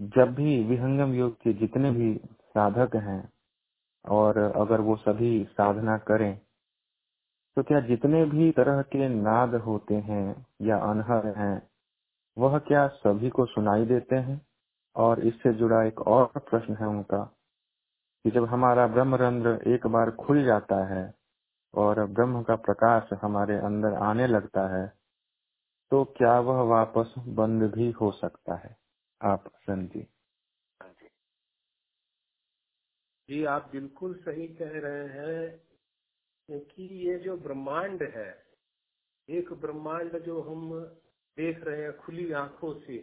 जब 0.00 0.34
भी 0.34 0.64
विहंगम 0.64 1.14
योग 1.14 1.34
के 1.34 1.52
जितने 1.52 1.90
भी 1.90 2.20
साधक 2.28 2.96
हैं 2.96 3.32
और 4.04 4.38
अगर 4.38 4.80
वो 4.80 4.96
सभी 4.96 5.44
साधना 5.44 5.98
करें 5.98 6.40
तो 7.56 7.62
क्या 7.62 7.80
जितने 7.80 8.24
भी 8.26 8.50
तरह 8.52 8.80
के 8.92 9.08
नाद 9.10 9.54
होते 9.62 9.94
हैं 10.06 10.24
या 10.62 10.76
अनहर 10.84 11.26
हैं, 11.38 11.56
वह 12.36 12.58
क्या 12.60 12.86
सभी 12.96 13.30
को 13.30 13.46
सुनाई 13.46 13.86
देते 13.86 14.16
हैं? 14.18 14.40
और 14.96 15.20
इससे 15.26 15.52
जुड़ा 15.54 15.82
एक 15.84 16.00
और 16.08 16.26
प्रश्न 16.40 16.76
है 16.76 16.86
उनका, 16.88 17.24
कि 18.24 18.30
जब 18.30 18.46
हमारा 18.46 18.86
ब्रह्मरंध्र 18.88 19.50
एक 19.74 19.86
बार 19.88 20.10
खुल 20.18 20.44
जाता 20.46 20.84
है 20.88 21.04
और 21.74 22.04
ब्रह्म 22.08 22.42
का 22.42 22.56
प्रकाश 22.62 23.10
हमारे 23.22 23.56
अंदर 23.66 23.94
आने 24.04 24.26
लगता 24.28 24.66
है 24.76 24.86
तो 25.92 26.04
क्या 26.18 26.38
वह 26.40 26.62
वापस 26.70 27.14
बंद 27.38 27.62
भी 27.74 27.90
हो 27.92 28.10
सकता 28.14 28.56
है? 28.56 28.76
आप 29.20 29.44
संजी 29.60 30.06
जी, 33.28 33.44
आप 33.46 33.68
बिल्कुल 33.72 34.14
सही 34.22 34.46
कह 34.54 34.78
रहे 34.80 35.08
हैं 35.10 35.71
क्योंकि 36.48 36.84
ये 37.08 37.18
जो 37.18 37.36
ब्रह्मांड 37.36 38.02
है, 38.02 38.30
एक 39.28 39.52
ब्रह्मांड 39.52 40.18
जो 40.18 40.40
हम 40.40 40.70
देख 41.36 41.62
रहे 41.64 41.82
हैं 41.82 41.96
खुली 41.96 42.32
आँखों 42.32 42.72
से, 42.80 42.96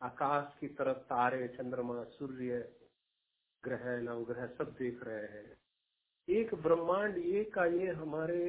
आकाश 0.00 0.58
की 0.60 0.68
तरफ़ 0.68 0.98
तारे, 1.04 1.46
चंद्रमा, 1.48 2.02
सूर्य, 2.04 2.58
ग्रह, 3.64 3.84
नवग्रह 4.00 4.46
सब 4.46 4.74
देख 4.78 5.02
रहे 5.02 5.26
हैं। 5.26 5.56
एक 6.28 6.54
ब्रह्मांड 6.54 7.16
ये 7.18 7.44
का 7.44 7.64
ये 7.64 7.92
हमारे 7.92 8.42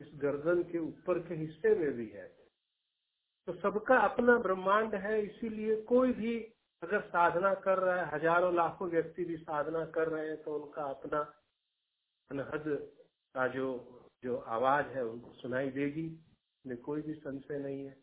इस 0.00 0.10
गर्दन 0.14 0.62
के 0.62 0.78
ऊपर 0.78 1.18
के 1.18 1.34
हिस्से 1.34 1.74
में 1.74 1.92
भी 1.92 2.06
है। 2.08 2.26
तो 3.48 3.52
सबका 3.52 3.98
अपना 3.98 4.36
ब्रह्मांड 4.38 4.94
है, 4.94 5.20
इसीलिए 5.22 5.76
कोई 5.82 6.12
भी 6.12 6.38
अगर 6.82 7.00
साधना 7.00 7.54
कर 7.54 7.78
रहा 7.78 8.04
है, 8.04 8.14
हज़ारों, 8.14 8.54
लाखों 8.54 8.88
व्यक्ति 8.88 9.24
भी 9.24 9.36
साधना 9.36 9.84
कर 9.86 10.08
रहे 10.08 10.28
हैं 10.28 10.42
तो 10.42 10.54
उनका 10.54 10.82
अपना 10.82 11.20
अनहद 12.30 12.66
का 13.38 13.46
जो 13.48 13.66
जो 14.24 14.36
आवाज़ 14.50 14.86
है, 14.86 15.04
उनको 15.04 15.32
सुनाई 15.32 15.70
देगी। 15.70 16.08
कोई 16.84 17.02
भी 17.02 17.14
संशय 17.14 17.58
नहीं 17.58 17.84
है। 17.84 17.96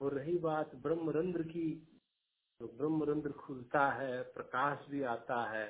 और 0.00 0.14
रही 0.14 0.38
बात 0.38 0.74
ब्रह्मरंध्र 0.76 1.42
की 1.42 1.68
तो 2.60 2.66
ब्रह्मरंध्र 2.68 3.32
खुलता 3.32 3.86
है, 3.92 4.22
प्रकाश 4.22 4.86
भी 4.88 5.02
आता 5.02 5.42
है, 5.50 5.66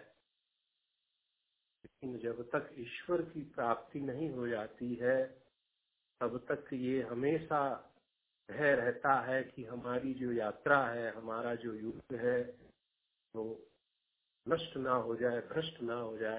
लेकिन 1.85 2.19
जब 2.19 2.43
तक 2.51 2.75
ईश्वर 2.79 3.23
की 3.23 3.43
प्राप्ति 3.55 4.01
नहीं 4.01 4.31
हो 4.31 4.49
जाती 4.49 4.95
है, 4.95 5.17
तब 6.21 6.39
तक 6.51 6.73
ये 6.73 7.03
हमेशा 7.03 7.63
भय 8.49 8.75
रहता 8.75 9.15
है 9.21 9.43
कि 9.45 9.65
हमारी 9.65 10.15
जो 10.15 10.33
यात्रा 10.33 10.85
है, 10.89 11.11
हमारा 11.13 11.55
जो 11.55 11.75
युद्ध 11.75 12.15
है, 12.15 12.41
वो 13.35 13.45
नष्ट 14.47 14.77
ना 14.77 14.93
हो 14.93 15.17
जाए, 15.17 15.41
भ्रष्ट 15.41 15.83
ना 15.83 15.95
हो 15.95 16.17
जाए। 16.19 16.38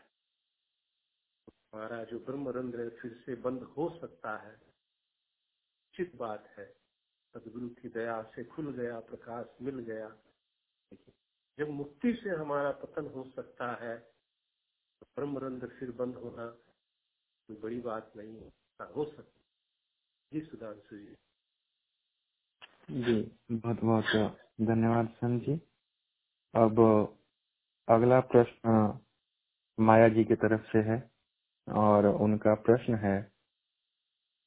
हमारा 1.74 2.03
जो 2.03 2.20
ब्रह्मरंध्र 2.20 2.82
है, 2.82 2.89
फिर 2.89 3.13
से 3.26 3.36
बंद 3.36 3.63
हो 3.63 3.89
सकता 4.01 4.38
है। 4.38 4.59
चित 5.95 6.15
बात 6.15 6.47
है। 6.57 6.65
सदगुरु 7.34 7.70
की 7.70 7.89
दया 7.89 8.22
से 8.24 8.43
खुल 8.43 8.72
गया, 8.74 8.99
प्रकाश 8.99 9.45
मिल 9.61 9.80
गया। 9.80 10.09
जब 11.57 11.70
मुक्ति 11.70 12.13
से 12.13 12.30
हमारा 12.30 12.72
पतन 12.72 13.07
हो 13.07 13.24
सकता 13.36 13.72
है 13.76 13.97
तो 15.01 15.05
ब्रह्मरंध्र 15.15 15.67
फिर 15.67 15.91
बंद 15.91 16.15
होना 16.15 16.47
कोई 16.47 17.55
बड़ी 17.55 17.80
बात 17.80 18.11
नहीं 18.17 18.36
है। 18.36 18.51
हो 18.95 19.05
सकती 19.05 19.43
जी 20.34 20.45
सुधांशु 20.45 20.97
जी। 20.97 21.15
जी, 22.91 23.38
बहुत 23.51 23.80
बहुत 23.80 24.38
धन्यवाद 24.61 25.09
सन 25.09 25.39
जी। 25.39 25.55
अब 26.55 26.80
अगला 27.88 28.20
प्रश्न 28.20 28.99
माया 29.80 30.09
जी 30.09 30.24
की 30.26 30.36
तरफ़ 30.36 30.61
से 30.61 30.80
है। 30.80 31.09
और 31.70 32.05
उनका 32.07 32.53
प्रश्न 32.65 32.95
है 32.97 33.22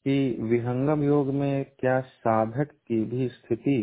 कि 0.07 0.15
विहंगम 0.43 1.03
योग 1.05 1.29
में 1.35 1.65
क्या 1.81 2.01
साधक 2.03 2.71
की 2.89 3.05
भी 3.07 3.29
स्थिति 3.31 3.79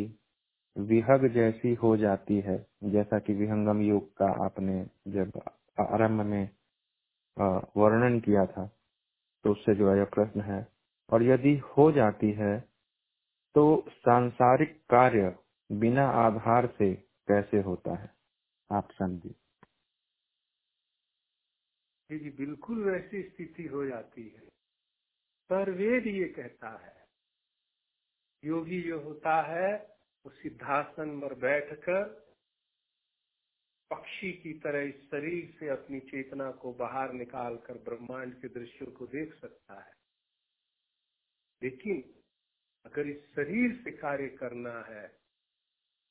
विहग 0.76 1.28
जैसी 1.34 1.74
हो 1.76 1.96
जाती 1.98 2.40
है? 2.42 2.58
जैसा 2.86 3.20
कि 3.20 3.34
विहंगम 3.36 3.82
योग 3.84 4.10
का 4.18 4.32
आपने 4.46 4.84
जब 5.16 5.42
आरंभ 5.78 6.22
में 6.26 6.50
वर्णन 7.78 8.20
किया 8.20 8.46
था 8.48 8.66
तो 9.46 9.52
उससे 9.52 9.76
जो 9.76 9.92
है 9.92 10.06
प्रश्न 10.08 10.42
है, 10.44 10.68
और 11.10 11.24
यदि 11.24 11.56
हो 11.70 11.92
जाती 11.94 12.32
है 12.34 12.60
तो 13.56 13.64
सांसारिक 13.90 14.78
कार्य 14.92 15.36
बिना 15.70 16.08
आधार 16.20 16.68
से 16.78 16.94
कैसे 17.28 17.62
होता 17.64 17.96
है? 17.96 18.10
आप 18.70 18.90
समझिए। 18.94 19.36
जी 22.10 22.30
बिल्कुल 22.30 22.84
वैसी 22.84 23.22
स्थिति 23.24 23.64
हो 23.64 23.86
जाती 23.86 24.28
है। 24.30 24.48
सर्वेद 25.50 26.08
ये 26.08 26.28
कहता 26.28 26.70
है, 26.78 27.08
योगी 28.44 28.82
जो 28.82 29.00
होता 29.00 29.42
है, 29.42 29.74
वो 30.26 30.32
सिद्धासन 30.32 31.20
पर 31.20 31.34
बैठकर 31.34 32.04
पक्षी 33.92 34.32
की 34.34 34.54
तरह 34.54 34.80
इस 34.80 34.96
शरीर 35.12 35.56
से 35.60 35.70
अपनी 35.70 36.00
चेतना 36.00 36.52
को 36.52 36.74
बाहर 36.74 37.14
निकालकर 37.14 37.78
ब्रह्मांड 37.78 38.34
के 38.42 38.48
दृश्यों 38.48 38.92
को 38.92 39.08
देख 39.08 39.34
सकता 39.36 39.80
है। 39.82 39.94
लेकिन 41.64 42.04
अगर 42.86 43.08
इस 43.08 43.24
शरीर 43.36 43.76
से 43.84 43.92
कार्य 43.92 44.28
करना 44.30 44.80
है 44.82 45.08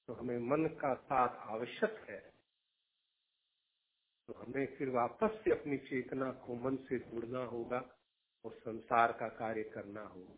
तो 0.08 0.12
हमें 0.12 0.38
मन 0.38 0.66
का 0.66 0.94
साथ 0.94 1.36
आवश्यक 1.48 2.04
है। 2.10 2.37
तो 4.28 4.34
हमें 4.34 4.76
फिर 4.76 4.90
वापस 4.90 5.40
से 5.44 5.50
अपनी 5.50 5.78
चेतना 5.78 6.32
को 6.32 6.54
मन 6.54 6.76
से 6.76 6.98
जुड़ना 6.98 7.44
होगा 7.44 7.98
और 8.44 8.54
संसार 8.54 9.12
का 9.12 9.28
कार्य 9.28 9.62
करना 9.62 10.02
होगा। 10.02 10.34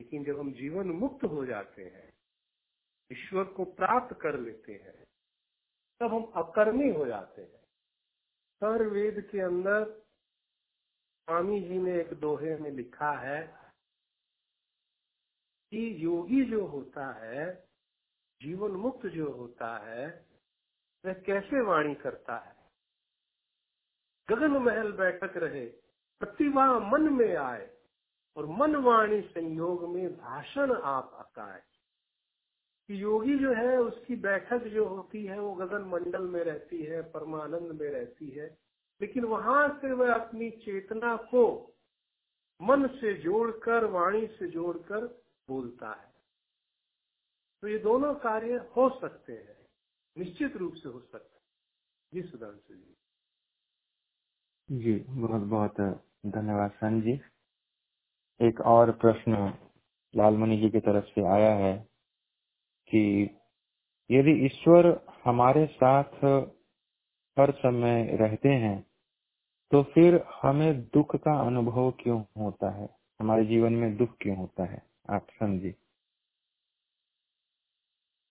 लेकिन 0.00 0.24
जब 0.24 0.38
हम 0.38 0.52
जीवन 0.52 0.86
मुक्त 0.86 1.24
हो 1.24 1.46
जाते 1.46 1.84
हैं, 1.84 2.12
ईश्वर 3.12 3.44
को 3.44 3.64
प्राप्त 3.64 4.16
कर 4.20 4.38
लेते 4.38 4.72
हैं, 4.72 5.04
तब 6.00 6.14
हम 6.14 6.24
अकर्मी 6.42 6.90
हो 6.90 7.06
जाते 7.06 7.42
हैं। 7.42 7.60
सर 8.60 8.86
वेद 8.86 9.28
के 9.32 9.40
अंदर 9.40 9.84
स्वामी 9.84 11.60
जी 11.60 11.78
ने 11.78 12.00
एक 12.00 12.10
दोहे 12.10 12.56
में 12.56 12.70
लिखा 12.70 13.12
है 13.20 13.46
कि 15.72 16.04
योगी 16.04 16.44
जो 16.44 16.66
होता 16.66 17.12
है, 17.12 17.68
जीवन 18.42 18.70
मुक्त 18.70 19.06
जो 19.06 19.32
होता 19.32 19.78
है 19.78 20.29
वह 21.06 21.12
कैसे 21.12 21.60
वाणी 21.60 21.94
करता 21.94 22.36
है? 22.36 22.56
गगन 24.30 24.50
महल 24.50 24.92
बैठक 24.92 25.36
रहे, 25.36 25.66
प्रतिभा 26.20 26.78
मन 26.78 27.02
में 27.02 27.36
आए, 27.36 27.76
और 28.36 28.46
मन 28.46 28.76
वाणी 28.76 29.20
संयोग 29.20 29.88
में 29.94 30.16
भाषण 30.16 30.72
आप 30.72 31.12
अकाए 31.18 31.62
कि 32.88 33.02
योगी 33.02 33.38
जो 33.38 33.54
है, 33.54 33.78
उसकी 33.78 34.16
बैठक 34.16 34.58
जो 34.58 34.86
होती 34.86 35.24
है, 35.24 35.40
वो 35.40 35.54
गगन 35.54 35.82
मंडल 35.82 36.22
में 36.22 36.44
रहती 36.44 36.82
है, 36.82 37.02
परमानंद 37.02 37.80
में 37.80 37.90
रहती 37.90 38.30
है, 38.30 38.58
लेकिन 39.00 39.24
वहाँ 39.24 39.78
से 39.80 39.92
वह 39.92 40.14
अपनी 40.14 40.50
चेतना 40.50 41.16
को 41.16 41.74
मन 42.62 42.86
से 42.86 43.14
जोड़कर, 43.14 43.84
वाणी 43.84 44.26
से 44.26 44.46
जोड़कर 44.46 45.06
बोलता 45.48 45.92
है। 45.92 46.14
तो 47.62 47.68
ये 47.68 47.78
दोनों 47.78 48.14
कार्य 48.14 48.54
हो 48.54 49.00
सकते 49.00 49.32
हैं। 49.32 49.59
निश्चित 50.16 50.56
रूप 50.56 50.74
से 50.74 50.88
हो 50.88 51.00
सकते 51.00 51.36
हैं। 51.36 51.42
जी 52.12 52.28
सुधांशु 52.28 52.74
जी। 52.74 52.96
जी, 54.68 54.94
बहुत 55.10 55.42
बहुत 55.42 55.80
धन्यवाद 56.26 56.70
सन 56.70 57.00
जी। 57.02 57.20
एक 58.40 58.60
और 58.60 58.90
प्रश्न 58.92 59.36
लालमणि 60.14 60.56
जी 60.58 60.70
की 60.70 60.80
तरफ़ 60.80 61.04
से 61.04 61.26
आया 61.26 61.54
है 61.56 61.76
कि 62.90 63.02
यदि 64.10 64.32
ईश्वर 64.46 64.86
हमारे 65.24 65.66
साथ 65.66 66.24
हर 67.36 67.52
समय 67.56 68.04
रहते 68.20 68.48
हैं 68.48 68.78
तो 69.72 69.82
फिर 69.84 70.22
हमें 70.42 70.82
दुख 70.84 71.16
का 71.16 71.40
अनुभव 71.40 71.90
क्यों 72.00 72.20
होता 72.38 72.70
है? 72.70 72.88
हमारे 73.20 73.44
जीवन 73.46 73.72
में 73.72 73.96
दुख 73.96 74.16
क्यों 74.20 74.36
होता 74.36 74.64
है? 74.64 74.82
आप 75.10 75.26
समझिए 75.40 75.74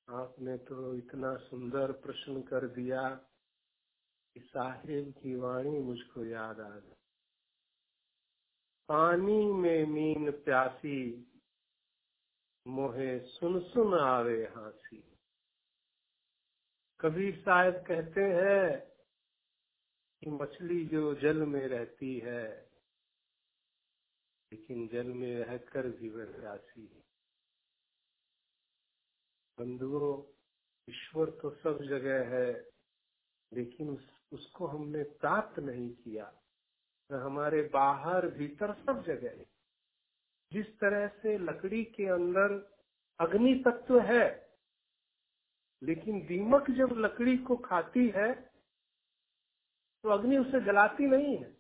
आपने 0.09 0.57
तो 0.57 0.95
इतना 0.95 1.35
सुंदर 1.37 1.91
प्रश्न 1.91 2.41
कर 2.41 2.67
दिया 2.67 3.09
कि 4.35 4.39
साहेब 4.39 5.11
की 5.11 5.35
वाणी 5.35 5.79
मुझको 5.79 6.25
याद 6.25 6.59
आ 6.59 6.69
गई। 6.69 6.95
पानी 8.89 9.45
में 9.45 9.85
मीन 9.85 10.31
प्यासी, 10.31 11.27
मोहे 12.67 13.19
सुन 13.19 13.59
सुन 13.59 13.93
आवे 13.99 14.43
हासी। 14.45 15.03
कबीर 16.99 17.41
शायद 17.41 17.83
कहते 17.87 18.21
हैं 18.21 18.79
कि 20.21 20.29
मछली 20.29 20.85
जो 20.85 21.15
जल 21.15 21.37
में 21.37 21.67
रहती 21.67 22.19
है, 22.19 22.71
लेकिन 24.51 24.87
जल 24.87 25.07
में 25.07 25.45
रहकर 25.45 25.89
भी 25.89 26.09
वह 26.09 26.39
प्यासी 26.39 26.85
है। 26.85 27.08
बंधुओं 29.59 30.11
ईश्वर 30.87 31.29
तो 31.41 31.49
सब 31.53 31.81
जगह 31.83 32.29
है 32.29 32.51
लेकिन 33.51 33.89
उस, 33.89 34.07
उसको 34.31 34.67
हमने 34.67 35.03
प्राप्त 35.19 35.59
नहीं 35.59 35.89
किया। 35.93 36.31
हमारे 37.09 37.61
बाहर 37.73 38.27
भीतर 38.27 38.73
सब 38.75 39.03
जगह 39.05 39.29
है। 39.29 39.45
जिस 40.51 40.67
तरह 40.79 41.07
से 41.21 41.37
लकड़ी 41.37 41.83
के 41.85 42.05
अंदर 42.05 42.53
अग्नि 43.19 43.53
तत्व 43.67 43.99
है 44.01 44.25
लेकिन 45.81 46.19
दीमक 46.27 46.69
जब 46.71 46.95
लकड़ी 46.97 47.37
को 47.37 47.55
खाती 47.65 48.07
है 48.15 48.33
तो 50.03 50.09
अग्नि 50.09 50.37
उसे 50.37 50.59
जलाती 50.65 51.07
नहीं 51.07 51.35
है। 51.37 51.51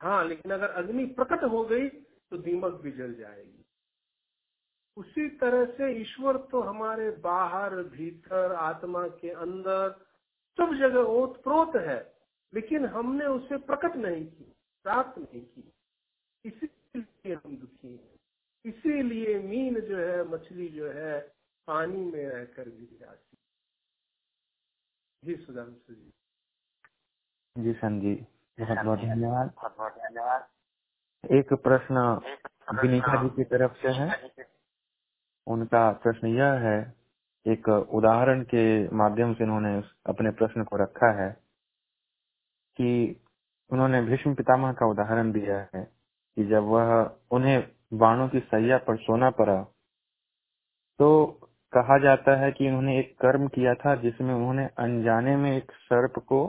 हाँ 0.00 0.24
लेकिन 0.24 0.52
अगर 0.52 0.70
अग्नि 0.74 1.04
प्रकट 1.14 1.44
हो 1.44 1.64
गई 1.64 1.88
तो 1.88 2.38
दीमक 2.38 2.80
भी 2.82 2.92
जल 2.92 3.14
जाएगी। 3.14 3.57
उसी 4.98 5.28
तरह 5.40 5.64
से 5.72 5.90
ईश्वर 5.92 6.36
तो 6.50 6.60
हमारे 6.60 7.10
बाहर 7.24 7.74
भीतर 7.74 8.52
आत्मा 8.52 9.06
के 9.08 9.30
अंदर 9.30 9.90
सब 10.58 10.74
जगह 10.74 11.00
ओत 11.00 11.42
प्रोत 11.42 11.76
है 11.76 12.00
लेकिन 12.52 12.86
हमने 12.86 13.26
उसे 13.26 13.56
प्रकट 13.56 13.96
नहीं 13.96 14.26
की 14.26 14.44
प्राप्त 14.84 15.18
नहीं 15.18 15.42
की। 15.42 15.72
इसीलिए 16.44 17.34
हम 17.34 17.56
दुखी 17.56 17.88
हैं। 17.88 18.18
इसीलिए 18.64 19.38
मीन 19.38 19.80
जो 19.80 19.96
है 19.96 20.24
मछली 20.24 20.68
जो 20.68 20.90
है 20.90 21.20
पानी 21.68 22.04
में 22.04 22.24
रहकर 22.28 22.68
गिर 22.68 22.96
जाती 23.00 23.36
जी 25.24 25.36
सुधांशु 25.36 25.94
जी। 25.94 26.10
जी 27.56 27.72
सन 27.72 28.00
जी 28.00 28.14
बहुत 28.60 28.84
बहुत 28.84 28.98
धन्यवाद। 28.98 29.50
बहुत 29.56 29.76
बहुत 29.78 29.92
धन्यवाद। 29.92 30.48
एक 31.30 31.52
प्रश्न 31.52 31.98
विनीता 32.82 33.22
जी 33.22 33.28
की 33.36 33.44
तरफ़ 33.44 33.72
से 33.72 33.88
है। 33.88 34.08
उनका 35.48 35.90
प्रश्न 35.92 36.26
यह 36.26 36.52
है, 36.52 36.94
एक 37.46 37.68
उदाहरण 37.68 38.42
के 38.42 38.64
माध्यम 38.96 39.34
से 39.34 39.44
उन्होंने 39.44 39.82
अपने 40.06 40.30
प्रश्न 40.30 40.64
को 40.64 40.76
रखा 40.76 41.10
है 41.22 41.30
कि 42.76 43.20
उन्होंने 43.70 44.02
भीष्म 44.02 44.34
पितामह 44.34 44.72
का 44.72 44.86
उदाहरण 44.86 45.32
दिया 45.32 45.58
है 45.74 45.84
कि 46.36 46.44
जब 46.44 46.64
वह 46.64 47.16
उन्हें 47.30 47.72
बाणों 47.94 48.28
की 48.28 48.40
सैया 48.40 48.78
पर 48.78 48.96
सोना 48.96 49.30
पड़ा 49.30 49.62
तो 50.98 51.26
कहा 51.72 51.98
जाता 51.98 52.36
है 52.36 52.52
कि 52.52 52.66
उन्होंने 52.68 52.98
एक 52.98 53.14
कर्म 53.20 53.46
किया 53.48 53.74
था 53.74 53.94
जिसमें 53.94 54.34
उन्होंने 54.34 54.66
अनजाने 54.78 55.36
में 55.36 55.56
एक 55.56 55.72
सर्प 55.72 56.18
को 56.18 56.46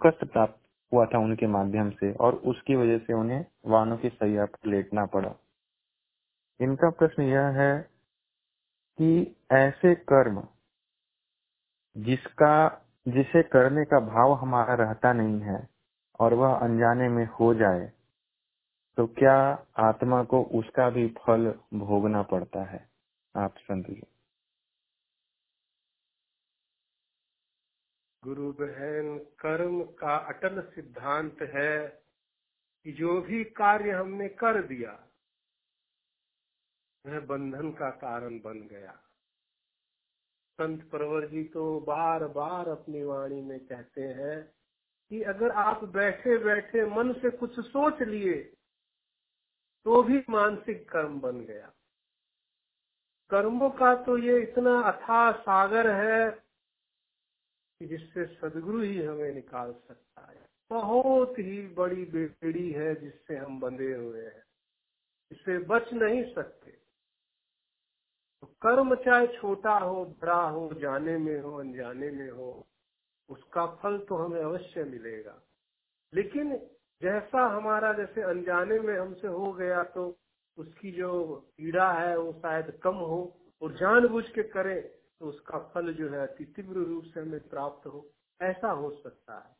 कष्ट 0.00 0.24
प्राप्त 0.24 0.60
हुआ 0.92 1.04
था 1.06 1.18
उनके 1.18 1.46
माध्यम 1.46 1.90
से 1.90 2.12
और 2.12 2.34
उसकी 2.34 2.76
वजह 2.76 2.98
से 2.98 3.12
उन्हें 3.12 3.44
वानों 3.66 3.96
की 3.96 4.08
सैया 4.08 4.44
पर 4.44 4.70
लेटना 4.70 5.04
पड़ा। 5.06 5.34
इनका 6.60 6.90
प्रश्न 6.90 7.22
यह 7.22 7.46
है 7.60 7.91
कि 8.98 9.36
ऐसे 9.52 9.94
कर्म 9.94 10.48
जिसका, 11.96 12.68
जिसे 13.08 13.42
करने 13.42 13.84
का 13.84 14.00
भाव 14.00 14.32
हमारा 14.32 14.74
रहता 14.74 15.12
नहीं 15.12 15.40
है 15.40 15.68
और 16.20 16.34
वह 16.34 16.54
अनजाने 16.54 17.08
में 17.08 17.26
हो 17.26 17.54
जाए 17.54 17.92
तो 18.98 19.06
क्या 19.06 19.66
आत्मा 19.78 20.24
को 20.24 20.42
उसका 20.42 20.90
भी 20.90 21.08
फल 21.08 21.50
भोगना 21.74 22.22
पड़ता 22.22 22.64
है? 22.64 22.90
आप 23.36 23.54
जी 23.70 24.02
गुरु 28.22 28.52
बहन, 28.52 29.18
कर्म 29.38 29.82
का 29.82 30.16
अटल 30.16 30.60
सिद्धांत 30.62 31.42
है 31.42 31.88
कि 32.86 32.92
जो 32.92 33.20
भी 33.20 33.44
कार्य 33.44 33.90
हमने 33.90 34.28
कर 34.28 34.62
दिया 34.62 34.92
वह 37.04 37.20
बंधन 37.20 37.70
का 37.70 37.90
कारण 37.90 38.38
बन 38.40 38.58
गया। 38.68 38.92
संत 40.58 40.82
परवर 40.90 41.26
जी 41.28 41.44
तो 41.44 41.80
बार 41.80 42.24
बार 42.28 42.68
अपनी 42.68 43.02
वाणी 43.02 43.40
में 43.40 43.58
कहते 43.66 44.00
हैं 44.00 44.42
कि 45.10 45.22
अगर 45.22 45.50
आप 45.50 45.84
बैठे 45.84 46.38
बैठे 46.38 46.84
मन 46.86 47.12
से 47.12 47.30
कुछ 47.30 47.60
सोच 47.60 48.02
लिए 48.02 48.34
तो 49.86 50.02
भी 50.02 50.22
मानसिक 50.30 50.88
कर्म 50.90 51.20
बन 51.20 51.40
गया। 51.40 51.72
कर्मों 53.30 53.70
का 53.70 53.94
तो 53.94 54.18
ये 54.18 54.42
इतना 54.42 54.80
अथाह 54.82 55.32
सागर 55.32 55.90
है 55.90 56.30
कि 56.30 57.86
जिससे 57.86 58.26
सदगुरु 58.26 58.80
ही 58.80 59.02
हमें 59.02 59.34
निकाल 59.34 59.72
सकता 59.72 60.26
है। 60.26 60.48
बहुत 60.70 61.38
ही 61.38 61.66
बड़ी 61.68 62.04
बेड़ी 62.04 62.70
है 62.72 62.94
जिससे 62.94 63.36
हम 63.36 63.60
बंधे 63.60 63.92
हुए 63.94 64.24
हैं। 64.24 64.44
इससे 65.30 65.58
बच 65.58 65.92
नहीं 65.92 66.34
सकते। 66.34 66.81
कर्म 68.46 68.94
चाहे 68.94 69.26
छोटा 69.26 69.78
हो, 69.78 70.04
बड़ा 70.04 70.48
हो, 70.48 70.70
जाने 70.72 71.18
में 71.18 71.40
हो, 71.40 71.60
अनजाने 71.60 72.10
में 72.10 72.30
हो, 72.30 72.66
उसका 73.28 73.66
फल 73.66 73.98
तो 73.98 74.16
हमें 74.16 74.42
अवश्य 74.42 74.84
मिलेगा। 74.84 75.42
लेकिन 76.14 76.56
जैसा 77.02 77.46
हमारा 77.46 77.92
जैसे 77.92 78.22
अनजाने 78.22 78.78
में 78.78 78.98
हमसे 78.98 79.28
हो 79.28 79.52
गया 79.52 79.82
तो 79.82 80.18
उसकी 80.56 80.92
जो 80.92 81.36
पीड़ा 81.56 81.92
है, 81.92 82.18
वो 82.18 82.32
शायद 82.32 82.80
कम 82.82 82.94
हो 82.94 83.36
और 83.62 83.72
जानबूझ 83.72 84.28
के 84.28 84.42
करें 84.42 84.82
तो 85.20 85.26
उसका 85.26 85.58
फल 85.58 85.94
जो 85.94 86.08
है, 86.08 86.26
अति 86.26 86.44
तीव्र 86.44 86.76
रूप 86.76 87.04
से 87.04 87.20
हमें 87.20 87.48
प्राप्त 87.48 87.86
हो। 87.86 88.10
ऐसा 88.42 88.70
हो 88.70 88.90
सकता 88.90 89.38
है। 89.38 89.56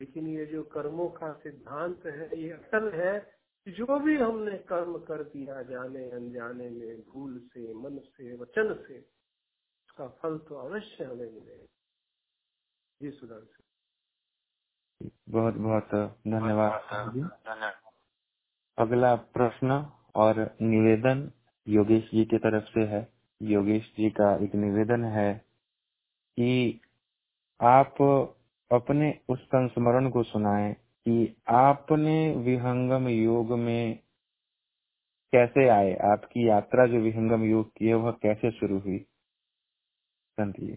लेकिन 0.00 0.26
ये 0.26 0.46
जो 0.46 0.62
कर्मों 0.62 1.08
का 1.08 1.32
सिद्धांत 1.32 2.06
है, 2.06 2.38
ये 2.38 2.50
अटल 2.50 2.90
है 2.92 3.35
जो 3.66 3.98
भी 4.00 4.16
हमने 4.16 4.58
कर्म 4.58 4.98
कर 4.98 5.22
दिया 5.24 5.62
जाने 5.62 6.10
अनजाने 6.10 6.70
में 6.70 7.00
भूल 7.02 7.38
से 7.54 7.74
मन 7.74 7.98
से 7.98 8.36
वचन 8.36 8.74
से 8.88 8.98
उसका 9.74 10.08
फल 10.08 10.38
तो 10.38 10.56
अवश्य 10.56 11.04
हमें 11.04 11.32
मिलेगा। 11.32 11.66
जी 13.00 13.10
सुधांशु। 13.10 13.62
बहुत 15.30 15.54
बहुत 15.54 15.88
धन्यवाद। 16.28 16.80
धन्यवाद। 17.10 17.74
अगला 18.78 19.14
प्रश्न 19.16 19.92
और 20.16 20.40
निवेदन 20.62 21.30
योगेश 21.66 22.10
जी 22.14 22.24
की 22.24 22.38
तरफ़ 22.38 22.64
से 22.64 22.84
है। 22.86 23.08
योगेश 23.42 23.92
जी 23.98 24.10
का 24.10 24.34
एक 24.44 24.54
निवेदन 24.54 25.04
है 25.04 25.34
कि 26.36 26.80
आप 27.60 27.96
अपने 28.70 29.20
उस 29.28 29.44
संस्मरण 29.46 30.10
को 30.10 30.22
सुनाएँ 30.22 30.74
कि 31.08 31.42
आपने 31.48 32.34
विहंगम 32.36 33.08
योग 33.08 33.52
में 33.52 33.98
कैसे 35.32 35.68
आए? 35.68 35.94
आपकी 35.94 36.48
यात्रा 36.48 36.86
जो 36.86 37.00
विहंगम 37.00 37.44
योग 37.44 37.70
की 37.76 37.86
है, 37.86 37.94
वह 37.94 38.10
कैसे 38.10 38.50
शुरू 38.50 38.78
हुई? 38.78 39.06
जी। 40.38 40.76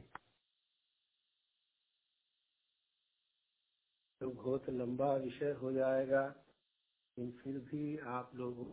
तो 4.22 4.30
बहुत 4.30 4.70
लंबा 4.70 5.14
विषय 5.14 5.52
हो 5.52 5.72
जाएगा, 5.72 6.28
लेकिन 6.28 7.32
फिर 7.32 7.60
भी 7.60 7.98
आप 7.98 8.36
लोग 8.36 8.72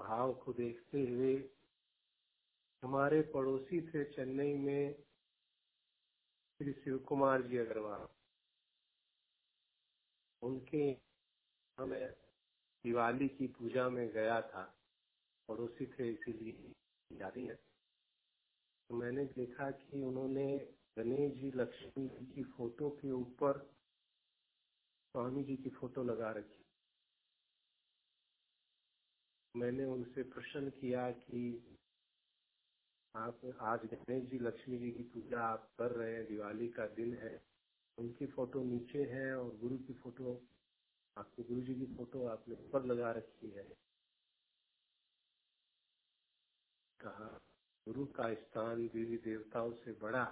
भाव 0.00 0.34
को 0.34 0.52
देखते 0.52 1.00
हुए 1.00 1.50
हमारे 2.84 3.22
पड़ोसी 3.22 3.80
थे 3.80 4.04
चेन्नई 4.04 4.54
में, 4.54 4.94
श्री 6.58 6.72
शिव 6.72 6.98
कुमार 6.98 7.42
जी 7.42 7.58
अग्रवाल। 7.58 8.17
उनके 10.42 10.96
हमें 11.78 12.12
दिवाली 12.84 13.28
की 13.28 13.46
पूजा 13.46 13.88
में 13.88 14.08
गया 14.08 14.40
था, 14.40 14.78
पड़ोसी 15.48 15.86
थे, 15.86 16.12
इसीलिए 16.12 16.72
जारी 17.16 17.46
है। 17.46 17.54
तो 18.90 18.94
मैंने 18.94 19.24
देखा 19.24 19.70
कि 19.70 20.02
उन्होंने 20.02 20.74
गणेश 20.98 21.32
जी, 21.32 21.52
लक्ष्मी 21.54 22.08
जी 22.08 22.26
की 22.26 22.44
फ़ोटो 22.44 22.90
के 22.90 23.10
ऊपर 23.10 23.58
स्वामी 25.14 25.44
जी 25.44 25.56
की 25.56 25.70
फ़ोटो 25.70 26.02
लगा 26.02 26.30
रखी। 26.30 26.64
मैंने 29.56 29.84
उनसे 29.84 30.22
प्रश्न 30.22 30.70
किया 30.70 31.10
कि 31.10 31.76
आप, 33.16 33.40
आज 33.60 33.80
गणेश 33.84 34.30
जी, 34.30 34.38
लक्ष्मी 34.38 34.78
जी 34.78 34.90
की 34.90 35.02
पूजा 35.02 35.40
आप 35.40 35.70
कर 35.78 35.90
रहे 35.90 36.14
हैं, 36.14 36.26
दिवाली 36.26 36.68
का 36.68 36.86
दिन 36.86 37.14
है 37.14 37.57
उनकी 37.98 38.26
फ़ोटो 38.26 38.62
नीचे 38.62 39.04
है 39.04 39.36
और 39.36 39.56
गुरु 39.56 39.78
की 39.78 39.92
फ़ोटो, 39.92 40.48
आपके 41.18 41.42
गुरु 41.42 41.60
जी 41.60 41.74
की 41.74 41.86
फ़ोटो 41.86 42.26
आपने 42.26 42.54
ऊपर 42.54 42.84
लगा 42.84 43.12
रखी 43.12 43.50
है। 43.50 43.62
कहा, 47.00 47.40
गुरु 47.88 48.06
का 48.06 48.34
स्थान 48.34 48.88
देवी 48.88 49.16
देवताओं 49.16 49.72
से 49.72 49.92
बड़ा। 49.92 50.24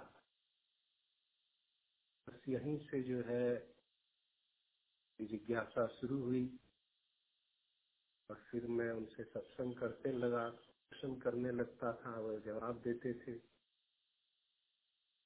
बस 2.29 2.41
यहीं 2.49 2.77
से 2.77 3.03
जो 3.03 3.21
है, 3.21 3.75
जिज्ञासा 5.21 5.87
शुरू 5.87 6.21
हुई 6.21 6.59
और 8.29 8.35
फिर 8.35 8.67
मैं 8.67 8.91
उनसे 8.91 9.23
सत्संग 9.23 9.75
करते 9.75 10.11
लगा। 10.11 10.49
प्रश्न 10.49 11.19
करने 11.19 11.51
लगता 11.51 11.93
था, 11.93 12.19
वह 12.19 12.39
जवाब 12.39 12.81
देते 12.81 13.13
थे। 13.13 13.56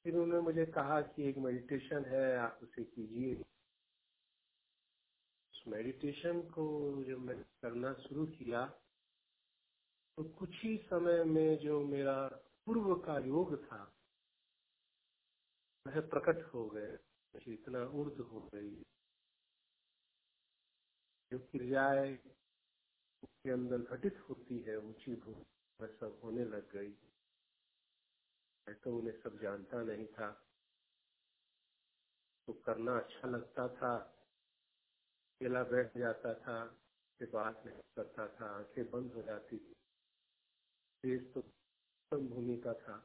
फिर 0.05 0.15
उन्होंने 0.15 0.43
मुझे 0.43 0.65
कहा 0.65 1.01
कि 1.01 1.27
एक 1.29 1.37
मेडिटेशन 1.37 2.05
है, 2.05 2.37
आप 2.37 2.59
उसे 2.63 2.83
कीजिए। 2.83 3.35
उस 5.53 5.63
मेडिटेशन 5.67 6.41
को 6.49 6.65
जब 7.03 7.19
मैं 7.19 7.37
करना 7.61 7.93
शुरू 8.01 8.25
किया 8.27 8.65
तो 10.17 10.23
कुछ 10.39 10.63
ही 10.63 10.77
समय 10.77 11.23
में 11.23 11.57
जो 11.57 11.79
मेरा 11.87 12.15
पूर्व 12.65 12.93
का 12.95 13.17
योग 13.19 13.55
था, 13.65 13.83
वह 15.85 15.99
प्रकट 16.09 16.43
हो 16.53 16.67
गए 16.69 16.97
इतना 17.47 17.83
उर्द 17.99 18.19
हो 18.21 18.39
गई। 18.55 18.73
जो 21.31 21.39
क्रियाएँ 21.51 22.15
के 23.23 23.51
अंदर 23.51 23.77
घटित 23.95 24.19
होती 24.29 24.59
है, 24.59 24.77
ऊँची 24.79 25.15
भूमि 25.15 25.43
वह 25.79 25.87
सब 25.87 26.19
होने 26.23 26.45
लग 26.45 26.71
गई। 26.73 26.93
मैं 28.67 28.75
तो 28.79 28.97
उन्हें 28.97 29.21
सब 29.21 29.39
जानता 29.41 29.83
नहीं 29.83 30.05
था। 30.07 30.31
तो 32.47 32.53
करना 32.53 32.97
अच्छा 32.97 33.27
लगता 33.27 33.67
था। 33.75 33.93
अकेला 33.97 35.63
बैठ 35.63 35.97
जाता 35.97 36.33
था 36.33 36.65
के 37.19 37.25
बात 37.25 37.65
नहीं 37.65 37.81
करता 37.97 38.27
था, 38.27 38.45
आँखें 38.57 38.89
बंद 38.91 39.13
हो 39.13 39.21
जाती 39.21 39.57
थी। 39.57 39.73
देश 41.05 41.21
तो 41.33 42.19
भूमि 42.19 42.57
का 42.57 42.73
था। 42.73 42.97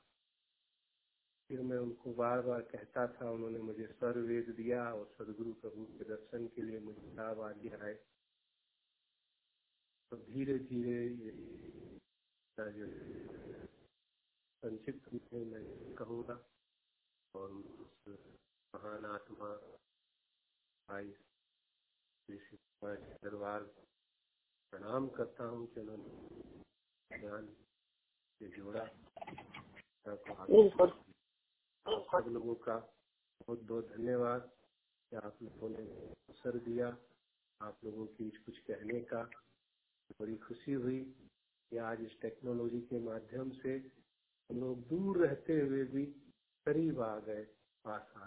फिर 1.49 1.61
मैं 1.61 1.79
उनको 1.79 2.15
बार 2.15 2.41
बार 2.41 2.63
कहता 2.63 3.07
था, 3.07 3.31
उन्होंने 3.31 3.59
मुझे 3.59 3.87
स्वर 3.87 4.19
वेद 4.19 4.51
दिया 4.57 4.83
और 4.95 5.07
सदगुरु 5.19 5.53
प्रभु 5.53 5.85
के 5.85 6.05
दर्शन 6.05 6.47
के 6.49 6.63
लिए 6.63 6.79
मुझे 6.81 7.03
इलाहाबाद 7.03 7.63
ले 7.63 7.71
आए 7.77 7.95
तो 10.11 10.17
धीरे 10.17 10.59
धीरे 10.59 11.09
जो 12.59 12.87
संक्षिप्त 14.67 15.35
में 15.35 15.45
मैं 15.45 15.95
कहूँगा 15.95 16.47
और 17.35 17.53
महान 18.75 19.05
आत्मा 19.05 19.51
अग्रवाल 22.91 23.62
प्रणाम 24.71 25.09
करता 25.09 25.45
हूँ 25.45 25.75
कि 25.75 25.81
उन्होंने 25.81 26.62
ज्ञान 27.21 27.47
से 28.39 28.49
जोड़ा। 28.49 28.87
सब 32.01 32.25
लोगों 32.29 32.55
का 32.55 32.77
बहुत 33.43 33.61
बहुत 33.61 33.89
धन्यवाद। 33.89 34.51
कि 35.11 35.17
आप 35.17 35.43
लोगों 35.43 35.69
ने 35.69 36.07
अवसर 36.07 36.59
दिया? 36.59 36.99
आप 37.62 37.85
लोगों 37.85 38.07
की 38.07 38.31
कुछ 38.31 38.59
कहने 38.59 39.01
का? 39.01 39.23
बड़ी 40.21 40.37
खुशी 40.37 40.73
हुई 40.73 41.01
कि 41.71 41.77
आज 41.77 42.01
इस 42.01 42.21
टेक्नोलॉजी 42.21 42.81
के 42.81 43.01
माध्यम 43.01 43.51
से 43.51 44.06
लोग 44.51 44.89
दूर 44.89 45.27
रहते 45.27 45.61
हुए 45.61 45.85
भी 45.85 46.05
करीब 46.67 47.01
आ 47.01 47.19
गए 47.19 47.43
पास 47.85 48.13
आ 48.17 48.27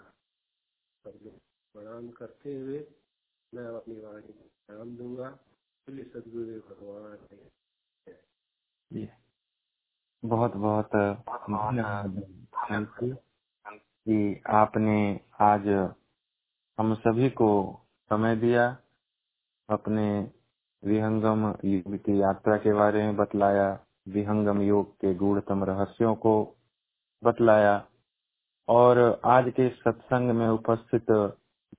सब 1.04 1.18
लोग 1.24 1.34
प्रणाम 1.74 2.08
करते 2.08 2.54
हुए 2.54 2.78
मैं 3.54 3.64
अपनी 3.64 4.00
वाणी 4.00 4.32
को 4.32 4.48
प्रणाम 4.66 4.96
दूँगा 4.96 5.30
बोलिए 5.30 6.04
सदगुरु 6.04 6.60
भगवान 6.60 7.18
बहुत 10.24 10.56
बहुत 10.56 10.90
कि 14.06 14.42
आपने 14.46 15.20
आज 15.40 15.68
हम 16.78 16.94
सभी 16.94 17.30
को 17.30 17.50
समय 18.10 18.36
दिया, 18.36 18.78
अपने 19.68 20.20
विहंगम 20.82 21.54
योग 21.64 21.96
की 21.96 22.22
यात्रा 22.22 22.56
के 22.56 22.72
बारे 22.72 23.02
में 23.02 23.16
बतलाया। 23.16 23.86
विहंगम 24.10 24.60
योग 24.62 24.92
के 24.94 25.14
गूढ़तम 25.14 25.64
रहस्यों 25.64 26.14
को 26.16 26.32
बतलाया 27.22 27.74
और 28.68 28.98
आज 29.26 29.50
के 29.50 29.68
सत्संग 29.68 30.30
में 30.30 30.48
उपस्थित 30.48 31.06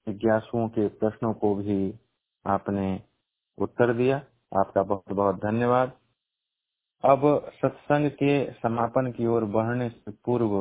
जिज्ञासुओं 0.07 0.67
के 0.69 0.87
प्रश्नों 0.99 1.33
को 1.33 1.53
भी 1.55 1.79
आपने 2.45 2.87
उत्तर 3.57 3.93
दिया। 3.93 4.17
आपका 4.51 4.83
बहुत 4.83 5.13
बहुत 5.13 5.35
धन्यवाद। 5.35 5.91
अब 7.03 7.21
सत्संग 7.55 8.09
के 8.13 8.33
समापन 8.53 9.11
की 9.11 9.27
ओर 9.27 9.45
बढ़ने 9.51 9.89
से 9.89 10.11
पूर्व 10.25 10.55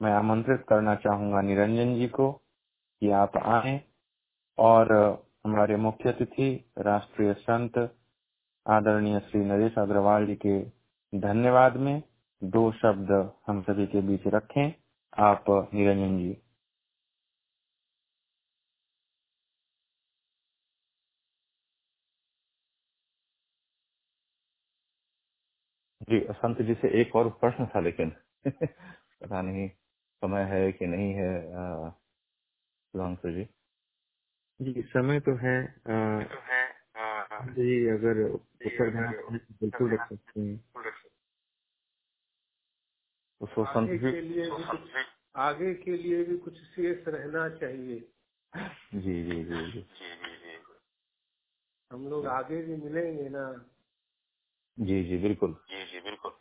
मैं 0.00 0.12
आमंत्रित 0.12 0.64
करना 0.68 0.94
चाहूँगा 0.96 1.40
निरंजन 1.40 1.94
जी 1.94 2.08
को 2.08 2.30
कि 2.32 3.10
आप 3.12 3.36
आए 3.36 3.80
और 4.58 4.92
हमारे 5.46 5.76
मुख्य 5.76 6.08
अतिथि, 6.08 6.50
राष्ट्रीय 6.78 7.32
संत, 7.34 7.78
आदरणीय 8.66 9.18
श्री 9.20 9.40
नरेश 9.44 9.78
अग्रवाल 9.78 10.26
जी 10.26 10.34
के 10.36 10.58
धन्यवाद 11.12 11.76
में 11.78 12.02
दो 12.42 12.72
शब्द 12.72 13.12
हम 13.46 13.62
सभी 13.62 13.86
के 13.86 14.00
बीच 14.02 14.26
रखें। 14.26 14.72
आप 15.18 15.44
निरंजन 15.74 16.18
जी। 16.18 16.32
जी 26.10 26.20
संत 26.32 26.62
जी 26.62 26.74
से 26.74 26.88
एक 27.00 27.16
और 27.16 27.30
प्रश्न 27.40 27.66
था 27.66 27.80
लेकिन 27.80 28.10
पता 28.46 29.42
नहीं 29.42 29.68
समय 30.22 30.44
है 30.44 30.72
कि 30.72 30.86
नहीं 30.86 31.12
है 31.14 31.30
सुधांशु 32.94 33.32
जी। 33.32 33.44
जी 34.60 34.82
समय 34.82 35.20
तो 35.20 35.34
है 35.36 35.58
आ, 35.62 36.24
तो 36.24 37.52
जी 37.52 37.86
अगर 37.88 38.22
उत्तर 38.30 38.90
बिल्कुल 39.62 39.92
रख 39.94 40.08
सकते 40.08 40.40
हैं। 40.40 40.56
उसको 43.40 43.64
संत 43.64 43.90
जी 43.90 43.98
के 43.98 44.20
लिए 44.20 44.50
भी 44.50 44.64
कुछ 44.64 45.06
आगे 45.36 45.74
के 45.74 45.96
लिए 45.96 46.24
भी 46.24 46.36
कुछ 46.38 46.54
शेष 46.54 47.08
रहना 47.08 47.48
चाहिए। 47.56 48.00
जी 48.94 49.24
जी 49.24 49.44
जी 49.44 49.70
जी। 49.72 49.86
हम 51.90 52.08
लोग 52.08 52.26
आगे 52.26 52.62
भी 52.62 52.76
मिलेंगे 52.76 53.28
ना। 53.28 53.44
जी 54.78 55.02
जी 55.04 55.18
बिल्कुल। 55.18 55.52
जी 55.70 55.84
जी 55.86 56.00
बिल्कुल। 56.00 56.32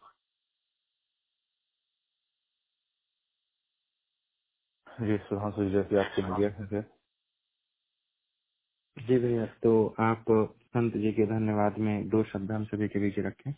जी 4.88 5.18
सुधांशु 5.18 5.66
जी 5.66 5.72
जैसे 5.72 6.00
आपकी 6.00 6.22
मीडिया 6.24 6.50
है 6.50 6.82
जी 8.98 9.18
भैया 9.20 9.46
तो 9.64 9.72
आप 10.00 10.26
संत 10.68 10.94
जी 10.98 11.12
के 11.14 11.26
धन्यवाद 11.28 11.78
में 11.78 12.10
दो 12.10 12.24
शब्द 12.24 12.52
हम 12.52 12.66
सभी 12.66 12.88
के 12.88 13.00
बीच 13.00 13.20
रखें। 13.20 13.52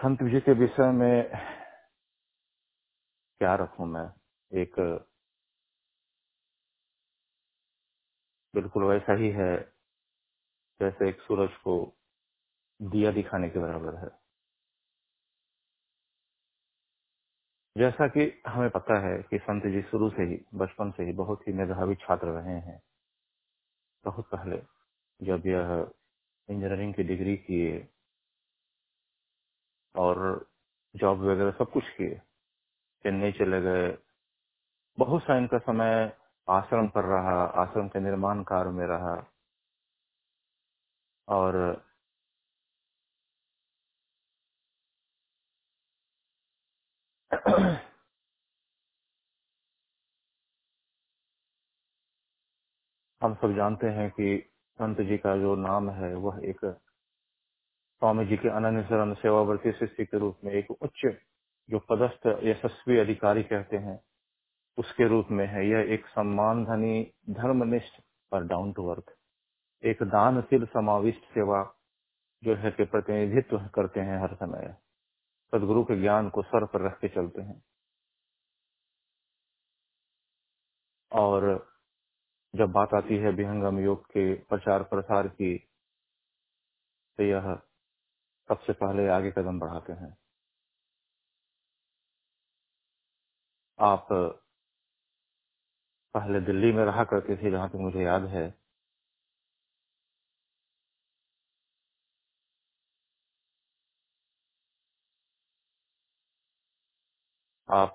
संत 0.00 0.22
जी 0.22 0.40
के 0.40 0.52
विषय 0.52 0.92
में 0.92 1.30
क्या 3.38 3.54
रखू 3.54 3.86
मैं? 3.86 4.06
एक, 4.52 4.74
बिल्कुल 8.54 8.84
वैसा 8.84 9.14
ही 9.14 9.30
है 9.30 9.56
जैसे 10.80 11.08
एक 11.08 11.20
सूरज 11.20 11.50
को 11.56 11.98
दिया 12.82 13.12
दिखाने 13.12 13.50
के 13.50 13.58
बराबर 13.58 13.96
है। 13.96 14.10
जैसा 17.78 18.08
कि 18.08 18.42
हमें 18.46 18.70
पता 18.70 19.00
है 19.08 19.22
कि 19.22 19.38
संत 19.38 19.66
जी 19.66 19.82
शुरू 19.82 20.10
से 20.10 20.22
ही, 20.22 20.46
बचपन 20.54 20.90
से 20.90 21.04
ही 21.04 21.12
बहुत 21.12 21.48
ही 21.48 21.52
मेधावी 21.52 21.94
छात्र 21.94 22.26
रहे 22.26 22.60
हैं। 22.60 22.82
बहुत 24.04 24.28
पहले 24.34 24.58
जब 25.22 25.46
यह 25.46 25.92
इंजीनियरिंग 26.50 26.94
की 26.94 27.02
डिग्री 27.02 27.36
किए 27.36 27.88
और 29.94 30.46
जॉब 30.96 31.18
वगैरह 31.18 31.50
सब 31.50 31.70
कुछ 31.70 31.84
किए। 31.84 32.14
चेन्नई 33.02 33.32
चले 33.32 33.60
गए। 33.62 33.98
बहुत 34.98 35.22
सा 35.22 35.36
इनका 35.36 35.58
समय 35.58 36.16
आश्रम 36.50 36.88
पर 36.88 37.04
रहा, 37.04 37.44
आश्रम 37.44 37.88
के 37.88 38.00
निर्माण 38.00 38.42
कार्य 38.42 38.70
में 38.70 38.86
रहा। 38.86 39.26
और 41.28 41.56
हम 53.22 53.34
सब 53.34 53.56
जानते 53.56 53.86
हैं 53.86 54.10
कि 54.10 54.50
संत 54.74 55.00
जी 55.00 55.18
का 55.18 55.36
जो 55.36 55.56
नाम 55.56 55.90
है, 55.90 56.14
वह 56.14 56.40
एक 56.44 56.89
स्वामी 58.00 58.24
जी 58.26 58.36
के 58.36 58.48
अनन्य 58.48 58.82
शरण 58.84 59.14
सेवावर्ती 59.14 59.72
शिष्य 59.72 60.04
के 60.04 60.18
रूप 60.18 60.38
में 60.44 60.52
एक 60.52 60.70
उच्च 60.70 61.02
जो 61.68 61.78
पदस्थ 61.78 62.22
यशस्वी 62.42 62.98
अधिकारी 62.98 63.42
कहते 63.42 63.76
हैं, 63.76 63.98
उसके 64.78 65.08
रूप 65.08 65.26
में 65.30 65.46
है। 65.46 65.66
यह 65.68 65.92
एक 65.94 66.06
सम्मान 66.06 66.64
धनी, 66.64 67.12
धर्मनिष्ठ 67.30 68.00
और 68.32 68.46
डाउन 68.46 68.72
टू 68.72 68.88
अर्थ 68.88 69.12
एक 69.82 70.02
दानशील 70.02 70.66
समाविष्ट 70.66 71.24
सेवा 71.34 71.62
जो 72.42 72.54
है 72.54 72.70
कि 72.70 72.84
प्रतिनिधित्व 72.84 73.58
करते 73.74 74.00
हैं 74.00 74.20
हर 74.22 74.34
समय। 74.34 74.76
सदगुरु 75.52 75.84
के 75.84 76.00
ज्ञान 76.00 76.30
को 76.30 76.42
सर 76.42 76.66
पर 76.66 76.86
रख 76.86 76.98
के 77.00 77.08
चलते 77.08 77.42
हैं। 77.42 77.62
और 81.12 81.66
जब 82.54 82.72
बात 82.72 82.94
आती 82.94 83.16
है 83.16 83.30
विहंगम 83.30 83.78
योग 83.78 84.06
के 84.06 84.34
प्रचार 84.34 84.82
प्रसार 84.82 85.28
की 85.28 85.58
तो 87.18 87.24
यह 87.24 87.60
सबसे 88.50 88.74
पहले 88.74 89.08
आगे 89.08 89.30
कदम 89.30 89.60
बढ़ाते 89.60 89.94
हैं। 89.94 90.16
आप 93.78 94.08
पहले 96.14 96.40
दिल्ली 96.40 96.72
में 96.72 96.84
रहा 96.84 97.04
करते 97.04 97.36
थे 97.36 97.50
जहाँ 97.50 97.68
तक 97.70 97.76
मुझे 97.80 98.02
याद 98.04 98.24
है। 98.26 98.46
आप 107.68 107.94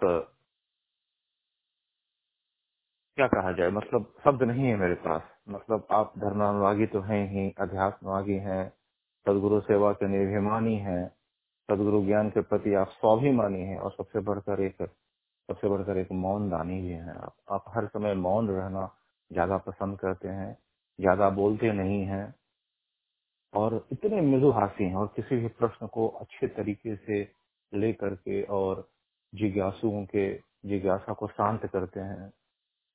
क्या 3.17 3.27
कहा 3.27 3.51
जाए? 3.51 3.71
मतलब 3.71 4.13
शब्द 4.25 4.43
नहीं 4.43 4.65
है 4.65 4.75
मेरे 4.77 4.95
पास। 4.95 5.21
मतलब 5.49 5.87
आप 5.91 6.13
धर्मानुरागी 6.19 6.85
तो 6.87 7.01
हैं 7.01 7.25
ही, 7.31 7.49
अध्यात्मवागी 7.59 8.37
हैं। 8.41 8.63
सदगुरु 9.25 9.59
सेवा 9.61 9.91
के 9.93 10.07
निर्भिमानी 10.07 10.75
हैं, 10.79 11.07
सदगुरु 11.69 12.05
ज्ञान 12.05 12.29
के 12.29 12.41
प्रति 12.43 12.73
आप 12.73 12.89
स्वाभिमानी 12.91 13.61
हैं 13.61 13.77
और 13.79 13.91
सबसे 13.91 14.19
बढ़कर 14.21 14.61
एक, 14.61 14.81
सबसे 15.49 15.69
बढ़कर 15.69 15.97
एक 15.97 16.11
मौन 16.13 16.49
दानी 16.49 16.81
भी 16.81 16.91
हैं 16.91 17.15
आप। 17.15 17.35
आप 17.51 17.65
हर 17.67 17.87
समय 17.87 18.13
मौन 18.17 18.49
रहना 18.49 18.89
ज़्यादा 19.31 19.57
पसंद 19.57 19.99
करते 19.99 20.27
हैं, 20.29 20.57
ज़्यादा 20.99 21.29
बोलते 21.31 21.71
नहीं 21.73 22.01
हैं 22.05 22.33
और 23.53 23.85
इतने 23.91 24.21
मृदुभाषी 24.21 24.83
हैं 24.83 24.95
और 24.95 25.07
किसी 25.15 25.37
भी 25.37 25.47
प्रश्न 25.59 25.87
को 25.87 26.07
अच्छे 26.07 26.47
तरीके 26.47 26.95
से 26.95 27.21
ले 27.73 27.91
करके 27.93 28.41
और 28.53 28.87
जिज्ञासुओं 29.33 30.05
के 30.05 30.33
जिज्ञासा 30.65 31.13
को 31.13 31.27
शांत 31.27 31.65
करते 31.65 31.99
हैं 31.99 32.29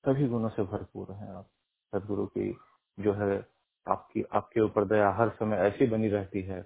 सभी 0.05 0.29
गुणों 0.29 0.49
से 0.49 0.63
भरपूर 0.63 1.13
हैं 1.13 1.31
आप। 1.31 1.47
सदगुरु 1.93 2.27
की 2.29 2.51
जो 2.99 3.13
है 3.15 3.41
आपकी, 3.89 4.23
आपके 4.33 4.61
ऊपर 4.61 4.85
दया 4.85 5.11
हर 5.11 5.29
समय 5.31 5.57
ऐसी 5.57 5.87
बनी 5.87 6.09
रहती 6.09 6.43
है 6.43 6.63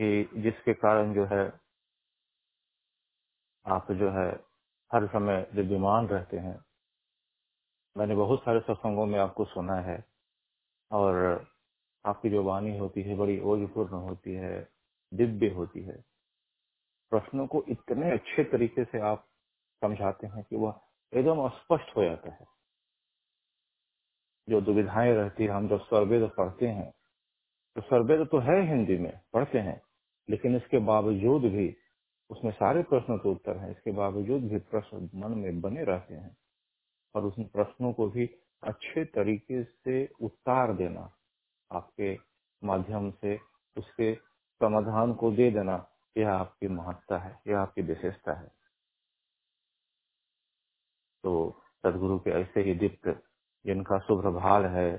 कि 0.00 0.30
जिसके 0.36 0.74
कारण 0.74 1.14
जो 1.14 1.24
है 1.24 1.60
आप 3.66 3.92
जो 3.92 4.10
है 4.10 4.30
हर 4.92 5.06
समय 5.06 5.50
विद्यमान 5.54 6.06
रहते 6.06 6.38
हैं। 6.38 6.64
मैंने 7.96 8.14
बहुत 8.14 8.40
सारे 8.40 8.60
सत्संगों 8.60 9.06
में 9.06 9.18
आपको 9.18 9.44
सुना 9.44 9.74
है 9.74 10.04
और 10.92 11.14
आपकी 12.06 12.30
जो 12.30 12.42
वाणी 12.42 12.78
होती 12.78 13.02
है 13.02 13.16
बड़ी 13.16 13.40
ओजपूर्ण 13.40 13.92
होती 13.92 14.34
है, 14.34 14.68
दिव्य 15.14 15.48
होती 15.48 15.80
है। 15.80 16.04
प्रश्नों 17.10 17.46
को 17.46 17.64
इतने 17.68 18.12
अच्छे 18.12 18.44
तरीके 18.44 18.84
से 18.84 19.00
आप 19.00 19.26
समझाते 19.82 20.26
हैं 20.26 20.44
कि 20.44 20.56
वह 20.56 20.80
एकदम 21.12 21.48
स्पष्ट 21.48 21.96
हो 21.96 22.04
जाता 22.04 22.32
है। 22.32 22.53
जो 24.48 24.60
दुविधाएँ 24.60 25.12
रहती 25.12 25.44
है, 25.44 25.50
हम 25.50 25.68
जब 25.68 25.80
सर्वेद 25.84 26.30
पढ़ते 26.38 26.66
हैं 26.68 26.92
तो 27.76 27.80
सर्वेद 27.80 28.26
तो 28.28 28.38
है 28.38 28.60
हिंदी 28.68 28.96
में, 28.98 29.20
पढ़ते 29.32 29.58
हैं, 29.58 29.80
लेकिन 30.28 30.56
इसके 30.56 30.78
बावजूद 30.78 31.42
भी 31.42 31.76
उसमें 32.30 32.50
सारे 32.52 32.82
प्रश्नों 32.82 33.18
के 33.18 33.28
उत्तर 33.28 33.56
हैं, 33.56 33.70
इसके 33.70 33.92
बावजूद 33.92 34.42
भी 34.42 34.58
प्रश्न 34.70 35.10
मन 35.14 35.38
में 35.38 35.60
बने 35.60 35.84
रहते 35.84 36.14
हैं, 36.14 36.36
और 37.14 37.24
उन 37.24 37.44
प्रश्नों 37.44 37.92
को 37.92 38.08
भी 38.08 38.26
अच्छे 38.62 39.04
तरीके 39.04 39.62
से 39.64 40.06
उतार 40.22 40.72
देना, 40.74 41.10
आपके 41.70 42.14
माध्यम 42.62 43.10
से 43.10 43.38
उसके 43.76 44.14
समाधान 44.60 45.14
को 45.14 45.30
दे 45.32 45.50
देना, 45.50 45.86
यह 46.16 46.30
आपकी 46.30 46.68
महत्ता 46.68 47.18
है, 47.18 47.38
यह 47.48 47.58
आपकी 47.58 47.82
विशेषता 47.82 48.32
है। 48.32 48.48
तो 51.24 51.62
सदगुरु 51.82 52.18
के 52.18 52.30
ऐसे 52.30 52.60
ही 52.60 52.74
दीप्त 52.74 53.08
जिनका 53.64 53.98
शुभ 53.98 54.26
भाल 54.34 54.64
है 54.66 54.90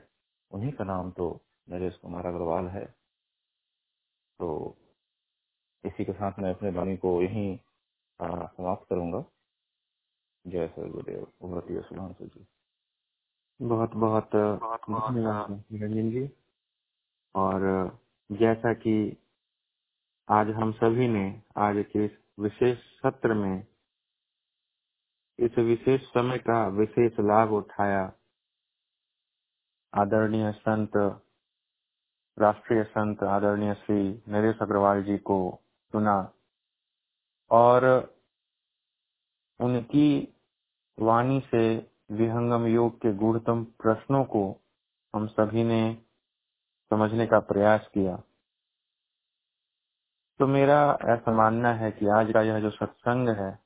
उन्हीं 0.51 0.71
का 0.71 0.83
नाम 0.83 1.11
तो 1.11 1.29
नरेश 1.67 1.95
कुमार 1.95 2.25
अग्रवाल 2.25 2.67
है। 2.67 2.85
तो 4.39 4.47
इसी 5.83 6.05
के 6.05 6.13
साथ 6.13 6.39
मैं 6.39 6.53
अपने 6.53 6.69
वाणी 6.71 6.97
को 6.97 7.21
यहीं 7.21 7.57
समाप्त 8.19 8.85
करूँगा। 8.89 9.23
जय 10.45 10.67
सर 10.67 10.89
गुरुदेव 10.89 11.21
भगवती 11.43 11.81
सुधांशु 11.81 12.25
जी। 12.25 12.45
बहुत 13.59 13.93
बहुत 13.95 14.35
धन्यवाद 14.35 15.51
निरंजन 15.71 16.09
जी। 16.11 16.29
और 17.35 17.61
जैसा 18.29 18.73
कि 18.73 18.95
आज 20.27 20.49
हम 20.49 20.71
सभी 20.71 21.07
ने 21.07 21.23
आज 21.57 21.83
के 21.91 22.05
इस 22.05 22.11
विशेष 22.39 22.77
सत्र 23.01 23.33
में 23.33 23.65
इस 25.39 25.57
विशेष 25.59 26.01
समय 26.09 26.37
का 26.39 26.67
विशेष 26.77 27.19
लाभ 27.19 27.51
उठाया 27.53 28.05
आदरणीय 29.95 30.51
संत, 30.51 30.97
राष्ट्रीय 32.37 32.83
संत 32.83 33.23
आदरणीय 33.23 33.73
श्री 33.73 34.23
नरेश 34.27 34.57
अग्रवाल 34.61 35.03
जी 35.03 35.17
को 35.17 35.37
सुना 35.93 36.15
और 37.51 37.85
उनकी 39.59 40.07
वाणी 40.97 41.39
से 41.39 41.63
विहंगम 42.11 42.65
योग 42.65 42.97
के 42.97 43.13
गुणतम 43.13 43.63
प्रश्नों 43.63 44.23
को 44.25 44.43
हम 45.13 45.27
सभी 45.27 45.63
ने 45.63 45.81
समझने 46.91 47.27
का 47.27 47.39
प्रयास 47.39 47.87
किया। 47.93 48.15
तो 50.39 50.47
मेरा 50.47 50.97
ऐसा 51.05 51.31
मानना 51.31 51.73
है 51.73 51.91
कि 51.91 52.07
आज 52.07 52.31
का 52.33 52.41
यह 52.41 52.59
जो 52.59 52.69
सत्संग 52.69 53.29
है, 53.29 53.59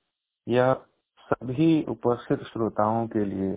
यह 0.48 0.74
सभी 1.30 1.84
उपस्थित 1.84 2.44
श्रोताओं 2.44 3.08
के 3.08 3.26
लिए 3.26 3.56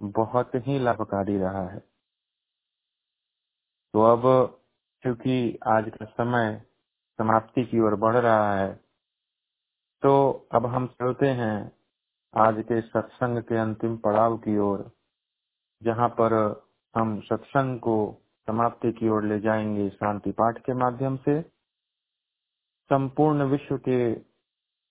बहुत 0.00 0.54
ही 0.66 0.78
लाभकारी 0.78 1.36
रहा 1.38 1.62
है। 1.68 1.78
तो 3.94 4.02
अब 4.02 4.22
क्योंकि 5.04 5.58
आज 5.68 5.90
का 5.90 6.04
समय 6.06 6.60
समाप्ति 7.18 7.64
की 7.64 7.80
ओर 7.80 7.94
बढ़ 7.96 8.16
रहा 8.16 8.54
है 8.56 8.72
तो 10.02 10.12
अब 10.54 10.66
हम 10.66 10.86
चलते 10.94 11.28
हैं 11.32 11.56
आज 12.34 12.54
के 12.62 12.80
सत्संग 12.80 13.42
के 13.42 13.56
अंतिम 13.56 13.96
पड़ाव 13.96 14.36
की 14.38 14.56
ओर, 14.58 14.90
जहाँ 15.82 16.08
पर 16.10 16.34
हम 16.94 17.20
सत्संग 17.20 17.78
को 17.80 17.96
समाप्ति 18.48 18.92
की 18.92 19.08
ओर 19.08 19.24
ले 19.24 19.38
जाएँगे 19.40 19.88
शांति 19.90 20.30
पाठ 20.32 20.58
के 20.58 20.74
माध्यम 20.74 21.16
से। 21.18 21.40
संपूर्ण 22.90 23.44
विश्व 23.44 23.76
के 23.78 23.98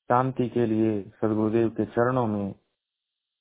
शांति 0.10 0.50
के 0.50 0.66
लिए 0.66 1.02
सदगुरुदेव 1.16 1.70
के 1.70 1.86
चरणों 1.86 2.26
में 2.28 2.54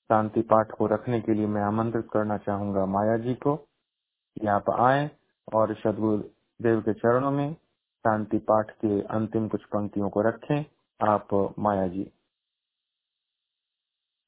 शांति 0.05 0.43
पाठ 0.43 0.73
को 0.73 0.87
रखने 0.87 1.21
के 1.21 1.35
लिए 1.35 1.47
मैं 1.47 1.63
आमंत्रित 1.63 2.09
करना 2.13 2.39
चाहूँगा। 2.39 2.87
माया 2.87 3.19
जी 3.19 3.35
को, 3.35 3.57
कि 3.57 4.47
आप 4.47 4.71
आए 4.71 5.11
और 5.55 5.75
सदगुरुदेव 5.75 6.81
के 6.81 6.95
चरणों 6.95 7.31
में 7.31 7.55
शांति 7.99 8.39
पाठ 8.39 8.71
के 8.71 9.03
अंतिम 9.03 9.49
कुछ 9.49 9.65
पंक्तियों 9.65 10.11
को 10.11 10.23
रखें। 10.23 10.65
आप 11.09 11.55
माया 11.59 11.89
जी 11.89 12.13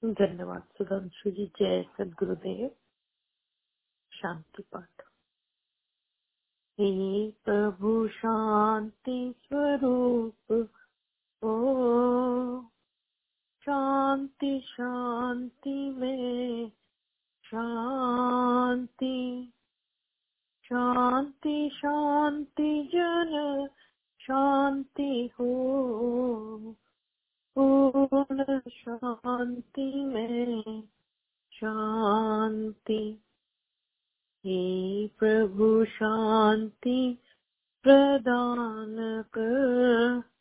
धन्यवाद 0.04 0.62
सुधांशु 0.62 1.30
जी। 1.30 1.46
जय 1.46 1.82
सदगुरुदेव। 1.98 2.70
शांति 4.12 4.62
पाठ। 4.62 5.02
हे 6.80 7.30
प्रभु 7.30 8.08
शांति 8.08 9.34
स्वरूप, 9.44 10.68
ओ 11.44 11.56
शांति 13.66 14.62
शांति 14.64 15.70
में, 15.70 16.72
शांति 17.44 19.52
शांति 20.64 21.70
शांति 21.72 22.90
जन, 22.94 23.68
शांति 24.20 25.30
हो, 25.40 26.74
पूर्ण 27.58 28.70
शांति 28.70 30.04
में, 30.04 30.82
शांति। 31.52 33.18
हे 34.46 35.06
प्रभु, 35.06 35.84
शांति 35.84 37.18
प्रदान 37.82 39.22
कर। 39.22 40.35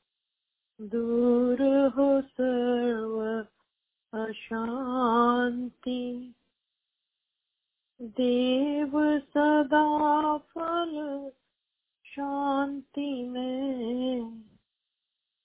दूर 0.81 1.87
हो 1.87 2.21
सर्व 2.21 3.47
अशांति। 4.19 6.35
देव 8.01 9.19
सदा 9.19 10.37
फल 10.37 11.31
शांति 12.05 13.29
में। 13.29 14.43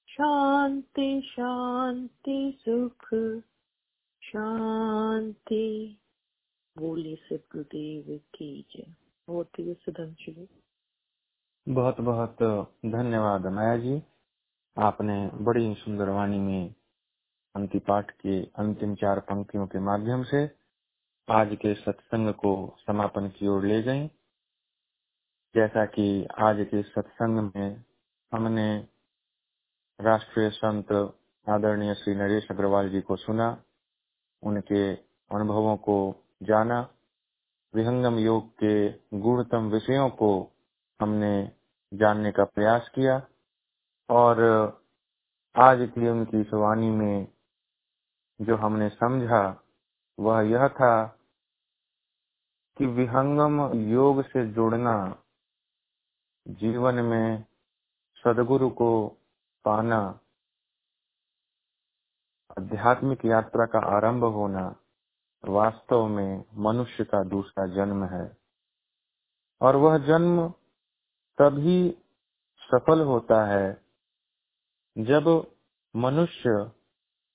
शांति 0.09 1.23
शांति, 1.24 2.59
सुख, 2.69 3.32
शांति। 4.23 5.98
बोले 6.78 7.16
सदगुरुदेव 7.16 8.20
की 8.35 8.66
जय। 8.77 8.94
बहुत 9.28 9.59
ही 9.59 9.74
सुधांशु 9.74 10.47
बहुत 11.69 12.01
बहुत 12.01 12.36
धन्यवाद 12.86 13.47
माया 13.47 13.77
जी। 13.77 14.02
आपने 14.77 15.15
बड़ी 15.45 15.75
सुंदर 15.75 16.09
वाणी 16.09 16.39
में 16.39 16.75
अंति 17.55 17.79
पाठ 17.79 18.11
के 18.11 18.41
अंतिम 18.59 18.95
चार 18.95 19.21
पंक्तियों 19.21 19.67
के 19.67 19.79
माध्यम 19.79 20.23
से 20.23 20.45
आज 21.29 21.55
के 21.55 21.75
सत्संग 21.75 22.33
को 22.35 22.53
समापन 22.79 23.29
की 23.29 23.49
ओर 23.49 23.65
ले 23.67 23.83
गई। 23.83 24.07
जैसा 25.55 25.85
कि 25.87 26.27
आज 26.39 26.57
के 26.61 26.83
सत्संग 26.83 27.51
में 27.57 27.85
हमने 28.33 28.69
राष्ट्रीय 29.99 30.51
संत 30.51 30.93
आदरणीय 31.47 31.95
श्री 31.95 32.15
नरेश 32.15 32.47
अग्रवाल 32.51 32.91
जी 32.91 33.01
को 33.01 33.17
सुना, 33.17 33.51
उनके 34.43 34.95
अनुभवों 35.31 35.77
को 35.77 35.99
जाना, 36.43 36.81
विहंगम 37.75 38.19
योग 38.19 38.49
के 38.55 38.89
गुणतम 39.19 39.71
विषयों 39.71 40.09
को 40.11 40.31
हमने 41.01 41.53
जानने 41.93 42.33
का 42.33 42.45
प्रयास 42.45 42.91
किया 42.95 43.19
और 44.11 44.41
आज 45.57 45.78
की 45.81 46.09
उनकी 46.09 46.57
वाणी 46.57 46.91
में 46.91 47.28
जो 48.41 48.57
हमने 48.57 48.89
समझा, 48.89 49.62
वह 50.20 50.41
यह 50.41 50.69
था 50.69 51.07
कि 52.78 52.87
विहंगम 52.87 53.73
योग 53.74 54.23
से 54.23 54.47
जुड़ना 54.47 55.23
जीवन 56.49 56.95
में 56.95 57.45
सदगुरु 58.24 58.70
को 58.70 59.09
पाना, 59.65 60.20
आध्यात्मिक 62.59 63.24
यात्रा 63.24 63.66
का 63.66 63.78
आरंभ 63.78 64.24
होना, 64.24 64.77
वास्तव 65.45 66.07
में 66.07 66.45
मनुष्य 66.55 67.05
का 67.05 67.23
दूसरा 67.24 67.66
जन्म 67.66 68.05
है। 68.05 68.37
और 69.61 69.77
वह 69.77 69.99
जन्म 69.99 70.49
तभी 71.39 71.99
सफल 72.61 73.01
होता 73.01 73.45
है 73.45 73.90
जब 75.05 75.55
मनुष्य, 75.97 76.51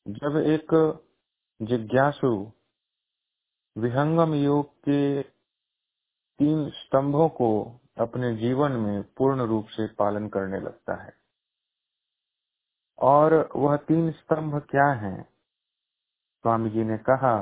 जब 0.08 0.38
एक 0.38 0.72
जिज्ञासु 1.62 2.52
विहंगम 3.78 4.34
योग 4.34 4.74
के 4.80 5.24
तीन 6.40 6.70
स्तंभों 6.70 7.30
को 7.30 7.50
अपने 7.98 8.36
जीवन 8.36 8.72
में 8.72 9.04
पूर्ण 9.04 9.42
रूप 9.42 9.68
से 9.68 9.88
पालन 9.88 10.28
करने 10.28 10.60
लगता 10.60 11.04
है, 11.04 11.14
और 13.00 13.50
वह 13.56 13.78
तीन 13.78 14.12
स्तंभ 14.12 14.56
क्या 14.70 14.88
हैं? 14.88 15.24
स्वामी 16.44 16.70
जी 16.70 16.84
ने 16.84 16.98
कहा, 16.98 17.42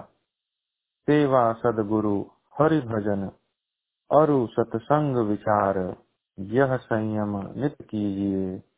सेवा 1.08 1.54
सदगुरु 1.54 2.26
हरि 2.60 2.82
भजन 2.82 3.32
अरु 4.12 4.48
सत्संग 4.48 5.18
विचार, 5.18 5.78
यह 6.40 6.78
संयम 6.78 7.38
नित 7.60 7.76
कीजिए। 7.82 8.73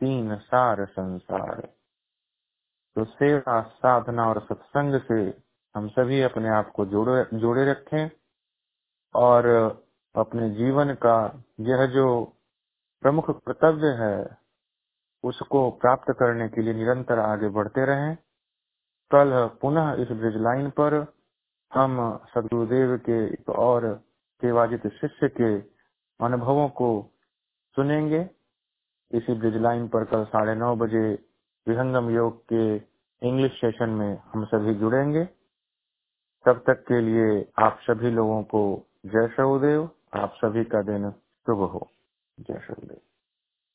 तीन 0.00 0.36
सार 0.36 0.84
संसार। 0.84 1.60
तो 2.96 3.04
सेवा, 3.04 3.62
साधना 3.62 4.28
और 4.28 4.40
सत्संग 4.40 5.00
से 5.00 5.42
हम 5.74 5.88
सभी 5.88 6.22
अपने 6.22 6.48
आप 6.48 6.72
को 6.72 6.86
जोड़े 6.86 7.38
जोड़े 7.38 7.70
रखें 7.70 8.10
और 9.14 9.46
अपने 10.16 10.50
जीवन 10.50 10.94
का 10.94 11.44
यह 11.60 11.86
जो 11.86 12.06
प्रमुख 13.02 13.30
कर्तव्य 13.30 13.88
है, 13.88 14.38
उसको 15.24 15.70
प्राप्त 15.70 16.10
करने 16.10 16.48
के 16.48 16.62
लिए 16.62 16.74
निरंतर 16.74 17.18
आगे 17.18 17.48
बढ़ते 17.48 17.84
रहें। 17.86 18.16
कल 19.10 19.30
पुनः 19.60 19.92
इस 19.92 20.08
ब्रिज 20.08 20.36
लाइन 20.36 20.70
पर 20.70 21.14
हम 21.74 22.20
सदगुरुदेव 22.34 22.96
के 22.96 23.24
एक 23.32 23.48
और 23.48 24.00
सेवाजित 24.40 24.86
शिष्य 24.86 25.28
के 25.28 25.58
अनुभवों 26.24 26.68
को 26.68 26.88
सुनेंगे। 27.76 28.30
इसी 29.12 29.34
ब्रिज 29.34 29.56
लाइन 29.56 29.88
पर 29.88 30.04
कल 30.04 30.24
साढ़े 30.24 30.54
नौ 30.54 30.74
बजे 30.76 31.08
विहंगम 31.66 32.10
योग 32.10 32.42
के 32.52 32.76
इंग्लिश 33.22 33.52
सेशन 33.52 33.90
में 33.90 34.18
हम 34.32 34.44
सभी 34.44 34.74
जुड़ेंगे। 34.74 35.24
तब 36.44 36.62
तक 36.66 36.84
के 36.88 37.00
लिए 37.00 37.46
आप 37.58 37.78
सभी 37.82 38.10
लोगों 38.10 38.42
को 38.42 38.62
जय 39.06 39.28
शहुदेव 39.36 39.90
आप 40.14 40.34
सभी 40.36 40.64
का 40.64 40.82
दिन 40.82 41.10
शुभ 41.46 41.60
हो। 41.72 41.86
जय 42.40 42.58
सहुदेव 42.58 43.09